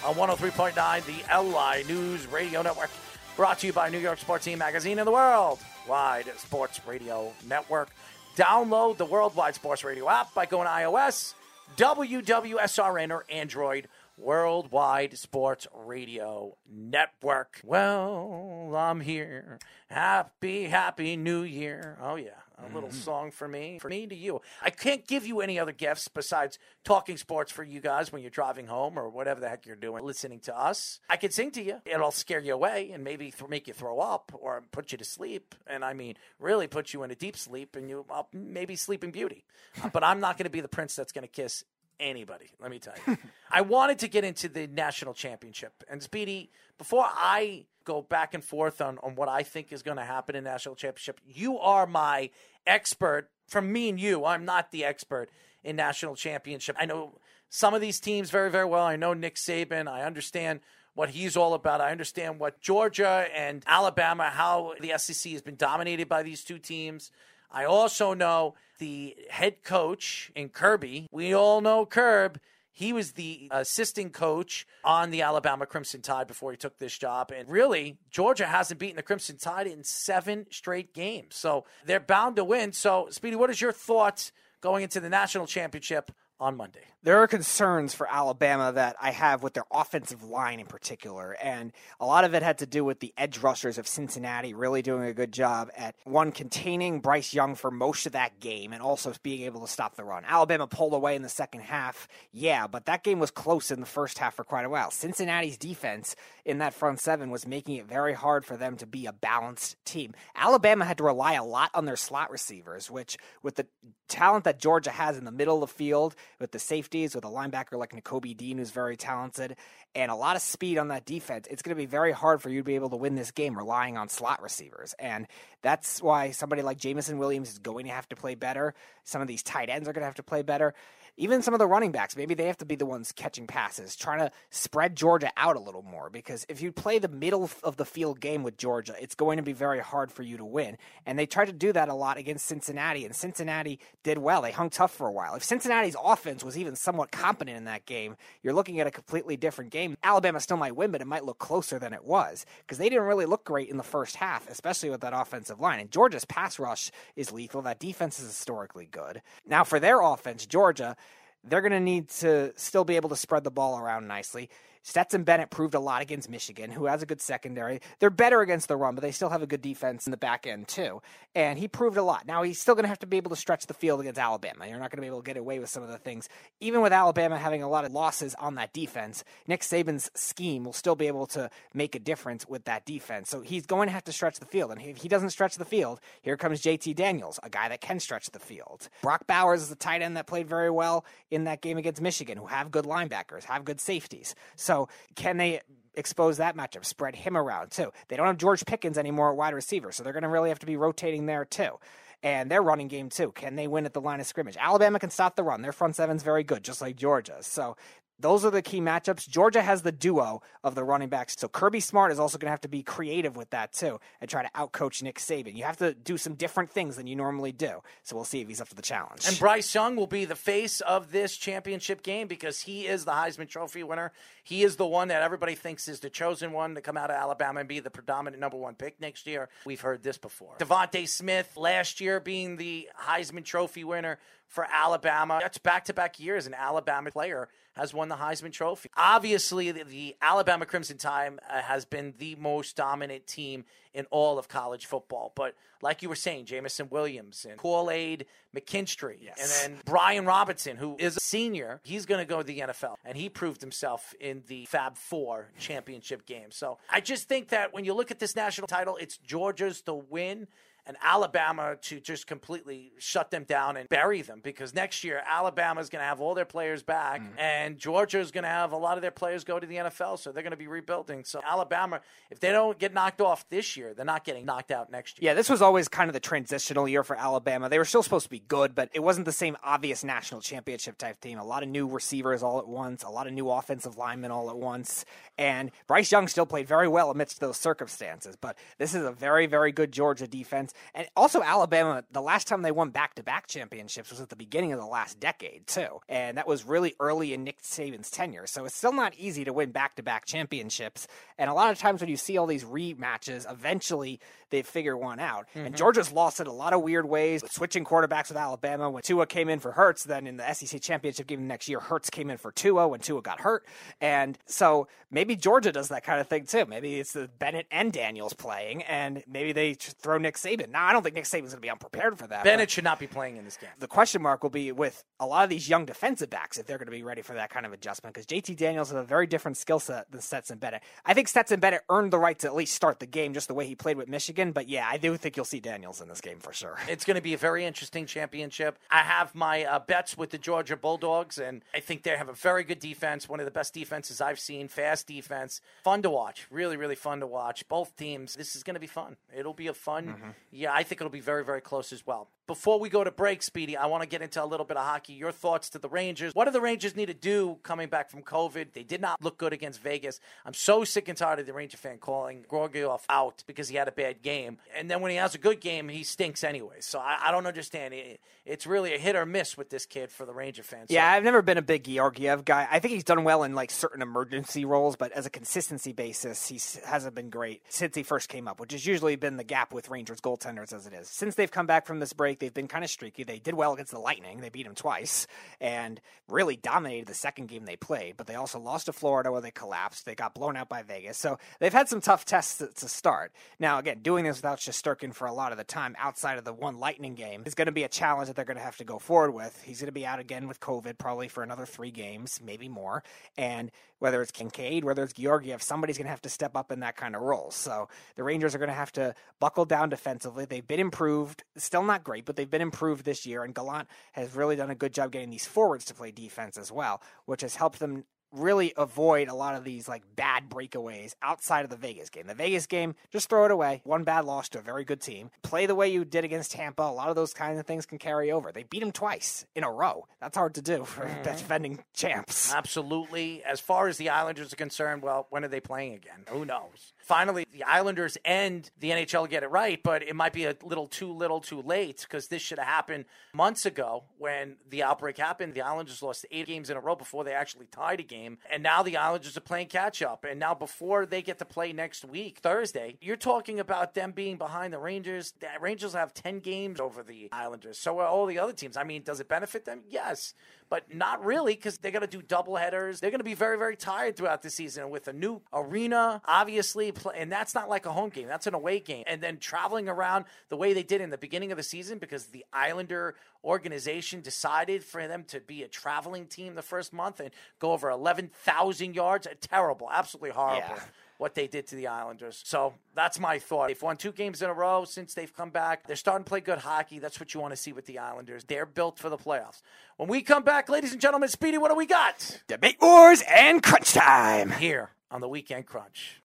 [0.04, 2.90] on 103.9, the LI News Radio Network.
[3.36, 7.32] Brought to you by New York Sports Team Magazine and the World Wide Sports Radio
[7.46, 7.90] Network.
[8.36, 11.34] Download the Worldwide Sports Radio app by going to iOS,
[11.76, 13.86] WWSRN, or Android.
[14.18, 17.60] Worldwide Sports Radio Network.
[17.64, 19.60] Well, I'm here.
[19.88, 21.96] Happy, happy new year.
[22.02, 22.74] Oh, yeah a mm-hmm.
[22.74, 24.40] little song for me, for me to you.
[24.62, 28.30] I can't give you any other gifts besides talking sports for you guys when you're
[28.30, 31.00] driving home or whatever the heck you're doing, listening to us.
[31.08, 31.80] I can sing to you.
[31.84, 35.04] It'll scare you away and maybe th- make you throw up or put you to
[35.04, 35.54] sleep.
[35.66, 39.10] And I mean, really put you in a deep sleep and you uh, maybe sleeping
[39.10, 39.44] beauty.
[39.92, 41.64] but I'm not going to be the prince that's going to kiss
[42.00, 42.46] anybody.
[42.60, 43.18] Let me tell you.
[43.50, 45.84] I wanted to get into the national championship.
[45.88, 49.96] And Speedy, before I go back and forth on, on what I think is going
[49.96, 52.30] to happen in national championship, you are my
[52.66, 53.30] expert.
[53.46, 55.30] From me and you, I'm not the expert
[55.64, 56.76] in national championship.
[56.78, 57.18] I know
[57.48, 58.84] some of these teams very, very well.
[58.84, 59.88] I know Nick Saban.
[59.88, 60.60] I understand
[60.94, 61.80] what he's all about.
[61.80, 66.58] I understand what Georgia and Alabama, how the SEC has been dominated by these two
[66.58, 67.10] teams.
[67.50, 71.08] I also know the head coach in Kirby.
[71.10, 72.40] We all know Curb.
[72.70, 77.32] He was the assistant coach on the Alabama Crimson Tide before he took this job.
[77.32, 81.34] And really, Georgia hasn't beaten the Crimson Tide in seven straight games.
[81.34, 82.72] So they're bound to win.
[82.72, 84.30] So, Speedy, what is your thoughts
[84.60, 86.80] going into the national championship on Monday?
[87.02, 91.36] there are concerns for Alabama that I have with their offensive line in particular.
[91.40, 94.82] And a lot of it had to do with the edge rushers of Cincinnati really
[94.82, 98.82] doing a good job at one, containing Bryce Young for most of that game and
[98.82, 100.24] also being able to stop the run.
[100.26, 103.86] Alabama pulled away in the second half, yeah, but that game was close in the
[103.86, 104.90] first half for quite a while.
[104.90, 109.06] Cincinnati's defense in that front seven was making it very hard for them to be
[109.06, 110.14] a balanced team.
[110.34, 113.66] Alabama had to rely a lot on their slot receivers, which, with the
[114.08, 117.28] talent that Georgia has in the middle of the field, with the safeties with a
[117.28, 119.56] linebacker like Nakobe Dean, who's very talented,
[119.94, 122.50] and a lot of speed on that defense, it's going to be very hard for
[122.50, 124.94] you to be able to win this game relying on slot receivers.
[124.98, 125.26] And
[125.62, 128.74] that's why somebody like Jameson Williams is going to have to play better.
[129.04, 130.74] Some of these tight ends are going to have to play better
[131.18, 133.96] even some of the running backs, maybe they have to be the ones catching passes,
[133.96, 136.08] trying to spread Georgia out a little more.
[136.10, 139.42] Because if you play the middle of the field game with Georgia, it's going to
[139.42, 140.78] be very hard for you to win.
[141.04, 144.42] And they tried to do that a lot against Cincinnati, and Cincinnati did well.
[144.42, 145.34] They hung tough for a while.
[145.34, 149.36] If Cincinnati's offense was even somewhat competent in that game, you're looking at a completely
[149.36, 149.96] different game.
[150.04, 153.04] Alabama still might win, but it might look closer than it was because they didn't
[153.04, 155.80] really look great in the first half, especially with that offensive line.
[155.80, 157.62] And Georgia's pass rush is lethal.
[157.62, 159.20] That defense is historically good.
[159.46, 160.96] Now, for their offense, Georgia,
[161.44, 164.48] they're going to need to still be able to spread the ball around nicely.
[164.88, 167.82] Stetson Bennett proved a lot against Michigan, who has a good secondary.
[167.98, 170.46] They're better against the run, but they still have a good defense in the back
[170.46, 171.02] end, too.
[171.34, 172.26] And he proved a lot.
[172.26, 174.66] Now, he's still going to have to be able to stretch the field against Alabama.
[174.66, 176.30] You're not going to be able to get away with some of the things.
[176.60, 180.72] Even with Alabama having a lot of losses on that defense, Nick Saban's scheme will
[180.72, 183.28] still be able to make a difference with that defense.
[183.28, 184.70] So he's going to have to stretch the field.
[184.70, 188.00] And if he doesn't stretch the field, here comes JT Daniels, a guy that can
[188.00, 188.88] stretch the field.
[189.02, 192.38] Brock Bowers is a tight end that played very well in that game against Michigan,
[192.38, 194.34] who have good linebackers, have good safeties.
[194.56, 194.77] So
[195.16, 195.60] can they
[195.94, 197.90] expose that matchup, spread him around too?
[198.08, 200.60] They don't have George Pickens anymore at wide receiver, so they're going to really have
[200.60, 201.78] to be rotating there too.
[202.22, 203.32] And their running game too.
[203.32, 204.56] Can they win at the line of scrimmage?
[204.58, 205.62] Alabama can stop the run.
[205.62, 207.38] Their front seven's very good, just like Georgia.
[207.40, 207.76] So
[208.20, 209.28] those are the key matchups.
[209.28, 211.36] Georgia has the duo of the running backs.
[211.38, 214.28] So Kirby Smart is also going to have to be creative with that too and
[214.28, 215.56] try to outcoach Nick Saban.
[215.56, 217.82] You have to do some different things than you normally do.
[218.02, 219.26] So we'll see if he's up to the challenge.
[219.26, 223.12] And Bryce Young will be the face of this championship game because he is the
[223.12, 224.12] Heisman Trophy winner.
[224.42, 227.16] He is the one that everybody thinks is the chosen one to come out of
[227.16, 229.48] Alabama and be the predominant number one pick next year.
[229.64, 230.56] We've heard this before.
[230.58, 234.18] DeVonta Smith last year being the Heisman Trophy winner
[234.48, 235.38] for Alabama.
[235.40, 238.90] That's back to back years an Alabama player has won the Heisman Trophy.
[238.96, 243.64] Obviously, the, the Alabama Crimson Tide uh, has been the most dominant team
[243.94, 245.32] in all of college football.
[245.34, 248.26] But like you were saying, Jameson Williams and Kool Aid
[248.56, 249.62] McKinstry, yes.
[249.64, 252.96] and then Brian Robinson, who is a senior, he's going to go to the NFL,
[253.04, 256.50] and he proved himself in the Fab Four championship game.
[256.50, 259.94] So I just think that when you look at this national title, it's Georgia's to
[259.94, 260.48] win
[260.88, 265.80] and Alabama to just completely shut them down and bury them because next year Alabama
[265.80, 267.28] is going to have all their players back mm.
[267.38, 270.18] and Georgia is going to have a lot of their players go to the NFL,
[270.18, 271.24] so they're going to be rebuilding.
[271.24, 272.00] So Alabama,
[272.30, 275.30] if they don't get knocked off this year, they're not getting knocked out next year.
[275.30, 277.68] Yeah, this was always kind of the transitional year for Alabama.
[277.68, 280.96] They were still supposed to be good, but it wasn't the same obvious national championship
[280.96, 281.38] type team.
[281.38, 284.48] A lot of new receivers all at once, a lot of new offensive linemen all
[284.48, 285.04] at once,
[285.36, 288.36] and Bryce Young still played very well amidst those circumstances.
[288.40, 290.72] But this is a very, very good Georgia defense.
[290.94, 294.36] And also, Alabama, the last time they won back to back championships was at the
[294.36, 296.00] beginning of the last decade, too.
[296.08, 298.46] And that was really early in Nick Saban's tenure.
[298.46, 301.06] So it's still not easy to win back to back championships.
[301.38, 305.20] And a lot of times when you see all these rematches, eventually they figure one
[305.20, 305.46] out.
[305.50, 305.66] Mm-hmm.
[305.66, 308.90] And Georgia's lost in a lot of weird ways, switching quarterbacks with Alabama.
[308.90, 312.10] When Tua came in for Hurts, then in the SEC championship game next year, Hurts
[312.10, 313.64] came in for Tua when Tua got hurt.
[314.00, 316.66] And so maybe Georgia does that kind of thing too.
[316.66, 320.70] Maybe it's the Bennett and Daniels playing, and maybe they throw Nick Saban.
[320.70, 322.44] Now, I don't think Nick Saban's going to be unprepared for that.
[322.44, 323.70] Bennett should not be playing in this game.
[323.78, 326.78] The question mark will be with a lot of these young defensive backs if they're
[326.78, 329.26] going to be ready for that kind of adjustment because JT Daniels has a very
[329.26, 330.82] different skill set than Stetson Bennett.
[331.04, 333.54] I think Stetson Bennett earned the right to at least start the game just the
[333.54, 336.20] way he played with Michigan, but yeah, I do think you'll see Daniels in this
[336.20, 336.78] game for sure.
[336.88, 338.78] It's going to be a very interesting championship.
[338.90, 342.32] I have my uh, bets with the Georgia Bulldogs, and I think they have a
[342.32, 345.60] very good defense, one of the best defenses I've seen, fast defense.
[345.82, 346.46] Fun to watch.
[346.50, 347.68] Really, really fun to watch.
[347.68, 348.34] Both teams.
[348.34, 349.16] This is going to be fun.
[349.36, 350.30] It'll be a fun, mm-hmm.
[350.50, 352.28] yeah, I think it'll be very, very close as well.
[352.48, 354.82] Before we go to break, Speedy, I want to get into a little bit of
[354.86, 355.12] hockey.
[355.12, 356.34] Your thoughts to the Rangers.
[356.34, 358.72] What do the Rangers need to do coming back from COVID?
[358.72, 360.18] They did not look good against Vegas.
[360.46, 363.86] I'm so sick and tired of the Ranger fan calling Georgiev out because he had
[363.86, 364.56] a bad game.
[364.74, 366.76] And then when he has a good game, he stinks anyway.
[366.80, 367.92] So I, I don't understand.
[367.92, 370.88] It, it's really a hit or miss with this kid for the Ranger fans.
[370.88, 372.66] So Yeah, I've never been a big Georgiev guy.
[372.70, 376.48] I think he's done well in like certain emergency roles, but as a consistency basis,
[376.48, 379.74] he hasn't been great since he first came up, which has usually been the gap
[379.74, 381.08] with Rangers goaltenders as it is.
[381.08, 383.24] Since they've come back from this break, they've been kind of streaky.
[383.24, 384.40] They did well against the Lightning.
[384.40, 385.26] They beat them twice
[385.60, 389.40] and really dominated the second game they played, but they also lost to Florida where
[389.40, 390.04] they collapsed.
[390.04, 391.18] They got blown out by Vegas.
[391.18, 393.32] So they've had some tough tests to, to start.
[393.58, 396.52] Now, again, doing this without Shesterkin for a lot of the time outside of the
[396.52, 398.84] one Lightning game is going to be a challenge that they're going to have to
[398.84, 399.62] go forward with.
[399.62, 403.02] He's going to be out again with COVID probably for another three games, maybe more.
[403.36, 406.80] And whether it's Kinkaid, whether it's Georgiev, somebody's going to have to step up in
[406.80, 407.50] that kind of role.
[407.50, 410.44] So the Rangers are going to have to buckle down defensively.
[410.44, 413.42] They've been improved, still not great, but they've been improved this year.
[413.42, 416.70] And Gallant has really done a good job getting these forwards to play defense as
[416.70, 421.64] well, which has helped them really avoid a lot of these like bad breakaways outside
[421.64, 422.26] of the Vegas game.
[422.26, 423.80] The Vegas game, just throw it away.
[423.84, 425.30] One bad loss to a very good team.
[425.42, 426.82] Play the way you did against Tampa.
[426.82, 428.52] A lot of those kinds of things can carry over.
[428.52, 430.06] They beat them twice in a row.
[430.20, 431.22] That's hard to do for mm-hmm.
[431.22, 432.52] defending champs.
[432.52, 433.42] Absolutely.
[433.44, 436.24] As far as the Islanders are concerned, well, when are they playing again?
[436.28, 436.92] Who knows?
[436.98, 440.86] Finally, the Islanders and the NHL get it right, but it might be a little
[440.86, 445.54] too little too late because this should have happened months ago when the outbreak happened.
[445.54, 448.17] The Islanders lost eight games in a row before they actually tied a game.
[448.26, 450.24] And now the Islanders are playing catch up.
[450.24, 454.36] And now before they get to play next week, Thursday, you're talking about them being
[454.36, 455.34] behind the Rangers.
[455.40, 457.78] The Rangers have 10 games over the Islanders.
[457.78, 458.76] So are all the other teams.
[458.76, 459.82] I mean, does it benefit them?
[459.88, 460.34] Yes
[460.70, 463.00] but not really because they're going to do double headers.
[463.00, 466.92] They're going to be very, very tired throughout the season with a new arena, obviously,
[467.14, 468.28] and that's not like a home game.
[468.28, 469.04] That's an away game.
[469.06, 472.26] And then traveling around the way they did in the beginning of the season because
[472.26, 473.14] the Islander
[473.44, 477.88] organization decided for them to be a traveling team the first month and go over
[477.90, 479.26] 11,000 yards.
[479.40, 480.80] Terrible, absolutely horrible Yeah.
[481.18, 482.40] What they did to the Islanders.
[482.44, 483.68] So that's my thought.
[483.68, 485.86] They've won two games in a row since they've come back.
[485.86, 487.00] They're starting to play good hockey.
[487.00, 488.44] That's what you want to see with the Islanders.
[488.44, 489.60] They're built for the playoffs.
[489.96, 492.40] When we come back, ladies and gentlemen, Speedy, what do we got?
[492.46, 494.50] Debate wars and crunch time.
[494.52, 496.22] Here on the Weekend Crunch.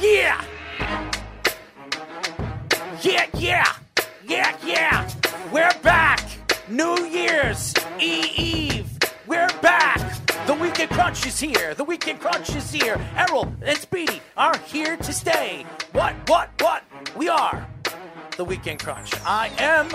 [0.00, 0.42] Yeah!
[3.02, 3.72] Yeah, yeah!
[4.26, 5.19] Yeah, yeah!
[5.48, 6.20] We're back!
[6.68, 8.86] New Year's Eve!
[9.26, 9.98] We're back!
[10.46, 11.74] The Weekend Crunch is here!
[11.74, 13.00] The Weekend Crunch is here!
[13.16, 15.66] Errol and Speedy are here to stay!
[15.90, 16.84] What, what, what?
[17.16, 17.66] We are
[18.36, 19.12] the Weekend Crunch.
[19.24, 19.88] I am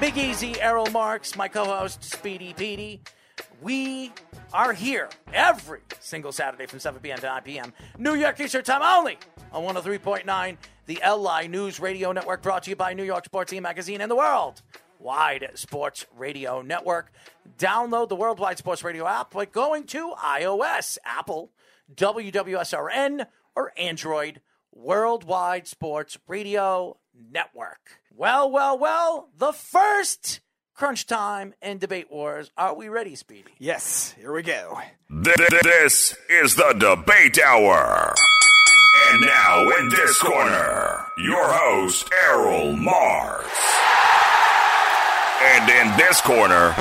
[0.00, 3.02] Big Easy, Errol Marks, my co host, Speedy Petey.
[3.60, 4.12] We
[4.54, 7.18] are here every single Saturday from 7 p.m.
[7.18, 7.72] to 9 p.m.
[7.98, 9.18] New York Eastern Time only
[9.52, 10.56] on 103.9,
[10.86, 14.10] the LI News Radio Network, brought to you by New York Sports Team Magazine and
[14.10, 14.62] the World
[14.98, 17.12] Wide Sports Radio Network.
[17.58, 21.50] Download the Worldwide Sports Radio app by going to iOS, Apple,
[21.94, 23.26] WWSRN,
[23.56, 24.40] or Android.
[24.74, 26.96] Worldwide Sports Radio
[27.30, 28.00] Network.
[28.14, 30.40] Well, well, well, the first
[30.74, 32.50] crunch time and debate wars.
[32.56, 33.52] Are we ready, Speedy?
[33.58, 34.80] Yes, here we go.
[35.24, 38.14] Th- th- This is the debate hour.
[39.10, 43.48] And now in this corner, your host, Errol Marks.
[45.42, 46.72] And in this corner,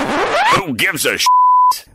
[0.55, 1.25] who gives a sh-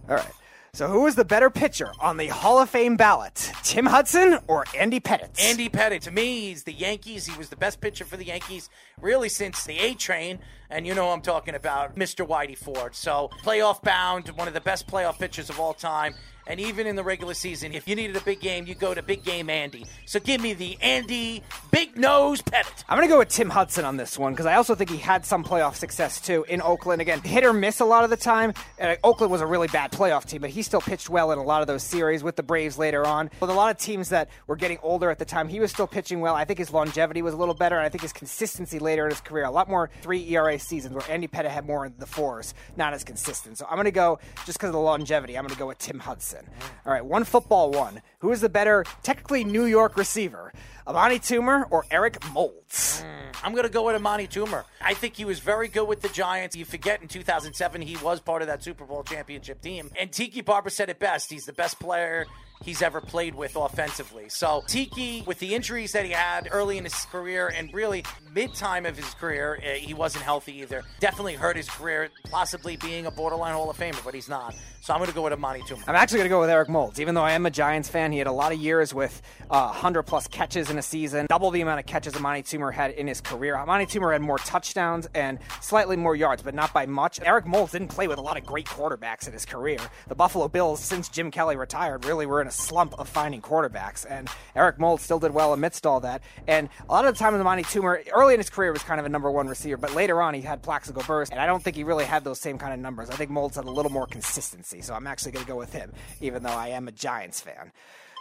[0.09, 0.27] All right.
[0.73, 3.51] So, who is the better pitcher on the Hall of Fame ballot?
[3.63, 5.41] Tim Hudson or Andy Pettitte?
[5.43, 7.25] Andy Pettitte, to me, he's the Yankees.
[7.25, 8.69] He was the best pitcher for the Yankees
[9.01, 10.39] really since the A train.
[10.71, 12.27] And you know I'm talking about, Mr.
[12.27, 12.95] Whitey Ford.
[12.95, 16.15] So, playoff bound, one of the best playoff pitchers of all time.
[16.49, 19.03] And even in the regular season, if you needed a big game, you go to
[19.03, 19.85] Big Game Andy.
[20.05, 22.85] So give me the Andy Big Nose Pettitte.
[22.89, 24.97] I'm going to go with Tim Hudson on this one because I also think he
[24.97, 27.03] had some playoff success too in Oakland.
[27.03, 28.55] Again, hit or miss a lot of the time.
[28.81, 31.43] Uh, Oakland was a really bad playoff team, but he still pitched well in a
[31.43, 33.29] lot of those series with the Braves later on.
[33.41, 35.89] With a lot of teams that were getting older at the time, he was still
[35.89, 36.37] pitching well.
[36.37, 39.11] I think his longevity was a little better, and I think his consistency later in
[39.11, 42.07] his career, a lot more three ERA seasons where Andy Pettitte had more in the
[42.07, 43.59] fours, not as consistent.
[43.59, 45.79] So I'm going to go, just because of the longevity, I'm going to go with
[45.79, 46.47] Tim Hudson.
[46.85, 48.03] All right, one football one.
[48.21, 50.53] Who is the better, technically New York receiver?
[50.87, 53.01] Amani Toomer or Eric Moulds?
[53.01, 54.65] Hmm, I'm going to go with Amani Toomer.
[54.81, 56.55] I think he was very good with the Giants.
[56.55, 59.91] You forget in 2007 he was part of that Super Bowl championship team.
[59.99, 61.31] And Tiki Barber said it best.
[61.31, 62.27] He's the best player
[62.65, 64.29] he's ever played with offensively.
[64.29, 68.05] So Tiki, with the injuries that he had early in his career and really
[68.35, 70.83] mid time of his career, uh, he wasn't healthy either.
[71.01, 74.55] Definitely hurt his career, possibly being a borderline Hall of Famer, but he's not.
[74.81, 75.83] So I'm going to go with Amani Toomer.
[75.89, 77.01] I'm actually going to go with Eric Moulds.
[77.01, 79.21] Even though I am a Giants fan, he had a lot of years with
[79.51, 82.93] uh, 100 plus catches in a season, double the amount of catches Amani Toomer had
[82.93, 83.57] in his career.
[83.57, 87.19] Amani Toomer had more touchdowns and slightly more yards, but not by much.
[87.21, 89.79] Eric Moulds didn't play with a lot of great quarterbacks in his career.
[90.07, 94.07] The Buffalo Bills, since Jim Kelly retired, really were in a slump of finding quarterbacks,
[94.09, 96.23] and Eric Moulds still did well amidst all that.
[96.47, 99.07] And a lot of the time, Amani Toomer, early in his career, was kind of
[99.07, 101.77] a number one receiver, but later on, he had Plaxico Burress, and I don't think
[101.77, 103.11] he really had those same kind of numbers.
[103.11, 105.73] I think Moulds had a little more consistency, so I'm actually going to go with
[105.73, 107.73] him, even though I am a Giants fan.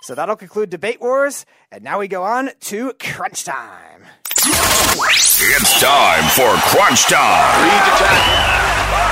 [0.01, 4.05] So that'll conclude Debate Wars, and now we go on to Crunch Time.
[4.37, 7.63] It's time for Crunch Time.
[7.63, 8.65] Read the tackle.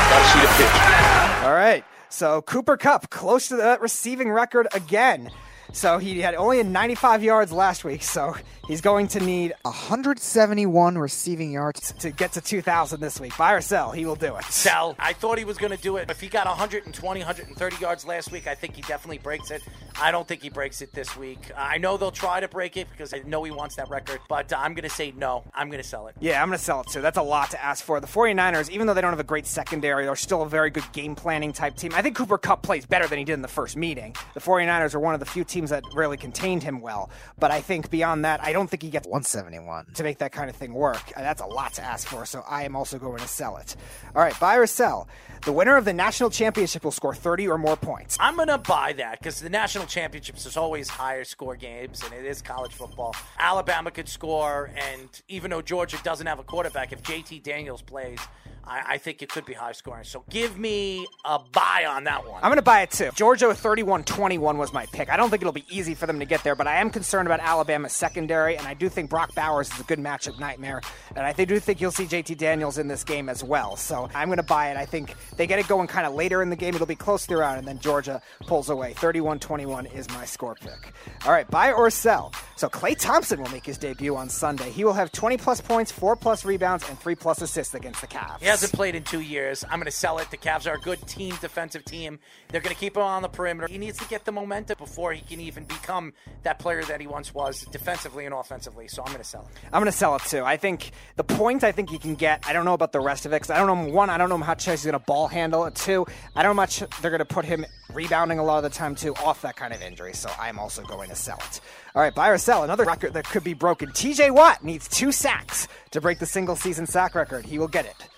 [0.10, 1.46] Got to see the pitch.
[1.46, 1.84] All right,
[2.14, 5.32] so Cooper Kupp close to that receiving record again.
[5.74, 8.36] So he had only 95 yards last week, so
[8.68, 11.94] he's going to need 171 receiving yards.
[12.00, 13.36] to get to 2,000 this week.
[13.38, 14.46] Buy or sell, he will do it.
[14.46, 14.96] Sell.
[15.00, 16.12] I thought he was going to do it.
[16.12, 19.64] If he got 120, 130 yards last week, I think he definitely breaks it.
[20.00, 21.52] I don't think he breaks it this week.
[21.58, 24.54] I know they'll try to break it because I know he wants that record, but
[24.54, 25.44] uh, I'm going to say no.
[25.56, 26.16] I'm going to sell it.
[26.20, 27.02] Yeah, I'm going to sell it too.
[27.02, 28.00] That's a lot to ask for.
[28.00, 30.90] The 49ers, even though they don't have a great secondary, they're still a very good
[30.94, 31.94] game planning type team.
[31.96, 34.16] I think Cooper Kupp plays better than he did in the first meeting.
[34.36, 37.10] The 49ers are one of the few teams that really contained him well,
[37.40, 39.94] but I think beyond that, I don't think he gets 171.
[39.96, 41.02] to make that kind of thing work.
[41.16, 43.76] Uh, That's a lot to ask for, so I am also going to sell it.
[44.16, 45.08] All right, buy or sell.
[45.46, 48.18] The winner of the national championship will score 30 or more points.
[48.20, 52.14] I'm going to buy that because the national championships is always higher score games, and
[52.14, 53.16] it is college football.
[53.38, 58.20] Alabama could score, and even though Georgia doesn't have a quarterback, if JT Daniels plays,
[58.66, 60.04] I, I think it could be high scoring.
[60.04, 62.42] So give me a buy on that one.
[62.44, 63.10] I'm going to buy it too.
[63.16, 65.10] Georgia 31 21 was my pick.
[65.10, 67.28] I don't think it'll be easy for them to get there, but I am concerned
[67.28, 70.82] about Alabama's secondary, and I do think Brock Bowers is a good matchup nightmare.
[71.16, 73.76] And I do think you'll see JT Daniels in this game as well.
[73.76, 74.78] So I'm going to buy it.
[74.78, 76.76] I think they get it going kind of later in the game.
[76.76, 78.94] It'll be close throughout, and then Georgia pulls away.
[78.94, 80.94] 31 21 is my score pick.
[81.26, 82.34] All right, buy or sell.
[82.56, 84.70] So Klay Thompson will make his debut on Sunday.
[84.70, 88.08] He will have 20 plus points, 4 plus rebounds, and 3 plus assists against the
[88.08, 88.40] Cavs.
[88.40, 89.64] He hasn't played in two years.
[89.64, 90.30] I'm going to sell it.
[90.30, 92.20] The Cavs are a good team, defensive team.
[92.50, 93.68] They're going to keep him on the perimeter.
[93.68, 96.14] He needs to get the momentum before he can even become
[96.44, 98.88] that player that he once was, defensively and offensively.
[98.88, 99.60] So I'm going to sell it.
[99.74, 100.44] I'm going to sell it too.
[100.44, 103.26] I think the point I think he can get, I don't know about the rest
[103.26, 105.00] of it because I don't know, one, I don't know how much he's going to
[105.00, 105.74] ball handle it.
[105.74, 106.06] Two,
[106.36, 108.94] I don't know much they're going to put him rebounding a lot of the time
[108.94, 110.14] too off that kind of injury.
[110.14, 111.60] So I'm also going to sell it.
[111.96, 112.64] All right, buy or sell.
[112.64, 113.90] Another record that could be broken.
[113.90, 117.46] TJ Watt needs two sacks to break the single season sack record.
[117.46, 118.10] He will get it.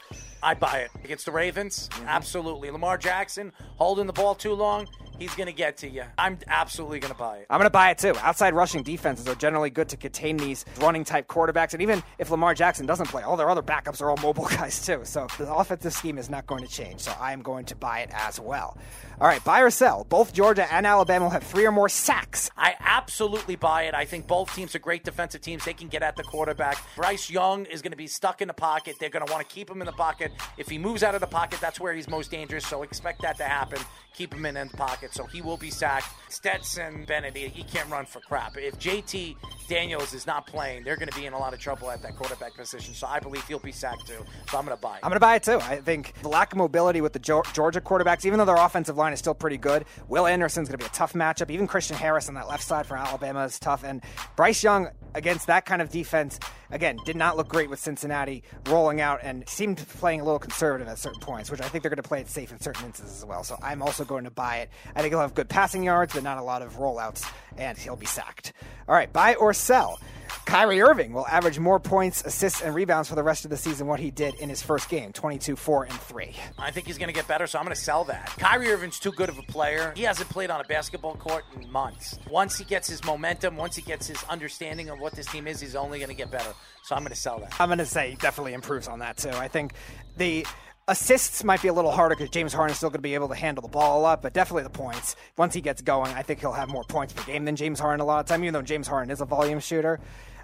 [0.45, 1.89] I buy it against the Ravens.
[1.91, 2.07] Mm-hmm.
[2.07, 2.69] Absolutely.
[2.69, 4.87] Lamar Jackson holding the ball too long.
[5.17, 6.03] He's going to get to you.
[6.19, 7.47] I'm absolutely going to buy it.
[7.49, 8.13] I'm going to buy it too.
[8.21, 11.73] Outside rushing defenses are generally good to contain these running type quarterbacks.
[11.73, 14.85] And even if Lamar Jackson doesn't play, all their other backups are all mobile guys
[14.85, 15.01] too.
[15.03, 16.99] So the offensive scheme is not going to change.
[17.01, 18.77] So I am going to buy it as well.
[19.19, 20.05] All right, buy or sell.
[20.09, 22.51] Both Georgia and Alabama will have three or more sacks.
[22.57, 23.93] I absolutely buy it.
[23.93, 25.63] I think both teams are great defensive teams.
[25.63, 26.77] They can get at the quarterback.
[26.97, 28.95] Bryce Young is going to be stuck in the pocket.
[28.99, 30.33] They're going to want to keep him in the pocket.
[30.57, 32.65] If he moves out of the pocket, that's where he's most dangerous.
[32.67, 33.79] So expect that to happen.
[34.15, 35.13] Keep him in the pocket.
[35.13, 36.07] So he will be sacked.
[36.29, 38.57] Stetson Bennett, he, he can't run for crap.
[38.57, 39.35] If JT
[39.67, 42.15] Daniels is not playing, they're going to be in a lot of trouble at that
[42.15, 42.93] quarterback position.
[42.93, 44.25] So I believe he'll be sacked too.
[44.49, 44.99] So I'm going to buy it.
[45.03, 45.59] I'm going to buy it too.
[45.61, 49.04] I think the lack of mobility with the Georgia quarterbacks, even though their offensive line
[49.13, 51.49] is still pretty good, Will Anderson's going to be a tough matchup.
[51.49, 53.83] Even Christian Harris on that left side for Alabama is tough.
[53.83, 54.01] And
[54.35, 56.39] Bryce Young against that kind of defense,
[56.69, 60.87] again, did not look great with Cincinnati rolling out and seemed playing a little conservative
[60.87, 63.17] at certain points, which I think they're going to play it safe in certain instances
[63.17, 63.43] as well.
[63.43, 64.69] So I'm also going to buy it.
[64.95, 67.27] I think he'll have good passing yards, but not a lot of rollouts,
[67.57, 68.53] and he'll be sacked.
[68.87, 69.99] All right, buy or sell.
[70.45, 73.87] Kyrie Irving will average more points, assists, and rebounds for the rest of the season
[73.87, 76.35] what he did in his first game 22, 4, and 3.
[76.59, 78.27] I think he's going to get better, so I'm going to sell that.
[78.37, 79.91] Kyrie Irving's too good of a player.
[79.95, 82.19] He hasn't played on a basketball court in months.
[82.29, 85.61] Once he gets his momentum, once he gets his understanding of what this team is,
[85.61, 86.53] he's only going to get better.
[86.83, 87.59] So I'm going to sell that.
[87.61, 89.29] I'm going to say he definitely improves on that too.
[89.29, 89.73] I think
[90.17, 90.45] the
[90.87, 93.29] assists might be a little harder because James Harden is still going to be able
[93.29, 95.15] to handle the ball a lot, but definitely the points.
[95.37, 98.01] Once he gets going, I think he'll have more points per game than James Harden
[98.01, 99.99] a lot of time, even though James Harden is a volume shooter.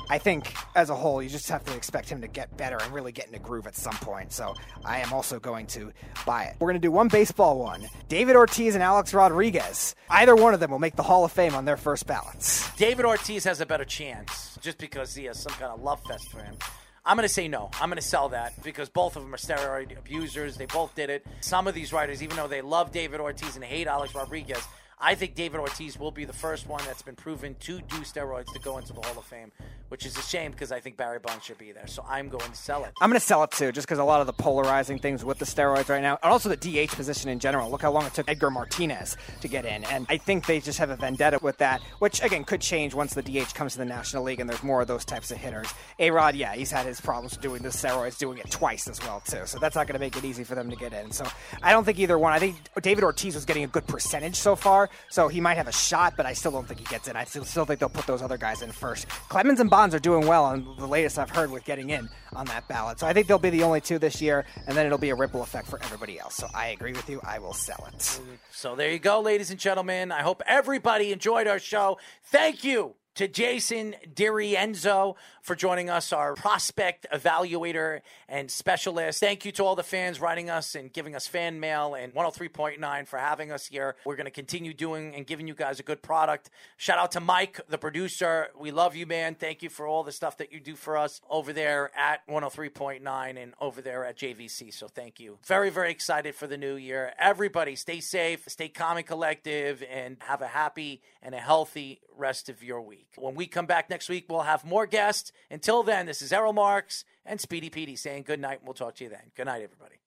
[0.09, 2.93] I think as a whole, you just have to expect him to get better and
[2.93, 4.31] really get in a groove at some point.
[4.33, 4.53] So
[4.83, 5.91] I am also going to
[6.25, 6.55] buy it.
[6.59, 7.87] We're going to do one baseball one.
[8.09, 9.95] David Ortiz and Alex Rodriguez.
[10.09, 12.69] Either one of them will make the Hall of Fame on their first ballots.
[12.75, 16.29] David Ortiz has a better chance just because he has some kind of love fest
[16.31, 16.55] for him.
[17.03, 17.71] I'm going to say no.
[17.81, 20.55] I'm going to sell that because both of them are steroid abusers.
[20.55, 21.25] They both did it.
[21.39, 24.63] Some of these writers, even though they love David Ortiz and hate Alex Rodriguez,
[25.03, 28.53] I think David Ortiz will be the first one that's been proven to do steroids
[28.53, 29.51] to go into the Hall of Fame,
[29.89, 31.87] which is a shame because I think Barry Bonds should be there.
[31.87, 32.93] So I'm going to sell it.
[33.01, 35.39] I'm going to sell it too, just because a lot of the polarizing things with
[35.39, 37.71] the steroids right now, and also the DH position in general.
[37.71, 40.77] Look how long it took Edgar Martinez to get in, and I think they just
[40.77, 43.85] have a vendetta with that, which again could change once the DH comes to the
[43.85, 45.73] National League and there's more of those types of hitters.
[45.97, 49.19] A Rod, yeah, he's had his problems doing the steroids, doing it twice as well
[49.25, 51.11] too, so that's not going to make it easy for them to get in.
[51.11, 51.25] So
[51.63, 52.33] I don't think either one.
[52.33, 55.67] I think David Ortiz was getting a good percentage so far, so he might have
[55.67, 57.15] a shot, but I still don't think he gets in.
[57.15, 59.07] I still, still think they'll put those other guys in first.
[59.29, 62.45] Clemens and Bonds are doing well on the latest I've heard with getting in on
[62.47, 64.97] that ballot, so I think they'll be the only two this year, and then it'll
[64.97, 66.35] be a ripple effect for everybody else.
[66.35, 67.19] So I agree with you.
[67.23, 68.19] I will sell it.
[68.51, 70.11] So there you go, ladies and gentlemen.
[70.11, 71.97] I hope everybody enjoyed our show.
[72.25, 79.19] Thank you to Jason DiRienzo for joining us, our prospect evaluator and specialist.
[79.19, 83.07] Thank you to all the fans writing us and giving us fan mail and 103.9
[83.07, 83.95] for having us here.
[84.05, 86.49] We're going to continue doing and giving you guys a good product.
[86.77, 88.49] Shout out to Mike, the producer.
[88.57, 89.35] We love you, man.
[89.35, 93.41] Thank you for all the stuff that you do for us over there at 103.9
[93.41, 94.73] and over there at JVC.
[94.73, 95.39] So thank you.
[95.45, 97.13] Very, very excited for the new year.
[97.17, 102.49] Everybody stay safe, stay calm and collective, and have a happy and a healthy rest
[102.49, 103.07] of your week.
[103.17, 105.30] When we come back next week, we'll have more guests.
[105.49, 108.59] Until then, this is Errol Marks and Speedy Petey saying good night.
[108.59, 109.31] and We'll talk to you then.
[109.35, 110.00] Good night, everybody.